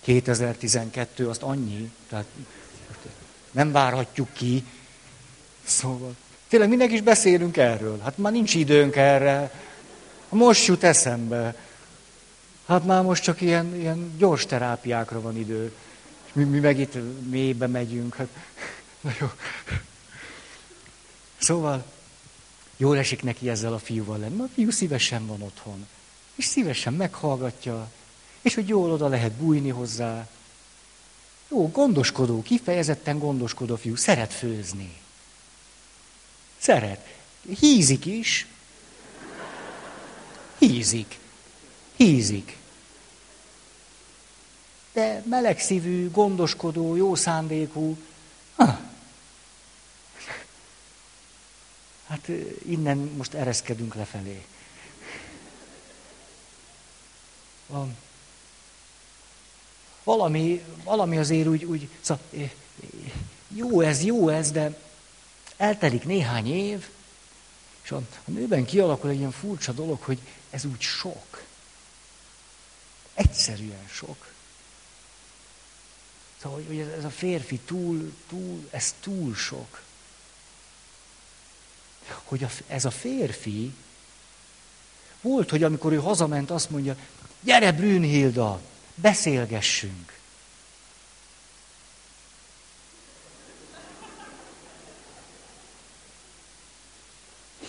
2012 0.00 1.28
azt 1.28 1.42
annyi, 1.42 1.92
tehát 2.08 2.26
nem 3.50 3.72
várhatjuk 3.72 4.32
ki. 4.32 4.64
Szóval, 5.64 6.16
tényleg 6.48 6.68
mindig 6.68 6.92
is 6.92 7.00
beszélünk 7.00 7.56
erről. 7.56 8.00
Hát 8.00 8.18
már 8.18 8.32
nincs 8.32 8.54
időnk 8.54 8.96
erre. 8.96 9.50
Most 10.28 10.66
jut 10.66 10.82
eszembe. 10.82 11.56
Hát 12.66 12.84
már 12.84 13.02
most 13.02 13.22
csak 13.22 13.40
ilyen, 13.40 13.76
ilyen 13.76 14.16
gyors 14.16 14.46
terápiákra 14.46 15.20
van 15.20 15.36
idő. 15.36 15.72
És 16.26 16.32
mi, 16.32 16.44
mi 16.44 16.58
meg 16.58 16.78
itt 16.78 16.94
mélybe 17.30 17.66
megyünk. 17.66 18.14
Hát, 18.14 18.28
na 19.00 19.10
jó. 19.20 19.30
Szóval, 21.38 21.84
jól 22.76 22.98
esik 22.98 23.22
neki 23.22 23.48
ezzel 23.48 23.72
a 23.72 23.78
fiúval 23.78 24.18
lenni. 24.18 24.40
A 24.40 24.48
fiú 24.54 24.70
szívesen 24.70 25.26
van 25.26 25.42
otthon. 25.42 25.86
És 26.34 26.44
szívesen 26.44 26.92
meghallgatja, 26.92 27.90
és 28.40 28.54
hogy 28.54 28.68
jól 28.68 28.90
oda 28.90 29.08
lehet 29.08 29.32
bújni 29.32 29.68
hozzá. 29.68 30.28
Jó, 31.50 31.70
gondoskodó, 31.70 32.42
kifejezetten 32.42 33.18
gondoskodó 33.18 33.76
fiú, 33.76 33.96
szeret 33.96 34.32
főzni. 34.32 34.96
Szeret. 36.58 37.06
Hízik 37.58 38.06
is. 38.06 38.46
Hízik. 40.58 41.18
Hízik. 41.96 42.56
De 44.92 45.22
melegszívű, 45.26 46.10
gondoskodó, 46.10 46.96
jó 46.96 47.14
szándékú. 47.14 47.96
Hát 52.06 52.28
innen 52.68 52.96
most 52.98 53.34
ereszkedünk 53.34 53.94
lefelé. 53.94 54.44
A 57.72 57.78
valami, 60.04 60.64
valami 60.84 61.18
azért 61.18 61.46
úgy, 61.46 61.64
úgy 61.64 61.88
szóval, 62.00 62.22
jó 63.48 63.80
ez, 63.80 64.04
jó 64.04 64.28
ez, 64.28 64.50
de 64.50 64.78
eltelik 65.56 66.04
néhány 66.04 66.52
év, 66.52 66.88
és 67.82 67.90
a, 67.90 67.96
a 67.96 68.30
nőben 68.30 68.64
kialakul 68.64 69.10
egy 69.10 69.18
ilyen 69.18 69.30
furcsa 69.30 69.72
dolog, 69.72 70.02
hogy 70.02 70.18
ez 70.50 70.64
úgy 70.64 70.80
sok. 70.80 71.42
Egyszerűen 73.14 73.88
sok. 73.90 74.26
Szóval, 76.42 76.62
hogy 76.66 76.78
ez 76.78 77.04
a 77.04 77.10
férfi 77.10 77.58
túl, 77.58 78.14
túl, 78.28 78.68
ez 78.70 78.94
túl 79.00 79.34
sok. 79.34 79.80
Hogy 82.24 82.44
a, 82.44 82.50
ez 82.66 82.84
a 82.84 82.90
férfi, 82.90 83.74
volt, 85.20 85.50
hogy 85.50 85.62
amikor 85.62 85.92
ő 85.92 85.96
hazament, 85.96 86.50
azt 86.50 86.70
mondja, 86.70 86.96
gyere 87.40 87.72
Brünnhilda, 87.72 88.60
beszélgessünk. 88.94 90.18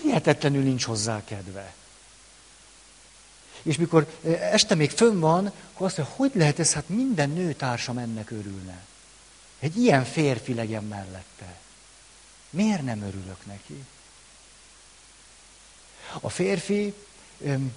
Hihetetlenül 0.02 0.64
nincs 0.64 0.84
hozzá 0.84 1.24
kedve. 1.24 1.74
És 3.62 3.78
mikor 3.78 4.08
este 4.52 4.76
még 4.76 4.90
fönn 4.90 5.20
van, 5.20 5.52
akkor 5.74 5.88
azt 5.88 5.98
mondja, 5.98 6.16
hogy 6.16 6.32
lehet 6.34 6.60
ez, 6.60 6.74
hát 6.74 6.90
minden 6.90 7.30
nőtársam 7.30 7.98
ennek 7.98 8.32
örülne. 8.32 8.86
Egy 9.60 9.78
ilyen 9.78 10.06
férfi 10.06 10.54
legyen 10.54 10.84
mellette. 10.84 11.58
Miért 12.50 12.82
nem 12.82 13.02
örülök 13.02 13.46
neki? 13.46 13.84
A 16.22 16.30
férfi 16.30 16.94
öm, 17.42 17.74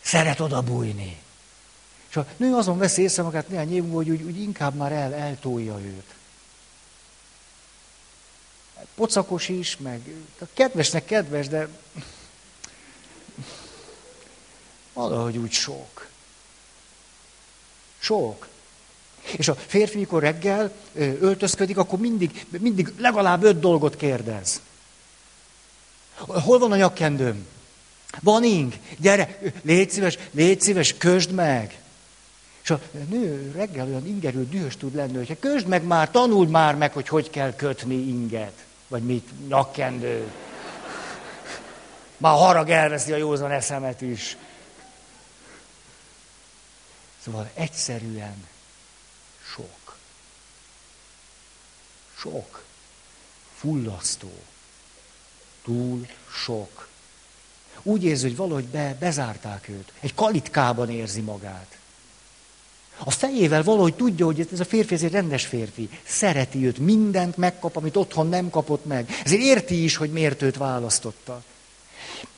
szeret 0.00 0.40
oda 0.40 0.62
bújni. 0.62 1.22
És 2.08 2.16
a 2.16 2.26
nő 2.36 2.54
azon 2.54 2.78
veszi 2.78 3.02
észre 3.02 3.22
magát 3.22 3.48
néhány 3.48 3.74
év 3.74 3.82
múlva, 3.82 3.96
hogy 3.96 4.10
úgy, 4.10 4.22
úgy 4.22 4.40
inkább 4.40 4.74
már 4.74 4.92
el, 4.92 5.14
eltolja 5.14 5.80
őt. 5.80 6.14
Pocakos 8.94 9.48
is, 9.48 9.76
meg 9.76 10.14
kedvesnek 10.52 11.04
kedves, 11.04 11.48
de 11.48 11.68
valahogy 14.96 15.36
úgy 15.36 15.52
sok. 15.52 16.06
Sok. 17.98 18.48
És 19.36 19.48
a 19.48 19.54
férfi, 19.54 19.98
mikor 19.98 20.22
reggel 20.22 20.72
öltözködik, 21.20 21.78
akkor 21.78 21.98
mindig, 21.98 22.46
mindig 22.48 22.92
legalább 22.98 23.42
öt 23.42 23.60
dolgot 23.60 23.96
kérdez. 23.96 24.60
Hol 26.16 26.58
van 26.58 26.72
a 26.72 26.76
nyakkendőm? 26.76 27.46
Van 28.20 28.44
ing? 28.44 28.72
Gyere, 28.98 29.38
légy 29.62 29.90
szíves, 29.90 30.18
légy 30.30 30.60
szíves, 30.60 30.94
kösd 30.98 31.30
meg. 31.30 31.80
És 32.62 32.70
a 32.70 32.80
nő 33.08 33.52
reggel 33.56 33.86
olyan 33.86 34.06
ingerül, 34.06 34.48
dühös 34.48 34.76
tud 34.76 34.94
lenni, 34.94 35.16
hogyha 35.16 35.38
közd 35.38 35.66
meg 35.66 35.84
már, 35.84 36.10
tanuld 36.10 36.48
már 36.48 36.74
meg, 36.74 36.92
hogy 36.92 37.08
hogy 37.08 37.30
kell 37.30 37.54
kötni 37.54 37.94
inget, 37.94 38.64
vagy 38.88 39.02
mit, 39.02 39.48
nyakkendő. 39.48 40.30
Már 42.16 42.36
harag 42.36 42.70
elveszi 42.70 43.12
a 43.12 43.16
józan 43.16 43.50
eszemet 43.50 44.00
is. 44.00 44.36
Szóval 47.26 47.50
egyszerűen 47.54 48.46
sok. 49.54 49.96
Sok. 52.16 52.64
Fullasztó. 53.54 54.32
Túl 55.64 56.06
sok. 56.44 56.88
Úgy 57.82 58.04
érzi, 58.04 58.26
hogy 58.26 58.36
valahogy 58.36 58.64
be, 58.64 58.96
bezárták 59.00 59.68
őt. 59.68 59.92
Egy 60.00 60.14
kalitkában 60.14 60.90
érzi 60.90 61.20
magát. 61.20 61.78
A 62.98 63.10
fejével 63.10 63.62
valahogy 63.62 63.94
tudja, 63.94 64.24
hogy 64.24 64.48
ez 64.52 64.60
a 64.60 64.64
férfi 64.64 64.94
ez 64.94 65.02
egy 65.02 65.12
rendes 65.12 65.46
férfi. 65.46 65.88
Szereti 66.04 66.66
őt, 66.66 66.78
mindent 66.78 67.36
megkap, 67.36 67.76
amit 67.76 67.96
otthon 67.96 68.28
nem 68.28 68.50
kapott 68.50 68.84
meg. 68.84 69.20
Ezért 69.24 69.42
érti 69.42 69.84
is, 69.84 69.96
hogy 69.96 70.10
miért 70.10 70.42
őt 70.42 70.56
választotta. 70.56 71.42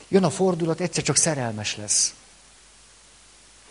Jön 0.07 0.23
a 0.23 0.29
fordulat, 0.29 0.79
egyszer 0.79 1.03
csak 1.03 1.15
szerelmes 1.15 1.75
lesz. 1.75 2.13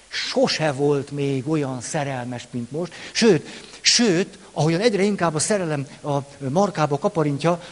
Sose 0.09 0.73
volt 0.73 1.11
még 1.11 1.49
olyan 1.49 1.81
szerelmes, 1.81 2.47
mint 2.51 2.71
most. 2.71 2.93
Sőt, 3.13 3.47
sőt, 3.81 4.39
ahogyan 4.53 4.81
egyre 4.81 5.03
inkább 5.03 5.35
a 5.35 5.39
szerelem 5.39 5.87
a 6.03 6.19
markába 6.49 6.99
kaparintja, 6.99 7.63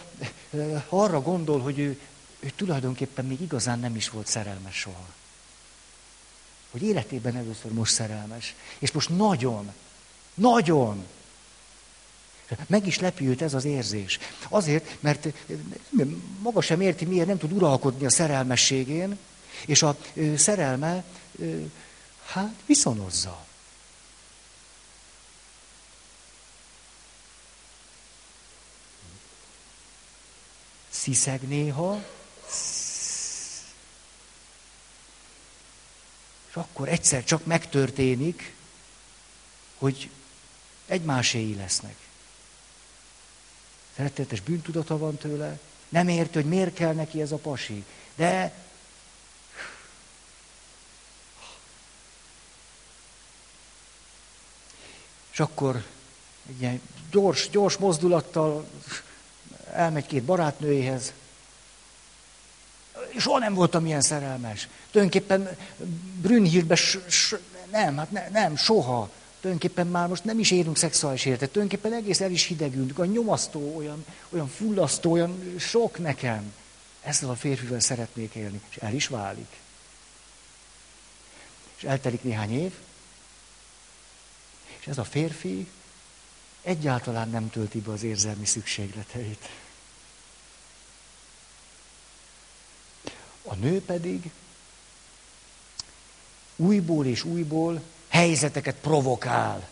arra 0.89 1.21
gondol, 1.21 1.61
hogy 1.61 1.79
ő, 1.79 1.99
ő 2.41 2.53
tulajdonképpen 2.57 3.25
még 3.25 3.41
igazán 3.41 3.79
nem 3.79 3.97
is 3.97 4.09
volt 4.09 4.27
szerelmes 4.27 4.77
soha 4.77 5.15
hogy 6.79 6.89
életében 6.89 7.37
először 7.37 7.73
most 7.73 7.93
szerelmes. 7.93 8.55
És 8.79 8.93
most 8.93 9.09
nagyon, 9.09 9.73
nagyon. 10.35 11.05
Meg 12.67 12.87
is 12.87 12.99
lepi 12.99 13.29
őt 13.29 13.43
ez 13.43 13.55
az 13.55 13.65
érzés. 13.65 14.19
Azért, 14.49 14.97
mert 15.01 15.29
maga 16.43 16.61
sem 16.61 16.81
érti, 16.81 17.05
miért 17.05 17.27
nem 17.27 17.39
tud 17.39 17.53
uralkodni 17.53 18.07
a 18.07 18.11
szerelmességén, 18.11 19.19
és 19.67 19.83
a 19.83 19.97
szerelme, 20.37 21.05
hát 22.27 22.63
viszonozza. 22.67 23.47
Sziszeg 30.91 31.49
néha, 31.49 32.05
És 36.49 36.63
akkor 36.63 36.89
egyszer 36.89 37.25
csak 37.25 37.45
megtörténik, 37.45 38.55
hogy 39.79 40.11
egymáséi 40.87 41.55
lesznek. 41.55 41.97
Szeretetes 43.97 44.41
bűntudata 44.41 44.99
van 44.99 45.17
tőle, 45.17 45.59
nem 45.89 46.09
érti, 46.09 46.35
hogy 46.35 46.49
miért 46.49 46.75
kell 46.75 46.93
neki 46.93 47.21
ez 47.21 47.33
a 47.33 47.37
pasi. 47.37 47.85
De 48.15 48.66
és 55.37 55.43
akkor 55.43 55.85
egy 56.49 56.61
ilyen 56.61 56.81
gyors, 57.11 57.51
gyors 57.51 57.77
mozdulattal 57.77 58.67
elmegy 59.73 60.07
két 60.07 60.23
barátnőjéhez. 60.23 61.13
Soha 63.19 63.39
nem 63.39 63.55
voltam 63.55 63.87
ilyen 63.87 64.01
szerelmes. 64.01 64.69
Tulajdonképpen 64.91 65.57
Brünnhildbe 66.21 66.79
nem, 67.71 67.97
hát 67.97 68.11
ne, 68.11 68.29
nem, 68.29 68.57
soha. 68.57 69.11
Tulajdonképpen 69.41 69.87
már 69.87 70.09
most 70.09 70.25
nem 70.25 70.39
is 70.39 70.51
érünk 70.51 70.77
szexuális 70.77 71.25
életet. 71.25 71.51
Tulajdonképpen 71.51 71.99
egész 71.99 72.21
el 72.21 72.31
is 72.31 72.45
hidegünk. 72.45 72.99
A 72.99 73.05
nyomasztó, 73.05 73.77
olyan, 73.77 74.05
olyan 74.29 74.49
fullasztó, 74.49 75.13
olyan 75.13 75.55
sok 75.59 75.99
nekem. 75.99 76.53
Ezzel 77.03 77.31
a 77.31 77.35
férfivel 77.35 77.81
szeretnék 77.81 78.35
élni. 78.35 78.61
És 78.69 78.77
el 78.77 78.95
is 78.95 79.07
válik. 79.07 79.57
És 81.77 81.85
eltelik 81.85 82.23
néhány 82.23 82.53
év, 82.53 82.73
és 84.87 84.93
ez 84.93 84.99
a 84.99 85.05
férfi 85.05 85.67
egyáltalán 86.63 87.31
nem 87.31 87.51
tölti 87.51 87.81
be 87.81 87.93
az 87.93 88.03
érzelmi 88.03 88.45
szükségleteit. 88.45 89.49
A 93.43 93.55
nő 93.55 93.83
pedig 93.83 94.31
újból 96.57 97.07
és 97.07 97.25
újból 97.25 97.83
helyzeteket 98.09 98.77
provokál, 98.77 99.69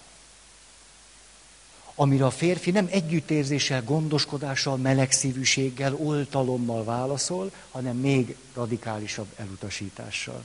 amire 1.95 2.25
a 2.27 2.31
férfi 2.31 2.71
nem 2.71 2.89
együttérzéssel, 2.91 3.83
gondoskodással, 3.83 4.77
melegszívűséggel, 4.77 5.95
oltalommal 5.95 6.85
válaszol, 6.85 7.53
hanem 7.71 7.97
még 7.97 8.37
radikálisabb 8.55 9.33
elutasítással. 9.37 10.45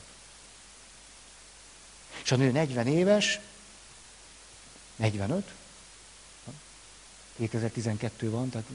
És 2.24 2.32
a 2.32 2.36
nő 2.36 2.52
40 2.52 2.88
éves, 2.88 3.40
45, 5.00 5.54
2012 7.36 8.30
van, 8.30 8.50
tehát 8.50 8.68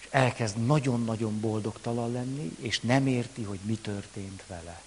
és 0.00 0.08
elkezd 0.10 0.66
nagyon-nagyon 0.66 1.40
boldogtalan 1.40 2.12
lenni, 2.12 2.50
és 2.58 2.80
nem 2.80 3.06
érti, 3.06 3.42
hogy 3.42 3.58
mi 3.62 3.74
történt 3.74 4.44
vele. 4.46 4.82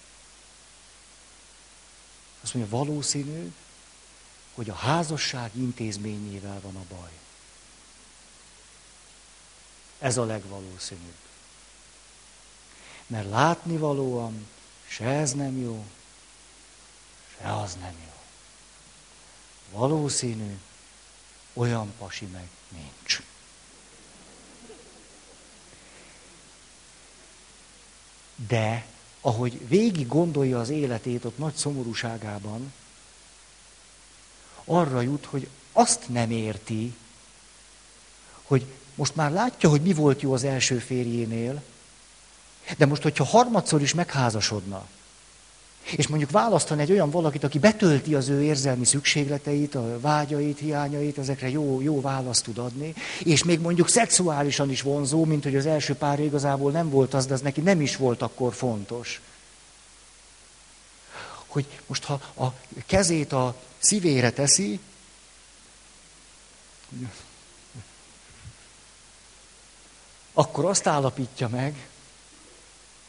Azt 2.40 2.54
mondja, 2.54 2.78
valószínű, 2.78 3.52
hogy 4.54 4.70
a 4.70 4.74
házasság 4.74 5.50
intézményével 5.56 6.60
van 6.60 6.76
a 6.76 6.84
baj. 6.94 7.10
Ez 9.98 10.16
a 10.16 10.24
legvalószínűbb. 10.24 11.14
Mert 13.06 13.28
látnivalóan 13.28 14.46
se 14.86 15.04
ez 15.04 15.32
nem 15.32 15.58
jó, 15.58 15.84
se 17.40 17.56
az 17.56 17.74
nem 17.80 17.94
jó. 18.04 18.12
Valószínű, 19.78 20.58
olyan 21.52 21.92
pasi 21.98 22.24
meg 22.24 22.48
nincs. 22.68 23.22
De 28.48 28.86
ahogy 29.20 29.68
végig 29.68 30.06
gondolja 30.06 30.60
az 30.60 30.68
életét 30.68 31.24
ott 31.24 31.38
nagy 31.38 31.54
szomorúságában, 31.54 32.72
arra 34.64 35.00
jut, 35.00 35.24
hogy 35.24 35.48
azt 35.72 36.08
nem 36.08 36.30
érti, 36.30 36.94
hogy 38.42 38.66
most 38.94 39.14
már 39.14 39.30
látja, 39.30 39.68
hogy 39.68 39.82
mi 39.82 39.92
volt 39.92 40.22
jó 40.22 40.32
az 40.32 40.44
első 40.44 40.78
férjénél, 40.78 41.62
de 42.76 42.86
most, 42.86 43.02
hogyha 43.02 43.24
harmadszor 43.24 43.82
is 43.82 43.94
megházasodna, 43.94 44.88
és 45.90 46.06
mondjuk 46.06 46.30
választani 46.30 46.82
egy 46.82 46.92
olyan 46.92 47.10
valakit, 47.10 47.44
aki 47.44 47.58
betölti 47.58 48.14
az 48.14 48.28
ő 48.28 48.42
érzelmi 48.42 48.84
szükségleteit, 48.84 49.74
a 49.74 50.00
vágyait, 50.00 50.58
hiányait, 50.58 51.18
ezekre 51.18 51.48
jó, 51.48 51.80
jó 51.80 52.00
választ 52.00 52.44
tud 52.44 52.58
adni, 52.58 52.94
és 53.24 53.44
még 53.44 53.60
mondjuk 53.60 53.88
szexuálisan 53.88 54.70
is 54.70 54.82
vonzó, 54.82 55.24
mint 55.24 55.42
hogy 55.42 55.56
az 55.56 55.66
első 55.66 55.94
pár 55.94 56.20
igazából 56.20 56.70
nem 56.70 56.90
volt 56.90 57.14
az, 57.14 57.26
de 57.26 57.34
az 57.34 57.40
neki 57.40 57.60
nem 57.60 57.80
is 57.80 57.96
volt 57.96 58.22
akkor 58.22 58.54
fontos. 58.54 59.20
Hogy 61.46 61.66
most 61.86 62.04
ha 62.04 62.20
a 62.34 62.52
kezét 62.86 63.32
a 63.32 63.56
szívére 63.78 64.30
teszi, 64.30 64.80
akkor 70.32 70.64
azt 70.64 70.86
állapítja 70.86 71.48
meg, 71.48 71.88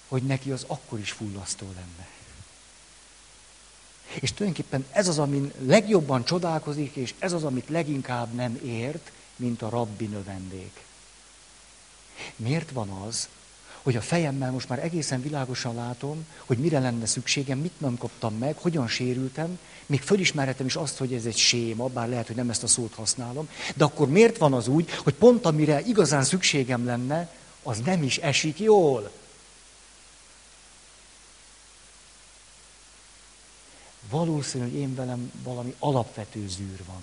hogy 0.07 0.23
neki 0.23 0.51
az 0.51 0.63
akkor 0.67 0.99
is 0.99 1.11
fullasztó 1.11 1.65
lenne. 1.75 2.16
És 4.19 4.33
tulajdonképpen 4.33 4.85
ez 4.91 5.07
az, 5.07 5.19
amin 5.19 5.51
legjobban 5.59 6.25
csodálkozik, 6.25 6.95
és 6.95 7.13
ez 7.19 7.33
az, 7.33 7.43
amit 7.43 7.69
leginkább 7.69 8.33
nem 8.33 8.59
ért, 8.65 9.11
mint 9.35 9.61
a 9.61 9.69
rabbi 9.69 10.05
növendék. 10.05 10.85
Miért 12.35 12.71
van 12.71 12.89
az, 12.89 13.27
hogy 13.81 13.95
a 13.95 14.01
fejemmel 14.01 14.51
most 14.51 14.69
már 14.69 14.83
egészen 14.83 15.21
világosan 15.21 15.75
látom, 15.75 16.25
hogy 16.45 16.57
mire 16.57 16.79
lenne 16.79 17.05
szükségem, 17.05 17.59
mit 17.59 17.79
nem 17.79 17.97
kaptam 17.97 18.37
meg, 18.37 18.57
hogyan 18.57 18.87
sérültem, 18.87 19.59
még 19.85 20.01
fölismerhetem 20.01 20.65
is 20.65 20.75
azt, 20.75 20.97
hogy 20.97 21.13
ez 21.13 21.25
egy 21.25 21.37
séma, 21.37 21.87
bár 21.87 22.09
lehet, 22.09 22.27
hogy 22.27 22.35
nem 22.35 22.49
ezt 22.49 22.63
a 22.63 22.67
szót 22.67 22.93
használom, 22.93 23.49
de 23.75 23.83
akkor 23.83 24.09
miért 24.09 24.37
van 24.37 24.53
az 24.53 24.67
úgy, 24.67 24.89
hogy 24.91 25.13
pont 25.13 25.45
amire 25.45 25.81
igazán 25.81 26.23
szükségem 26.23 26.85
lenne, 26.85 27.29
az 27.63 27.79
nem 27.85 28.03
is 28.03 28.17
esik 28.17 28.59
jól. 28.59 29.11
Valószínű, 34.09 34.63
hogy 34.63 34.73
én 34.73 34.95
velem 34.95 35.31
valami 35.43 35.75
alapvető 35.79 36.47
zűr 36.47 36.79
van. 36.85 37.01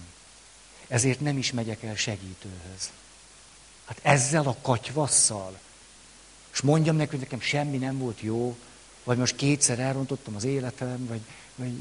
Ezért 0.88 1.20
nem 1.20 1.38
is 1.38 1.52
megyek 1.52 1.82
el 1.82 1.96
segítőhöz. 1.96 2.90
Hát 3.84 3.98
ezzel 4.02 4.46
a 4.46 4.56
katyvasszal. 4.62 5.58
És 6.52 6.60
mondjam 6.60 6.96
neki, 6.96 7.10
hogy 7.10 7.18
nekem 7.18 7.40
semmi 7.40 7.76
nem 7.76 7.98
volt 7.98 8.20
jó, 8.20 8.56
vagy 9.04 9.18
most 9.18 9.36
kétszer 9.36 9.78
elrontottam 9.78 10.34
az 10.34 10.44
életem, 10.44 11.06
vagy, 11.06 11.20
vagy 11.54 11.72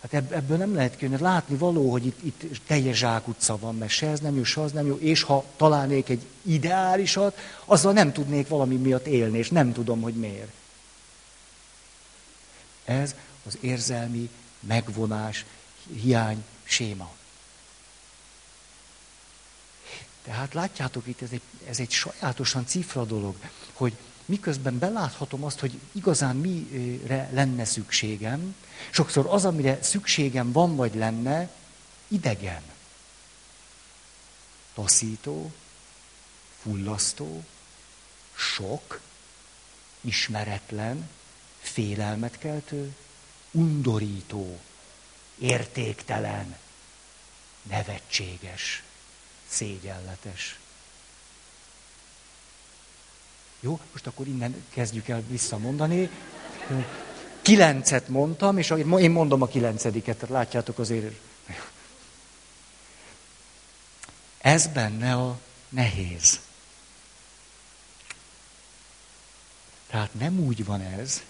hát 0.00 0.32
ebből 0.32 0.56
nem 0.56 0.74
lehet 0.74 0.96
kijönni. 0.96 1.20
Látni 1.20 1.56
való, 1.56 1.90
hogy 1.90 2.06
itt, 2.06 2.22
itt 2.22 2.66
teljes 2.66 2.96
zsákutca 2.96 3.58
van, 3.58 3.76
mert 3.76 3.90
se 3.90 4.06
ez 4.08 4.20
nem 4.20 4.36
jó, 4.36 4.44
se 4.44 4.60
az 4.60 4.72
nem 4.72 4.86
jó, 4.86 4.96
és 4.96 5.22
ha 5.22 5.44
találnék 5.56 6.08
egy 6.08 6.22
ideálisat, 6.42 7.38
azzal 7.64 7.92
nem 7.92 8.12
tudnék 8.12 8.48
valami 8.48 8.76
miatt 8.76 9.06
élni, 9.06 9.38
és 9.38 9.50
nem 9.50 9.72
tudom, 9.72 10.00
hogy 10.00 10.14
miért. 10.14 10.52
Ez 12.84 13.14
az 13.46 13.58
érzelmi 13.60 14.30
megvonás, 14.60 15.44
hiány, 15.92 16.44
séma. 16.62 17.16
Tehát 20.22 20.54
látjátok 20.54 21.06
itt, 21.06 21.22
ez 21.22 21.30
egy, 21.30 21.42
ez 21.68 21.78
egy 21.78 21.90
sajátosan 21.90 22.66
cifra 22.66 23.04
dolog, 23.04 23.36
hogy 23.72 23.96
miközben 24.24 24.78
beláthatom 24.78 25.44
azt, 25.44 25.60
hogy 25.60 25.78
igazán 25.92 26.36
mire 26.36 27.30
lenne 27.32 27.64
szükségem, 27.64 28.54
sokszor 28.90 29.26
az, 29.26 29.44
amire 29.44 29.82
szükségem 29.82 30.52
van 30.52 30.76
vagy 30.76 30.94
lenne, 30.94 31.50
idegen. 32.08 32.62
Taszító, 34.74 35.52
fullasztó, 36.60 37.44
sok, 38.34 39.00
ismeretlen, 40.00 41.08
félelmet 41.58 42.38
keltő, 42.38 42.94
undorító, 43.50 44.60
értéktelen, 45.38 46.56
nevetséges, 47.62 48.82
szégyenletes. 49.48 50.58
Jó, 53.60 53.80
most 53.92 54.06
akkor 54.06 54.26
innen 54.26 54.64
kezdjük 54.70 55.08
el 55.08 55.22
visszamondani. 55.28 56.10
Kilencet 57.42 58.08
mondtam, 58.08 58.58
és 58.58 58.70
én 58.98 59.10
mondom 59.10 59.42
a 59.42 59.46
kilencediket, 59.46 60.16
tehát 60.16 60.34
látjátok 60.34 60.78
azért. 60.78 61.14
Ez 64.38 64.66
benne 64.66 65.14
a 65.14 65.38
nehéz. 65.68 66.40
Tehát 69.86 70.14
nem 70.14 70.38
úgy 70.38 70.64
van 70.64 70.80
ez, 70.80 71.22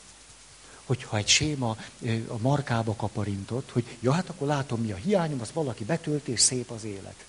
hogyha 0.89 1.16
egy 1.16 1.28
séma 1.28 1.76
a 2.28 2.39
markába 2.39 2.95
kaparintott, 2.95 3.70
hogy 3.72 3.84
ja, 4.01 4.12
hát 4.12 4.28
akkor 4.28 4.47
látom, 4.47 4.80
mi 4.80 4.93
a 4.93 4.97
hiányom, 4.97 5.41
az 5.41 5.51
valaki 5.53 5.84
betölt, 5.84 6.28
és 6.28 6.41
szép 6.41 6.70
az 6.70 6.84
élet. 6.84 7.24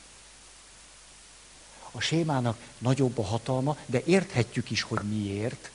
A 1.91 2.01
sémának 2.01 2.57
nagyobb 2.77 3.17
a 3.17 3.23
hatalma, 3.23 3.77
de 3.85 4.01
érthetjük 4.05 4.71
is, 4.71 4.81
hogy 4.81 4.99
miért. 5.01 5.71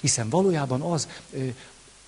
Hiszen 0.00 0.28
valójában 0.28 0.80
az, 0.80 1.08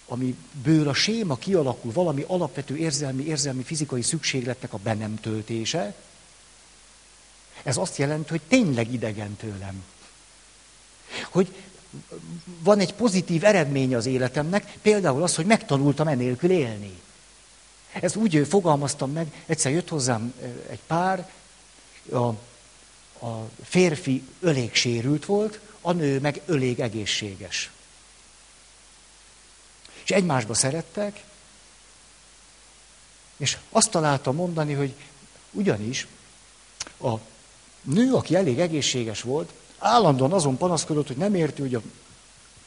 amiből 0.07 0.89
a 0.89 0.95
séma 0.95 1.37
kialakul, 1.37 1.93
valami 1.93 2.25
alapvető 2.27 2.77
érzelmi, 2.77 3.25
érzelmi, 3.25 3.63
fizikai 3.63 4.03
szükségletnek 4.03 4.73
a 4.73 4.79
be 4.79 4.97
töltése, 5.21 5.95
ez 7.63 7.77
azt 7.77 7.97
jelenti, 7.97 8.31
hogy 8.31 8.43
tényleg 8.49 8.93
idegen 8.93 9.37
tőlem. 9.37 9.85
Hogy 11.31 11.55
van 12.63 12.79
egy 12.79 12.95
pozitív 12.95 13.45
eredménye 13.45 13.97
az 13.97 14.07
életemnek, 14.07 14.79
például 14.83 15.23
az, 15.23 15.35
hogy 15.35 15.47
megtanultam 15.47 16.09
enélkül 16.09 16.51
élni. 16.51 17.01
Ez 17.93 18.17
úgy 18.17 18.47
fogalmaztam 18.49 19.13
meg, 19.13 19.43
egyszer 19.47 19.73
jött 19.73 19.89
hozzám 19.89 20.35
egy 20.69 20.81
pár, 20.87 21.31
a, 22.13 22.27
a 23.27 23.49
férfi 23.63 24.23
ölég 24.41 24.75
sérült 24.75 25.25
volt, 25.25 25.61
a 25.81 25.93
nő 25.93 26.21
meg 26.21 26.41
ölég 26.47 26.81
egészséges. 26.81 27.71
És 30.03 30.11
egymásba 30.11 30.55
szerettek, 30.55 31.25
és 33.37 33.59
azt 33.71 33.91
találta 33.91 34.33
mondani, 34.33 34.73
hogy 34.73 34.95
ugyanis 35.51 36.07
a 37.01 37.15
nő, 37.83 38.13
aki 38.13 38.35
elég 38.35 38.61
egészséges 38.61 39.21
volt, 39.21 39.53
állandóan 39.87 40.33
azon 40.33 40.57
panaszkodott, 40.57 41.07
hogy 41.07 41.17
nem 41.17 41.35
érti, 41.35 41.61
hogy 41.61 41.75
a, 41.75 41.83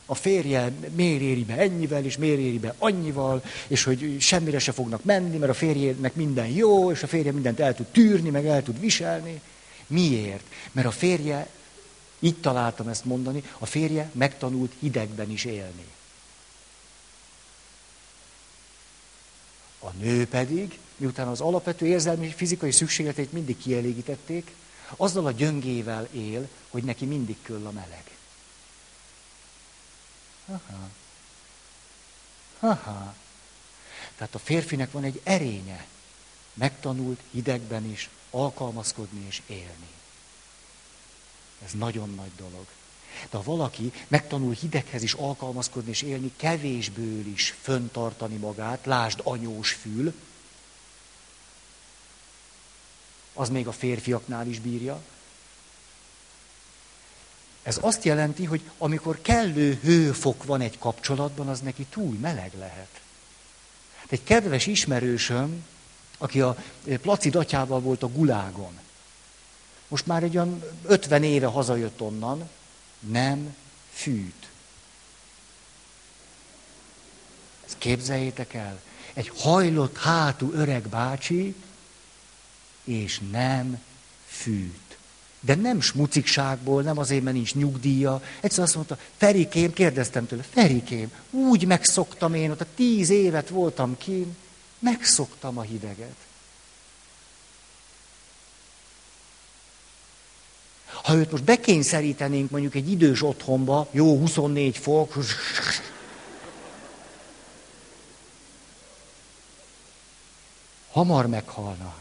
a 0.06 0.16
férje 0.16 0.72
miért 0.96 1.22
éri 1.22 1.44
be 1.44 1.58
ennyivel, 1.58 2.06
és 2.06 2.18
miért 2.18 2.40
éri 2.40 2.60
be 2.60 2.76
annyival, 2.78 3.44
és 3.68 3.84
hogy 3.84 4.16
semmire 4.20 4.60
se 4.60 4.72
fognak 4.72 5.04
menni, 5.04 5.38
mert 5.38 5.52
a 5.52 5.56
férjének 5.56 6.16
minden 6.16 6.48
jó, 6.48 6.92
és 6.92 7.04
a 7.04 7.08
férje 7.08 7.32
mindent 7.32 7.60
el 7.60 7.76
tud 7.76 7.86
tűrni, 7.86 8.30
meg 8.30 8.46
el 8.46 8.64
tud 8.64 8.80
viselni. 8.80 9.42
Miért? 9.88 10.44
Mert 10.72 10.88
a 10.88 10.92
férje, 10.92 11.48
így 12.20 12.38
találtam 12.38 12.88
ezt 12.88 13.06
mondani, 13.06 13.44
a 13.58 13.66
férje 13.66 14.10
megtanult 14.14 14.72
hidegben 14.80 15.32
is 15.32 15.46
élni. 15.46 15.86
A 19.80 19.90
nő 20.00 20.28
pedig, 20.28 20.80
miután 20.98 21.28
az 21.28 21.42
alapvető 21.42 21.86
érzelmi 21.86 22.28
fizikai 22.28 22.72
szükségleteit 22.72 23.32
mindig 23.32 23.58
kielégítették, 23.58 24.52
azzal 24.96 25.26
a 25.26 25.32
gyöngével 25.32 26.08
él, 26.12 26.50
hogy 26.70 26.84
neki 26.84 27.06
mindig 27.06 27.38
köll 27.42 27.66
a 27.66 27.72
meleg. 27.72 28.04
Aha. 30.46 30.90
Aha. 32.60 33.16
Tehát 34.16 34.36
a 34.36 34.40
férfinek 34.40 34.92
van 34.92 35.04
egy 35.04 35.22
erénye. 35.24 35.86
Megtanult 36.54 37.20
hidegben 37.32 37.92
is 37.92 38.10
alkalmazkodni 38.30 39.26
és 39.28 39.42
élni. 39.48 39.88
Ez 41.66 41.72
nagyon 41.72 42.14
nagy 42.16 42.32
dolog. 42.38 42.66
De 43.30 43.38
ha 43.38 43.44
valaki 43.44 43.94
megtanul 44.08 44.54
hideghez 44.54 45.04
is 45.04 45.14
alkalmazkodni 45.14 45.90
és 45.90 46.02
élni, 46.02 46.32
kevésből 46.36 47.26
is 47.26 47.56
föntartani 47.62 48.36
magát, 48.36 48.86
lásd 48.86 49.20
anyós 49.24 49.72
fül, 49.72 50.14
az 53.34 53.50
még 53.50 53.68
a 53.68 53.72
férfiaknál 53.72 54.48
is 54.48 54.60
bírja. 54.60 55.02
Ez 57.64 57.78
azt 57.82 58.04
jelenti, 58.04 58.46
hogy 58.46 58.62
amikor 58.78 59.22
kellő 59.22 59.80
hőfok 59.82 60.44
van 60.44 60.62
egy 60.62 60.78
kapcsolatban, 60.78 61.48
az 61.48 61.60
neki 61.60 61.86
túl 61.90 62.18
meleg 62.22 62.52
lehet. 62.60 63.02
Egy 64.10 64.24
kedves 64.24 64.68
ismerősöm, 64.68 65.66
aki 66.18 66.42
a 66.42 66.58
Placid 67.02 67.36
atyával 67.36 67.80
volt 67.80 68.04
a 68.04 68.12
gulágon, 68.12 68.80
most 69.88 70.06
már 70.06 70.24
egy 70.24 70.36
olyan 70.36 70.64
50 70.86 71.24
éve 71.24 71.46
hazajött 71.46 72.02
onnan, 72.02 72.50
nem 73.00 73.56
fűt. 73.92 74.50
Ezt 77.66 77.78
képzeljétek 77.78 78.54
el. 78.54 78.82
Egy 79.14 79.32
hajlott 79.36 79.98
hátú 79.98 80.52
öreg 80.54 80.88
bácsi, 80.88 81.56
és 82.84 83.20
nem 83.32 83.80
fűt. 84.26 84.98
De 85.40 85.56
nem 85.56 85.82
smucikságból, 85.82 86.82
nem 86.82 86.98
azért, 86.98 87.24
mert 87.24 87.36
nincs 87.36 87.56
nyugdíja. 87.56 88.22
Egyszer 88.40 88.64
azt 88.64 88.76
mondta, 88.76 88.98
Ferikém, 89.18 89.74
kérdeztem 89.74 90.28
tőle, 90.28 90.44
Ferikém, 90.50 91.12
úgy 91.30 91.66
megszoktam 91.66 92.34
én, 92.34 92.52
ott 92.52 92.62
a 92.62 92.66
tíz 92.76 93.10
évet 93.10 93.50
voltam 93.50 93.98
kín, 93.98 94.36
megszoktam 94.80 95.58
a 95.58 95.62
hideget. 95.62 96.16
Ha 100.86 101.16
őt 101.16 101.32
most 101.32 101.44
bekényszerítenénk 101.44 102.50
mondjuk 102.50 102.76
egy 102.76 102.92
idős 102.92 103.24
otthonba, 103.24 103.88
jó 103.92 104.18
24 104.18 104.78
fok, 104.78 105.18
hamar 110.92 111.28
meghalna. 111.28 111.96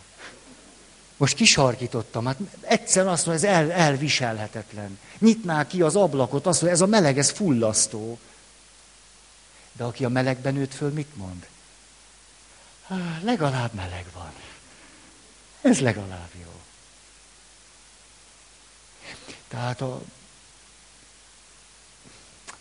Most 1.18 1.36
kisarkítottam, 1.36 2.26
hát 2.26 2.38
egyszerűen 2.60 3.12
azt 3.12 3.26
mondja, 3.26 3.48
ez 3.48 3.54
el, 3.54 3.72
elviselhetetlen. 3.72 4.98
Nyitná 5.18 5.66
ki 5.66 5.82
az 5.82 5.96
ablakot, 5.96 6.46
azt 6.46 6.62
mondja, 6.62 6.78
ez 6.78 6.88
a 6.88 6.90
meleg, 6.90 7.18
ez 7.18 7.30
fullasztó. 7.30 8.18
De 9.72 9.84
aki 9.84 10.04
a 10.04 10.08
melegben 10.08 10.54
nőtt 10.54 10.74
föl, 10.74 10.90
mit 10.90 11.16
mond? 11.16 11.46
Há, 12.86 13.20
legalább 13.22 13.74
meleg 13.74 14.06
van. 14.14 14.32
Ez 15.60 15.80
legalább 15.80 16.30
jó. 16.42 16.52
Tehát 19.48 19.80
a, 19.80 20.00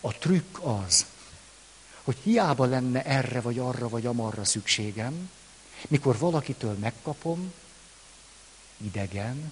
a 0.01 0.14
trükk 0.14 0.58
az, 0.62 1.05
hogy 2.03 2.18
hiába 2.24 2.66
lenne 2.66 3.03
erre 3.03 3.41
vagy 3.41 3.60
arra 3.60 3.89
vagy 3.89 4.05
amarra 4.05 4.45
szükségem, 4.45 5.30
mikor 5.88 6.18
valakitől 6.18 6.74
megkapom, 6.74 7.53
idegen, 8.78 9.51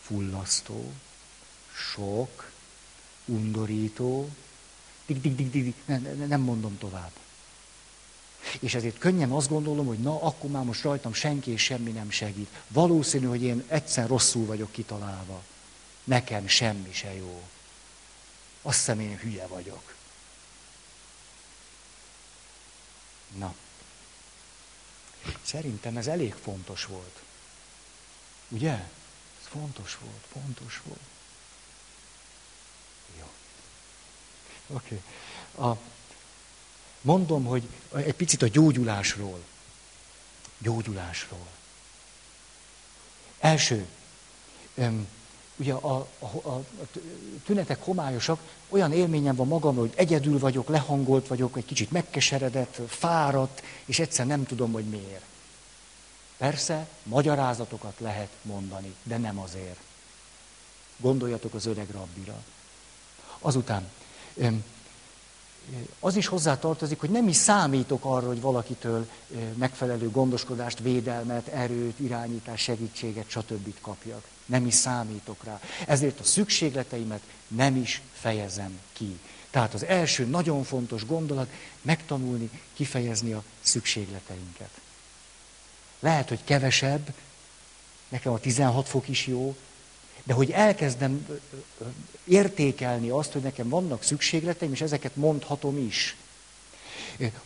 fullasztó, 0.00 0.92
sok, 1.92 2.50
undorító, 3.24 4.28
dig, 5.06 5.20
dig, 5.20 5.36
dig, 5.36 5.50
dig, 5.50 5.74
nem, 5.84 6.24
nem 6.28 6.40
mondom 6.40 6.78
tovább. 6.78 7.10
És 8.60 8.74
ezért 8.74 8.98
könnyen 8.98 9.30
azt 9.30 9.48
gondolom, 9.48 9.86
hogy 9.86 9.98
na, 9.98 10.22
akkor 10.22 10.50
már 10.50 10.64
most 10.64 10.82
rajtam 10.82 11.12
senki 11.12 11.50
és 11.50 11.62
semmi 11.62 11.90
nem 11.90 12.10
segít. 12.10 12.48
Valószínű, 12.68 13.26
hogy 13.26 13.42
én 13.42 13.64
egyszer 13.68 14.08
rosszul 14.08 14.46
vagyok 14.46 14.72
kitalálva. 14.72 15.42
Nekem 16.04 16.46
semmi 16.46 16.92
se 16.92 17.14
jó. 17.14 17.42
Azt 18.62 18.78
hiszem, 18.78 19.00
én 19.00 19.16
hülye 19.16 19.46
vagyok. 19.46 19.94
Na. 23.36 23.54
Szerintem 25.42 25.96
ez 25.96 26.06
elég 26.06 26.34
fontos 26.34 26.84
volt. 26.84 27.22
Ugye? 28.52 28.72
Ez 28.72 29.46
fontos 29.48 29.98
volt, 30.00 30.24
fontos 30.32 30.80
volt. 30.84 31.00
Jó. 33.18 33.26
Oké. 34.76 35.02
Okay. 35.54 35.76
mondom, 37.00 37.44
hogy 37.44 37.68
egy 37.94 38.14
picit 38.14 38.42
a 38.42 38.48
gyógyulásról. 38.48 39.44
Gyógyulásról. 40.58 41.46
Első, 43.38 43.86
ugye 45.56 45.72
a, 45.72 46.08
a, 46.18 46.26
a 46.48 46.64
tünetek 47.44 47.84
homályosak, 47.84 48.40
olyan 48.68 48.92
élményem 48.92 49.34
van 49.36 49.46
magamról, 49.46 49.86
hogy 49.86 49.96
egyedül 49.96 50.38
vagyok, 50.38 50.68
lehangolt 50.68 51.26
vagyok, 51.26 51.56
egy 51.56 51.64
kicsit 51.64 51.90
megkeseredett, 51.90 52.80
fáradt, 52.88 53.62
és 53.84 53.98
egyszer 53.98 54.26
nem 54.26 54.46
tudom, 54.46 54.72
hogy 54.72 54.84
miért. 54.84 55.24
Persze, 56.42 56.86
magyarázatokat 57.02 57.94
lehet 57.98 58.28
mondani, 58.42 58.94
de 59.02 59.16
nem 59.16 59.38
azért. 59.38 59.78
Gondoljatok 60.96 61.54
az 61.54 61.66
öreg 61.66 61.90
rabbira. 61.90 62.42
Azután, 63.38 63.88
az 66.00 66.16
is 66.16 66.26
hozzá 66.26 66.58
tartozik, 66.58 67.00
hogy 67.00 67.10
nem 67.10 67.28
is 67.28 67.36
számítok 67.36 68.04
arra, 68.04 68.26
hogy 68.26 68.40
valakitől 68.40 69.08
megfelelő 69.54 70.10
gondoskodást, 70.10 70.78
védelmet, 70.78 71.46
erőt, 71.46 72.00
irányítást, 72.00 72.64
segítséget, 72.64 73.28
stb. 73.28 73.74
kapjak. 73.80 74.24
Nem 74.46 74.66
is 74.66 74.74
számítok 74.74 75.44
rá. 75.44 75.60
Ezért 75.86 76.20
a 76.20 76.24
szükségleteimet 76.24 77.22
nem 77.48 77.76
is 77.76 78.02
fejezem 78.12 78.80
ki. 78.92 79.18
Tehát 79.50 79.74
az 79.74 79.84
első 79.84 80.24
nagyon 80.24 80.64
fontos 80.64 81.06
gondolat, 81.06 81.50
megtanulni, 81.82 82.50
kifejezni 82.74 83.32
a 83.32 83.42
szükségleteinket. 83.60 84.70
Lehet, 86.02 86.28
hogy 86.28 86.44
kevesebb, 86.44 87.12
nekem 88.08 88.32
a 88.32 88.38
16 88.38 88.88
fok 88.88 89.08
is 89.08 89.26
jó, 89.26 89.56
de 90.22 90.32
hogy 90.32 90.50
elkezdem 90.50 91.40
értékelni 92.24 93.08
azt, 93.08 93.32
hogy 93.32 93.42
nekem 93.42 93.68
vannak 93.68 94.02
szükségleteim, 94.02 94.72
és 94.72 94.80
ezeket 94.80 95.16
mondhatom 95.16 95.78
is. 95.78 96.16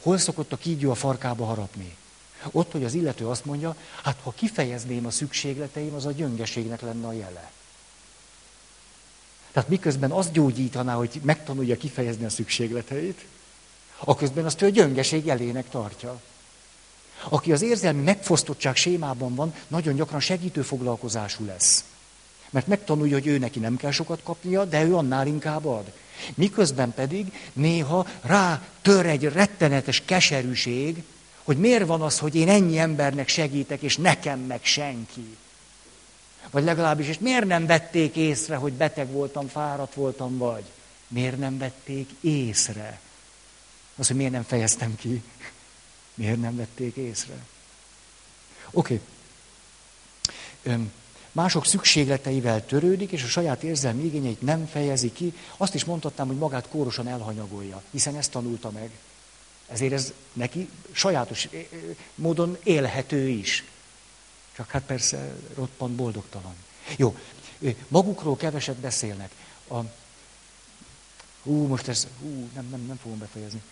Hol 0.00 0.18
szokott 0.18 0.52
a 0.52 0.56
kígyó 0.56 0.90
a 0.90 0.94
farkába 0.94 1.44
harapni? 1.44 1.96
Ott, 2.50 2.72
hogy 2.72 2.84
az 2.84 2.94
illető 2.94 3.28
azt 3.28 3.44
mondja, 3.44 3.76
hát 4.02 4.20
ha 4.22 4.30
kifejezném 4.30 5.06
a 5.06 5.10
szükségleteim, 5.10 5.94
az 5.94 6.06
a 6.06 6.10
gyöngeségnek 6.10 6.80
lenne 6.80 7.06
a 7.06 7.12
jele. 7.12 7.50
Tehát 9.52 9.68
miközben 9.68 10.10
azt 10.10 10.32
gyógyítaná, 10.32 10.94
hogy 10.94 11.20
megtanulja 11.22 11.76
kifejezni 11.76 12.24
a 12.24 12.30
szükségleteit, 12.30 13.24
aközben 13.98 14.44
azt 14.44 14.62
ő 14.62 14.66
a 14.66 14.70
gyöngeség 14.70 15.24
jelének 15.24 15.68
tartja. 15.68 16.20
Aki 17.28 17.52
az 17.52 17.62
érzelmi 17.62 18.02
megfosztottság 18.02 18.76
sémában 18.76 19.34
van, 19.34 19.54
nagyon 19.68 19.94
gyakran 19.94 20.20
segítő 20.20 20.62
foglalkozású 20.62 21.44
lesz. 21.44 21.84
Mert 22.50 22.66
megtanulja, 22.66 23.14
hogy 23.14 23.26
ő 23.26 23.38
neki 23.38 23.58
nem 23.58 23.76
kell 23.76 23.90
sokat 23.90 24.22
kapnia, 24.22 24.64
de 24.64 24.84
ő 24.84 24.94
annál 24.94 25.26
inkább 25.26 25.66
ad. 25.66 25.92
Miközben 26.34 26.94
pedig 26.94 27.32
néha 27.52 28.06
rá 28.22 28.62
tör 28.82 29.06
egy 29.06 29.24
rettenetes 29.24 30.02
keserűség, 30.04 31.02
hogy 31.42 31.58
miért 31.58 31.86
van 31.86 32.02
az, 32.02 32.18
hogy 32.18 32.34
én 32.34 32.48
ennyi 32.48 32.78
embernek 32.78 33.28
segítek, 33.28 33.82
és 33.82 33.96
nekem 33.96 34.40
meg 34.40 34.60
senki. 34.62 35.36
Vagy 36.50 36.64
legalábbis, 36.64 37.08
és 37.08 37.18
miért 37.18 37.46
nem 37.46 37.66
vették 37.66 38.16
észre, 38.16 38.56
hogy 38.56 38.72
beteg 38.72 39.10
voltam, 39.10 39.48
fáradt 39.48 39.94
voltam, 39.94 40.38
vagy? 40.38 40.64
Miért 41.08 41.38
nem 41.38 41.58
vették 41.58 42.10
észre? 42.20 43.00
Az, 43.96 44.06
hogy 44.06 44.16
miért 44.16 44.32
nem 44.32 44.42
fejeztem 44.42 44.96
ki. 44.96 45.22
Miért 46.16 46.40
nem 46.40 46.56
vették 46.56 46.96
észre? 46.96 47.46
Oké. 48.70 49.00
Okay. 50.64 50.88
Mások 51.32 51.66
szükségleteivel 51.66 52.66
törődik, 52.66 53.10
és 53.12 53.22
a 53.22 53.26
saját 53.26 53.62
érzelmi 53.62 54.04
igényeit 54.04 54.40
nem 54.40 54.66
fejezi 54.66 55.12
ki. 55.12 55.34
Azt 55.56 55.74
is 55.74 55.84
mondhatnám, 55.84 56.26
hogy 56.26 56.36
magát 56.36 56.68
kórosan 56.68 57.08
elhanyagolja, 57.08 57.82
hiszen 57.90 58.16
ezt 58.16 58.30
tanulta 58.30 58.70
meg. 58.70 58.90
Ezért 59.68 59.92
ez 59.92 60.12
neki 60.32 60.68
sajátos 60.92 61.48
módon 62.14 62.58
élhető 62.62 63.28
is. 63.28 63.64
Csak 64.54 64.70
hát 64.70 64.82
persze 64.82 65.36
roppant 65.54 65.94
boldogtalan. 65.94 66.54
Jó, 66.96 67.16
magukról 67.88 68.36
keveset 68.36 68.76
beszélnek. 68.76 69.30
A, 69.68 69.78
hú, 71.42 71.66
most 71.66 71.88
ez, 71.88 72.06
hú, 72.20 72.48
nem, 72.54 72.68
nem, 72.70 72.80
nem 72.80 72.98
fogom 73.02 73.18
befejezni. 73.18 73.62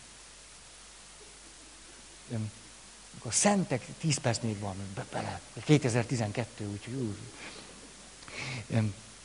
A 3.19 3.31
szentek, 3.31 3.87
10 3.99 4.19
perc 4.19 4.43
még 4.43 4.59
van, 4.59 4.75
be, 4.95 5.07
bele, 5.13 5.41
2012, 5.65 6.67
úgyhogy 6.67 6.95
ú. 6.95 7.15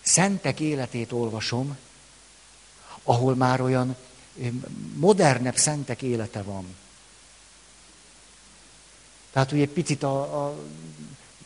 Szentek 0.02 0.60
életét 0.60 1.12
olvasom, 1.12 1.78
ahol 3.04 3.36
már 3.36 3.62
olyan 3.62 3.95
modernebb 4.95 5.58
szentek 5.58 6.02
élete 6.02 6.41
van. 6.41 6.76
Tehát, 9.32 9.50
hogy 9.50 9.62
egy 9.62 9.70
picit 9.70 10.04
a, 10.04 10.45
a, 10.45 10.50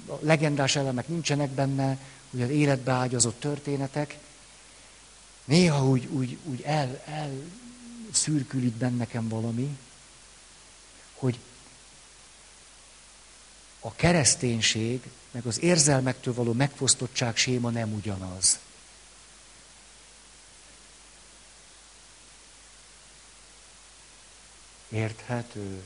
a 0.08 0.20
legendás 0.22 0.76
elemek 0.76 1.08
nincsenek 1.08 1.50
benne, 1.50 1.98
ugye 2.30 2.44
az 2.44 2.50
életbe 2.50 2.92
ágyazott 2.92 3.40
történetek, 3.40 4.18
néha 5.46 5.88
úgy, 5.88 6.06
úgy, 6.06 6.38
úgy 6.44 6.62
el, 6.62 7.02
el 7.06 7.32
szürkül 8.12 8.64
itt 8.64 8.76
bennekem 8.76 9.28
valami, 9.28 9.78
hogy 11.24 11.40
a 13.80 13.96
kereszténység, 13.96 15.02
meg 15.32 15.46
az 15.46 15.62
érzelmektől 15.62 16.34
való 16.34 16.54
megfosztottság 16.54 17.36
séma 17.36 17.70
nem 17.70 17.94
ugyanaz. 17.94 18.60
Érthető. 24.90 25.84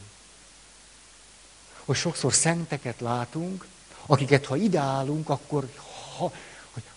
Hogy 1.86 1.96
sokszor 1.96 2.34
szenteket 2.34 3.00
látunk, 3.00 3.68
akiket 4.06 4.46
ha 4.46 4.56
ideálunk, 4.56 5.30
akkor 5.30 5.70
ha, 6.18 6.34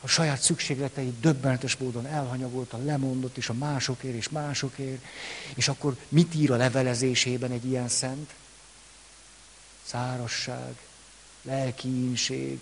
a 0.00 0.06
saját 0.06 0.40
szükségleteit 0.40 1.20
döbbenetes 1.20 1.76
módon 1.76 2.06
elhanyagolta, 2.06 2.78
lemondott, 2.84 3.36
és 3.36 3.48
a 3.48 3.54
másokért, 3.54 4.14
és 4.14 4.28
másokért, 4.28 5.02
és 5.54 5.68
akkor 5.68 5.96
mit 6.08 6.34
ír 6.34 6.50
a 6.50 6.56
levelezésében 6.56 7.50
egy 7.50 7.64
ilyen 7.64 7.88
szent? 7.88 8.34
Szárasság, 9.84 10.76
lelkiínség, 11.42 12.60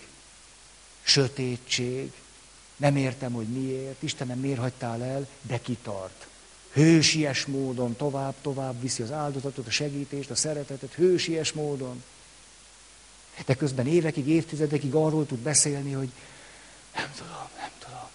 sötétség, 1.02 2.12
nem 2.76 2.96
értem, 2.96 3.32
hogy 3.32 3.46
miért, 3.46 4.02
Istenem 4.02 4.38
miért 4.38 4.58
hagytál 4.58 5.02
el, 5.02 5.28
de 5.42 5.60
kitart. 5.60 6.26
Hősies 6.72 7.46
módon 7.46 7.96
tovább, 7.96 8.34
tovább 8.42 8.80
viszi 8.80 9.02
az 9.02 9.12
áldozatot, 9.12 9.66
a 9.66 9.70
segítést, 9.70 10.30
a 10.30 10.34
szeretetet, 10.34 10.92
hősies 10.92 11.52
módon. 11.52 12.02
De 13.46 13.54
közben 13.54 13.86
évekig, 13.86 14.28
évtizedekig 14.28 14.94
arról 14.94 15.26
tud 15.26 15.38
beszélni, 15.38 15.92
hogy 15.92 16.10
nem 16.98 17.12
tudom, 17.16 17.48
nem 17.58 17.70
tudom. 17.78 18.08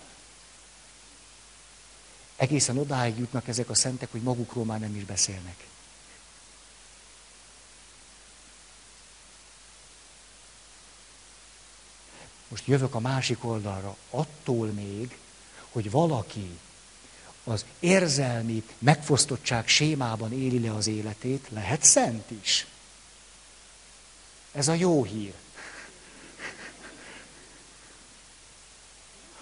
Egészen 2.36 2.78
odáig 2.78 3.18
jutnak 3.18 3.48
ezek 3.48 3.70
a 3.70 3.76
szentek, 3.76 4.12
hogy 4.12 4.22
magukról 4.22 4.66
már 4.66 4.80
nem 4.80 4.96
is 4.96 5.04
beszélnek. 5.04 5.68
Most 12.48 12.68
jövök 12.68 12.96
a 12.96 13.00
másik 13.00 13.44
oldalra. 13.46 13.96
Attól 14.10 14.68
még, 14.68 15.18
hogy 15.72 15.92
valaki 15.92 16.60
az 17.44 17.66
érzelmi 17.80 18.64
megfosztottság 18.78 19.68
sémában 19.68 20.34
éli 20.34 20.60
le 20.60 20.74
az 20.74 20.88
életét, 20.88 21.48
lehet 21.50 21.84
szent 21.84 22.32
is. 22.32 22.68
Ez 24.52 24.68
a 24.68 24.74
jó 24.74 25.04
hír. 25.04 25.34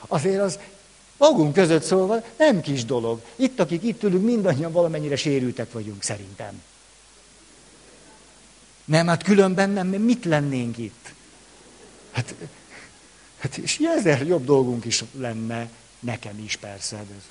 Azért 0.07 0.41
az 0.41 0.59
magunk 1.17 1.53
között 1.53 1.83
szólva 1.83 2.23
nem 2.37 2.61
kis 2.61 2.85
dolog. 2.85 3.21
Itt, 3.35 3.59
akik 3.59 3.83
itt 3.83 4.03
ülünk, 4.03 4.25
mindannyian 4.25 4.71
valamennyire 4.71 5.15
sérültek 5.15 5.71
vagyunk, 5.71 6.03
szerintem. 6.03 6.61
Nem, 8.85 9.07
hát 9.07 9.23
különben 9.23 9.69
nem, 9.69 9.87
mit 9.87 10.25
lennénk 10.25 10.77
itt? 10.77 11.13
Hát, 12.11 12.35
hát 13.39 13.57
és 13.57 13.79
ezer 13.97 14.27
jobb 14.27 14.45
dolgunk 14.45 14.85
is 14.85 15.03
lenne, 15.17 15.69
nekem 15.99 16.39
is 16.43 16.55
persze. 16.55 16.95
De 16.95 17.13
ez... 17.17 17.23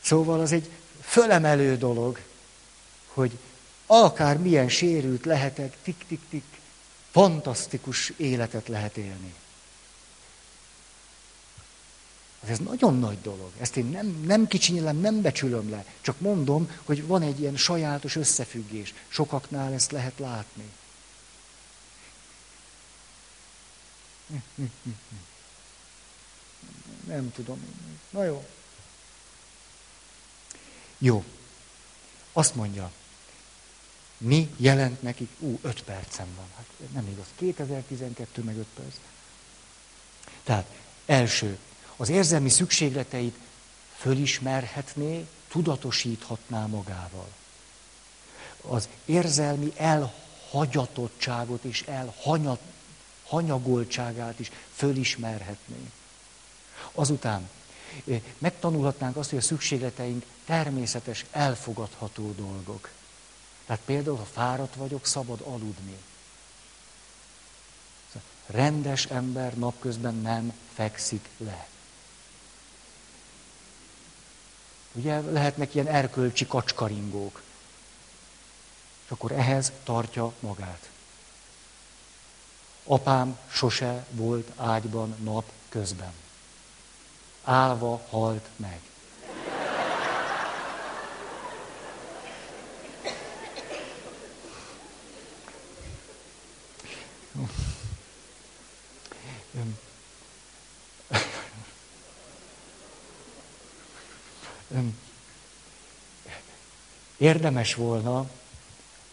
Szóval 0.00 0.40
az 0.40 0.52
egy 0.52 0.70
fölemelő 1.00 1.76
dolog, 1.76 2.18
hogy 3.06 3.30
akár 3.86 4.38
milyen 4.38 4.68
sérült 4.68 5.24
lehetek, 5.24 5.76
tik-tik-tik, 5.82 6.44
fantasztikus 7.14 8.12
életet 8.16 8.68
lehet 8.68 8.96
élni. 8.96 9.34
Ez 12.46 12.58
nagyon 12.58 12.98
nagy 12.98 13.20
dolog. 13.20 13.52
Ezt 13.60 13.76
én 13.76 13.84
nem, 13.84 14.06
nem 14.06 14.46
kicsinyelem, 14.46 14.96
nem 14.96 15.20
becsülöm 15.20 15.70
le. 15.70 15.84
Csak 16.00 16.20
mondom, 16.20 16.70
hogy 16.84 17.06
van 17.06 17.22
egy 17.22 17.40
ilyen 17.40 17.56
sajátos 17.56 18.16
összefüggés. 18.16 18.94
Sokaknál 19.08 19.72
ezt 19.72 19.90
lehet 19.90 20.18
látni. 20.18 20.70
Nem 27.06 27.32
tudom. 27.32 27.64
Na 28.10 28.24
jó. 28.24 28.46
Jó. 30.98 31.24
Azt 32.32 32.54
mondja, 32.54 32.92
mi 34.24 34.54
jelent 34.56 35.02
nekik? 35.02 35.30
Ú, 35.38 35.58
öt 35.62 35.82
percem 35.82 36.26
van. 36.36 36.46
Hát 36.56 36.66
nem 36.92 37.06
igaz. 37.08 37.26
2012 37.34 38.42
meg 38.42 38.56
öt 38.56 38.66
perc. 38.74 38.94
Tehát 40.42 40.66
első, 41.06 41.58
az 41.96 42.08
érzelmi 42.08 42.48
szükségleteit 42.48 43.34
fölismerhetné, 43.96 45.26
tudatosíthatná 45.48 46.66
magával. 46.66 47.28
Az 48.60 48.88
érzelmi 49.04 49.72
elhagyatottságot 49.76 51.64
és 51.64 51.84
elhanyagoltságát 53.26 54.38
is 54.38 54.50
fölismerhetné. 54.74 55.90
Azután 56.92 57.48
eh, 58.06 58.20
megtanulhatnánk 58.38 59.16
azt, 59.16 59.30
hogy 59.30 59.38
a 59.38 59.42
szükségleteink 59.42 60.24
természetes, 60.44 61.24
elfogadható 61.30 62.32
dolgok. 62.36 62.90
Tehát 63.66 63.82
például, 63.84 64.16
ha 64.16 64.24
fáradt 64.24 64.74
vagyok, 64.74 65.06
szabad 65.06 65.40
aludni. 65.40 65.98
Rendes 68.46 69.04
ember 69.04 69.54
napközben 69.54 70.14
nem 70.14 70.52
fekszik 70.74 71.28
le. 71.36 71.66
Ugye 74.92 75.20
lehetnek 75.20 75.74
ilyen 75.74 75.86
erkölcsi 75.86 76.46
kacskaringók. 76.46 77.42
És 79.04 79.10
akkor 79.10 79.32
ehhez 79.32 79.72
tartja 79.84 80.32
magát. 80.40 80.90
Apám 82.84 83.38
sose 83.50 84.06
volt 84.10 84.50
ágyban 84.56 85.16
nap 85.22 85.52
közben. 85.68 86.12
Álva 87.44 88.06
halt 88.08 88.48
meg. 88.56 88.80
Érdemes 107.16 107.74
volna 107.74 108.30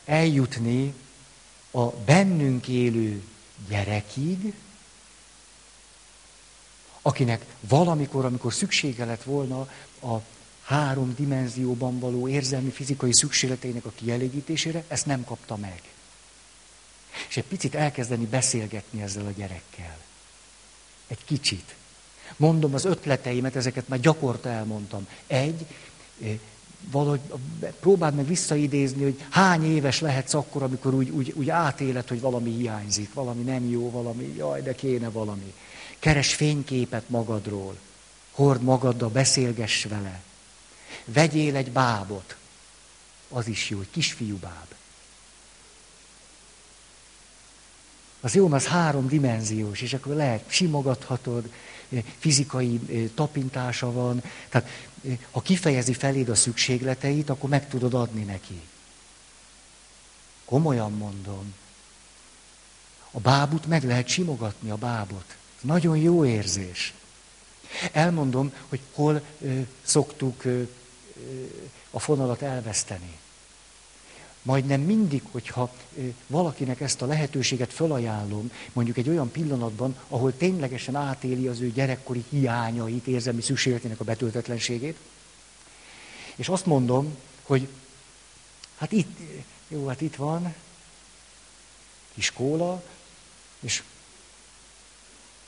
eljutni 0.05 0.93
a 1.71 1.85
bennünk 1.89 2.67
élő 2.67 3.23
gyerekig, 3.67 4.53
akinek 7.01 7.45
valamikor, 7.59 8.25
amikor 8.25 8.53
szüksége 8.53 9.05
lett 9.05 9.23
volna 9.23 9.69
a 10.01 10.17
három 10.61 11.13
dimenzióban 11.15 11.99
való 11.99 12.27
érzelmi, 12.27 12.69
fizikai 12.69 13.13
szükségleteinek 13.13 13.85
a 13.85 13.91
kielégítésére, 13.95 14.83
ezt 14.87 15.05
nem 15.05 15.23
kapta 15.23 15.55
meg. 15.55 15.81
És 17.29 17.37
egy 17.37 17.43
picit 17.43 17.75
elkezdeni 17.75 18.25
beszélgetni 18.25 19.01
ezzel 19.01 19.25
a 19.25 19.31
gyerekkel. 19.31 19.97
Egy 21.07 21.25
kicsit. 21.25 21.75
Mondom 22.37 22.73
az 22.73 22.85
ötleteimet, 22.85 23.55
ezeket 23.55 23.87
már 23.87 23.99
gyakorta 23.99 24.49
elmondtam. 24.49 25.07
Egy, 25.27 25.65
valahogy 26.89 27.19
próbáld 27.79 28.15
meg 28.15 28.27
visszaidézni, 28.27 29.03
hogy 29.03 29.25
hány 29.29 29.75
éves 29.75 29.99
lehetsz 29.99 30.33
akkor, 30.33 30.63
amikor 30.63 30.93
úgy, 30.93 31.09
úgy, 31.09 31.33
úgy 31.35 31.49
átéled, 31.49 32.07
hogy 32.07 32.21
valami 32.21 32.51
hiányzik, 32.51 33.13
valami 33.13 33.43
nem 33.43 33.69
jó, 33.69 33.89
valami, 33.89 34.33
jaj, 34.37 34.61
de 34.61 34.75
kéne 34.75 35.09
valami. 35.09 35.53
Keres 35.99 36.33
fényképet 36.33 37.09
magadról, 37.09 37.77
hord 38.31 38.61
magaddal, 38.61 39.09
beszélgess 39.09 39.85
vele. 39.85 40.21
Vegyél 41.05 41.55
egy 41.55 41.71
bábot, 41.71 42.35
az 43.29 43.47
is 43.47 43.69
jó, 43.69 43.79
egy 43.79 43.91
kisfiú 43.91 44.37
báb. 44.37 44.67
Az 48.21 48.35
jó, 48.35 48.51
az 48.51 48.65
három 48.65 49.07
dimenziós, 49.07 49.81
és 49.81 49.93
akkor 49.93 50.15
lehet, 50.15 50.43
simogathatod, 50.47 51.51
fizikai 52.17 52.79
tapintása 53.15 53.91
van. 53.91 54.23
Tehát 54.49 54.69
ha 55.31 55.41
kifejezi 55.41 55.93
feléd 55.93 56.29
a 56.29 56.35
szükségleteit, 56.35 57.29
akkor 57.29 57.49
meg 57.49 57.69
tudod 57.69 57.93
adni 57.93 58.23
neki. 58.23 58.61
Komolyan 60.45 60.91
mondom. 60.91 61.53
A 63.11 63.19
bábut 63.19 63.65
meg 63.65 63.83
lehet 63.83 64.07
simogatni, 64.07 64.69
a 64.69 64.75
bábot. 64.75 65.35
Nagyon 65.61 65.97
jó 65.97 66.25
érzés. 66.25 66.93
Elmondom, 67.91 68.53
hogy 68.69 68.79
hol 68.93 69.21
ö, 69.41 69.59
szoktuk 69.81 70.45
ö, 70.45 70.61
a 71.91 71.99
fonalat 71.99 72.41
elveszteni. 72.41 73.19
Majdnem 74.41 74.81
mindig, 74.81 75.21
hogyha 75.31 75.73
valakinek 76.27 76.81
ezt 76.81 77.01
a 77.01 77.05
lehetőséget 77.05 77.73
felajánlom, 77.73 78.51
mondjuk 78.73 78.97
egy 78.97 79.09
olyan 79.09 79.31
pillanatban, 79.31 79.97
ahol 80.07 80.37
ténylegesen 80.37 80.95
átéli 80.95 81.47
az 81.47 81.59
ő 81.59 81.71
gyerekkori 81.71 82.23
hiányait, 82.29 83.07
érzelmi 83.07 83.41
szükségletének 83.41 83.99
a 83.99 84.03
betöltetlenségét, 84.03 84.97
és 86.35 86.49
azt 86.49 86.65
mondom, 86.65 87.17
hogy 87.43 87.67
hát 88.77 88.91
itt, 88.91 89.19
jó, 89.67 89.87
hát 89.87 90.01
itt 90.01 90.15
van 90.15 90.55
iskola, 92.13 92.83
és 93.59 93.83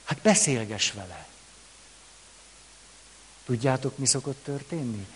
hát 0.03 0.19
beszélges 0.21 0.91
vele. 0.91 1.27
Tudjátok, 3.45 3.97
mi 3.97 4.05
szokott 4.05 4.43
történni? 4.43 5.07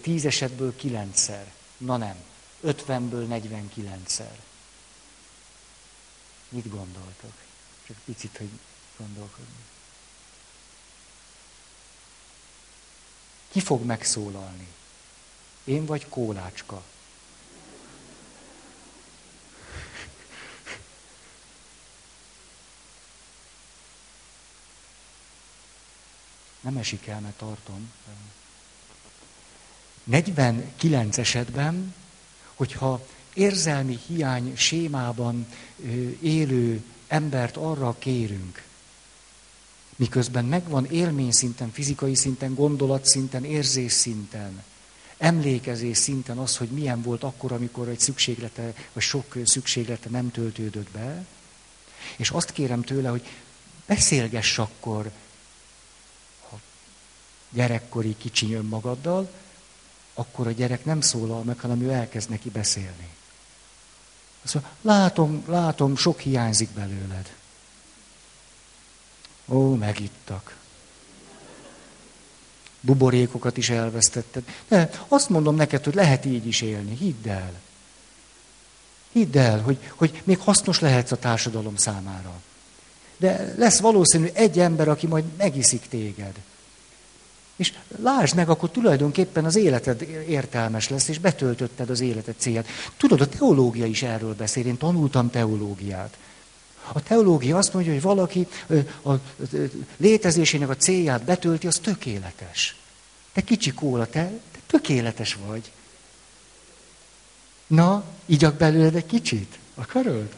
Tíz 0.00 0.24
esetből 0.24 0.76
kilencszer. 0.76 1.52
Na 1.76 1.96
nem. 1.96 2.16
50-ből 2.64 3.26
49-szer. 3.28 4.36
Mit 6.48 6.70
gondoltok? 6.70 7.32
Csak 7.86 7.96
picit, 8.04 8.36
hogy 8.36 8.50
gondolkodni. 8.96 9.64
Ki 13.48 13.60
fog 13.60 13.84
megszólalni? 13.84 14.68
Én 15.64 15.86
vagy 15.86 16.08
Kólácska? 16.08 16.82
Nem 26.60 26.76
esik 26.76 27.06
el, 27.06 27.20
mert 27.20 27.36
tartom. 27.36 27.92
49 30.04 31.18
esetben 31.18 31.94
hogyha 32.62 33.06
érzelmi 33.34 33.98
hiány 34.06 34.56
sémában 34.56 35.46
élő 36.20 36.82
embert 37.06 37.56
arra 37.56 37.96
kérünk, 37.98 38.62
miközben 39.96 40.44
megvan 40.44 40.84
élmény 40.84 41.30
szinten, 41.30 41.72
fizikai 41.72 42.14
szinten, 42.14 42.54
gondolat 42.54 43.06
szinten, 43.06 43.44
érzés 43.44 43.92
szinten, 43.92 44.62
emlékezés 45.18 45.96
szinten 45.96 46.38
az, 46.38 46.56
hogy 46.56 46.68
milyen 46.68 47.02
volt 47.02 47.22
akkor, 47.22 47.52
amikor 47.52 47.88
egy 47.88 48.00
szükséglete, 48.00 48.74
vagy 48.92 49.02
sok 49.02 49.36
szükséglete 49.44 50.08
nem 50.08 50.30
töltődött 50.30 50.90
be, 50.90 51.26
és 52.16 52.30
azt 52.30 52.52
kérem 52.52 52.82
tőle, 52.82 53.08
hogy 53.08 53.26
beszélgess 53.86 54.58
akkor 54.58 55.10
a 56.52 56.54
gyerekkori 57.50 58.16
kicsiny 58.18 58.52
önmagaddal, 58.52 59.30
akkor 60.14 60.46
a 60.46 60.50
gyerek 60.50 60.84
nem 60.84 61.00
szólal 61.00 61.42
meg, 61.42 61.58
hanem 61.58 61.80
ő 61.80 61.90
elkezd 61.90 62.30
neki 62.30 62.50
beszélni. 62.50 63.08
Azt 64.44 64.54
mondja, 64.54 64.72
látom, 64.80 65.44
látom, 65.46 65.96
sok 65.96 66.20
hiányzik 66.20 66.70
belőled. 66.70 67.34
Ó, 69.48 69.74
megittak. 69.74 70.56
Buborékokat 72.80 73.56
is 73.56 73.70
elvesztetted. 73.70 74.44
De 74.68 74.90
azt 75.08 75.28
mondom 75.28 75.54
neked, 75.54 75.84
hogy 75.84 75.94
lehet 75.94 76.24
így 76.24 76.46
is 76.46 76.60
élni. 76.60 76.96
Hidd 76.96 77.28
el. 77.28 77.52
Hidd 79.12 79.38
el, 79.38 79.60
hogy, 79.60 79.90
hogy 79.94 80.22
még 80.24 80.38
hasznos 80.38 80.80
lehetsz 80.80 81.12
a 81.12 81.16
társadalom 81.18 81.76
számára. 81.76 82.40
De 83.16 83.54
lesz 83.56 83.78
valószínű 83.78 84.26
egy 84.32 84.58
ember, 84.58 84.88
aki 84.88 85.06
majd 85.06 85.24
megiszik 85.36 85.88
téged. 85.88 86.34
És 87.56 87.72
lásd 88.02 88.34
meg, 88.34 88.48
akkor 88.48 88.70
tulajdonképpen 88.70 89.44
az 89.44 89.56
életed 89.56 90.02
értelmes 90.28 90.88
lesz, 90.88 91.08
és 91.08 91.18
betöltötted 91.18 91.90
az 91.90 92.00
életed 92.00 92.34
célját. 92.38 92.66
Tudod, 92.96 93.20
a 93.20 93.28
teológia 93.28 93.86
is 93.86 94.02
erről 94.02 94.34
beszél, 94.34 94.66
én 94.66 94.76
tanultam 94.76 95.30
teológiát. 95.30 96.16
A 96.92 97.02
teológia 97.02 97.56
azt 97.56 97.74
mondja, 97.74 97.92
hogy 97.92 98.02
valaki 98.02 98.46
a 99.04 99.12
létezésének 99.96 100.68
a 100.68 100.76
célját 100.76 101.24
betölti, 101.24 101.66
az 101.66 101.78
tökéletes. 101.78 102.76
Te 103.32 103.40
kicsi 103.40 103.72
kóla, 103.72 104.06
te, 104.06 104.24
te 104.52 104.58
tökéletes 104.66 105.38
vagy. 105.46 105.72
Na, 107.66 108.04
igyak 108.26 108.54
belőled 108.54 108.94
egy 108.94 109.06
kicsit? 109.06 109.58
Akarod? 109.74 110.34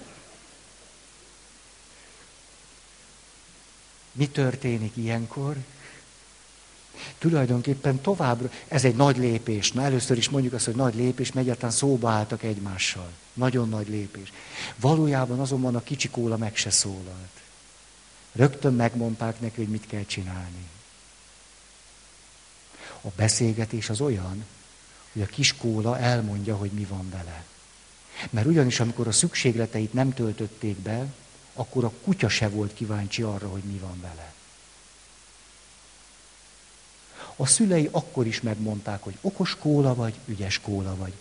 Mi 4.12 4.28
történik 4.28 4.96
ilyenkor? 4.96 5.56
Tulajdonképpen 7.18 8.00
továbbra, 8.00 8.50
ez 8.68 8.84
egy 8.84 8.96
nagy 8.96 9.16
lépés. 9.16 9.72
Na 9.72 9.82
először 9.82 10.16
is 10.16 10.28
mondjuk 10.28 10.52
azt, 10.52 10.64
hogy 10.64 10.74
nagy 10.74 10.94
lépés, 10.94 11.32
mert 11.32 11.46
egyáltalán 11.46 11.74
szóba 11.74 12.10
álltak 12.10 12.42
egymással. 12.42 13.10
Nagyon 13.32 13.68
nagy 13.68 13.88
lépés. 13.88 14.32
Valójában 14.76 15.40
azonban 15.40 15.76
a 15.76 15.82
kicsi 15.82 16.08
kóla 16.08 16.36
meg 16.36 16.56
se 16.56 16.70
szólalt. 16.70 17.40
Rögtön 18.32 18.74
megmondták 18.74 19.40
neki, 19.40 19.56
hogy 19.56 19.68
mit 19.68 19.86
kell 19.86 20.04
csinálni. 20.04 20.68
A 23.00 23.08
beszélgetés 23.16 23.90
az 23.90 24.00
olyan, 24.00 24.44
hogy 25.12 25.22
a 25.22 25.26
kis 25.26 25.56
kóla 25.56 25.98
elmondja, 25.98 26.56
hogy 26.56 26.70
mi 26.70 26.84
van 26.84 27.10
vele. 27.10 27.44
Mert 28.30 28.46
ugyanis, 28.46 28.80
amikor 28.80 29.06
a 29.08 29.12
szükségleteit 29.12 29.92
nem 29.92 30.14
töltötték 30.14 30.76
be, 30.76 31.06
akkor 31.54 31.84
a 31.84 31.92
kutya 32.02 32.28
se 32.28 32.48
volt 32.48 32.74
kíváncsi 32.74 33.22
arra, 33.22 33.48
hogy 33.48 33.62
mi 33.62 33.78
van 33.78 34.00
vele. 34.00 34.32
A 37.36 37.46
szülei 37.46 37.88
akkor 37.92 38.26
is 38.26 38.40
megmondták, 38.40 39.02
hogy 39.02 39.14
okos 39.20 39.56
kóla 39.60 39.94
vagy, 39.94 40.14
ügyes 40.26 40.60
kóla 40.60 40.96
vagy. 40.96 41.12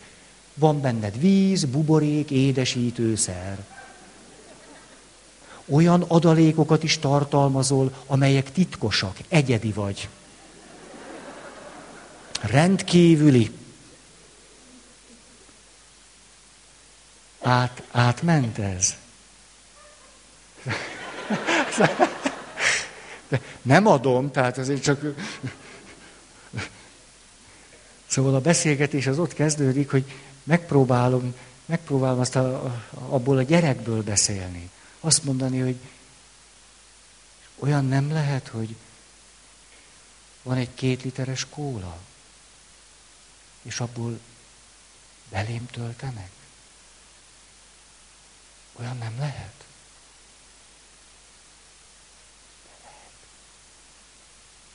Van 0.53 0.81
benned 0.81 1.19
víz, 1.19 1.65
buborék, 1.65 2.31
édesítőszer. 2.31 3.65
Olyan 5.65 6.02
adalékokat 6.02 6.84
is 6.84 6.99
tartalmazol, 6.99 7.94
amelyek 8.06 8.52
titkosak, 8.52 9.18
egyedi 9.27 9.72
vagy. 9.72 10.10
Rendkívüli. 12.41 13.52
Át, 17.41 17.84
átment 17.91 18.57
ez? 18.57 18.95
Nem 23.61 23.88
adom, 23.88 24.31
tehát 24.31 24.57
azért 24.57 24.84
csak 24.84 25.02
Szóval 28.14 28.35
a 28.35 28.41
beszélgetés 28.41 29.07
az 29.07 29.19
ott 29.19 29.34
kezdődik, 29.34 29.91
hogy 29.91 30.11
megpróbálom, 30.44 31.35
megpróbálom 31.65 32.19
azt 32.19 32.35
a, 32.35 32.84
abból 32.90 33.38
a 33.38 33.41
gyerekből 33.41 34.03
beszélni. 34.03 34.69
Azt 34.99 35.23
mondani, 35.23 35.60
hogy 35.60 35.76
olyan 37.60 37.85
nem 37.85 38.11
lehet, 38.11 38.48
hogy 38.48 38.76
van 40.44 40.57
egy 40.57 40.73
két 40.73 41.03
literes 41.03 41.48
kóla, 41.49 41.98
és 43.61 43.80
abból 43.80 44.19
belém 45.30 45.65
töltenek. 45.65 46.31
Olyan 48.73 48.98
nem 48.98 49.15
lehet. 49.19 49.65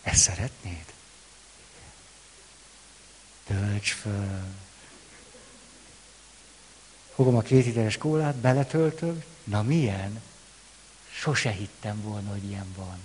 Ezt 0.02 0.22
szeretnéd? 0.22 0.96
Tölts 3.48 3.92
föl. 3.92 4.44
Fogom 7.14 7.36
a 7.36 7.40
két 7.40 7.64
literes 7.64 7.96
kólát, 7.96 8.34
beletöltöm, 8.34 9.22
Na 9.48 9.62
milyen? 9.62 10.22
Sose 11.10 11.50
hittem 11.50 12.02
volna, 12.02 12.30
hogy 12.30 12.44
ilyen 12.44 12.72
van. 12.76 12.98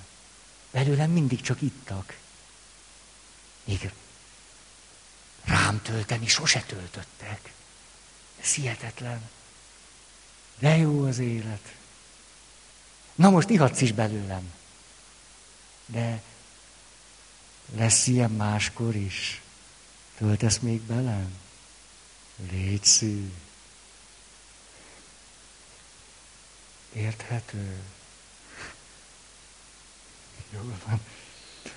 Belőlem 0.72 1.11
mindig 1.11 1.41
csak 1.41 1.61
ittak. 1.61 2.18
Még 3.64 3.91
rám 5.44 5.82
tölteni 5.82 6.28
sose 6.28 6.61
töltöttek. 6.61 7.53
Ez 8.41 8.53
hihetetlen. 8.53 9.30
De 10.60 10.78
jó 10.78 11.06
az 11.06 11.20
élet. 11.20 11.76
Na 13.15 13.30
most 13.30 13.49
ihatsz 13.49 13.82
is 13.82 13.91
belőlem. 13.91 14.53
De 15.86 16.22
lesz 17.76 18.07
ilyen 18.07 18.32
máskor 18.32 18.95
is. 18.95 19.43
Töltesz 20.18 20.60
még 20.60 20.81
belem? 20.81 21.38
Légy 22.52 22.84
szű. 22.84 23.31
Érthető? 26.94 27.81
Jó 30.49 30.60
van. 30.85 30.99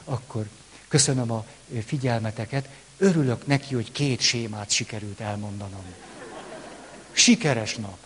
Akkor 0.05 0.49
köszönöm 0.89 1.31
a 1.31 1.47
figyelmeteket. 1.87 2.69
Örülök 2.99 3.47
neki, 3.47 3.75
hogy 3.75 3.93
két 3.93 4.21
sémát 4.21 4.71
sikerült 4.71 5.21
elmondanom. 5.21 5.85
Sikeres 7.13 7.75
nap. 7.75 7.99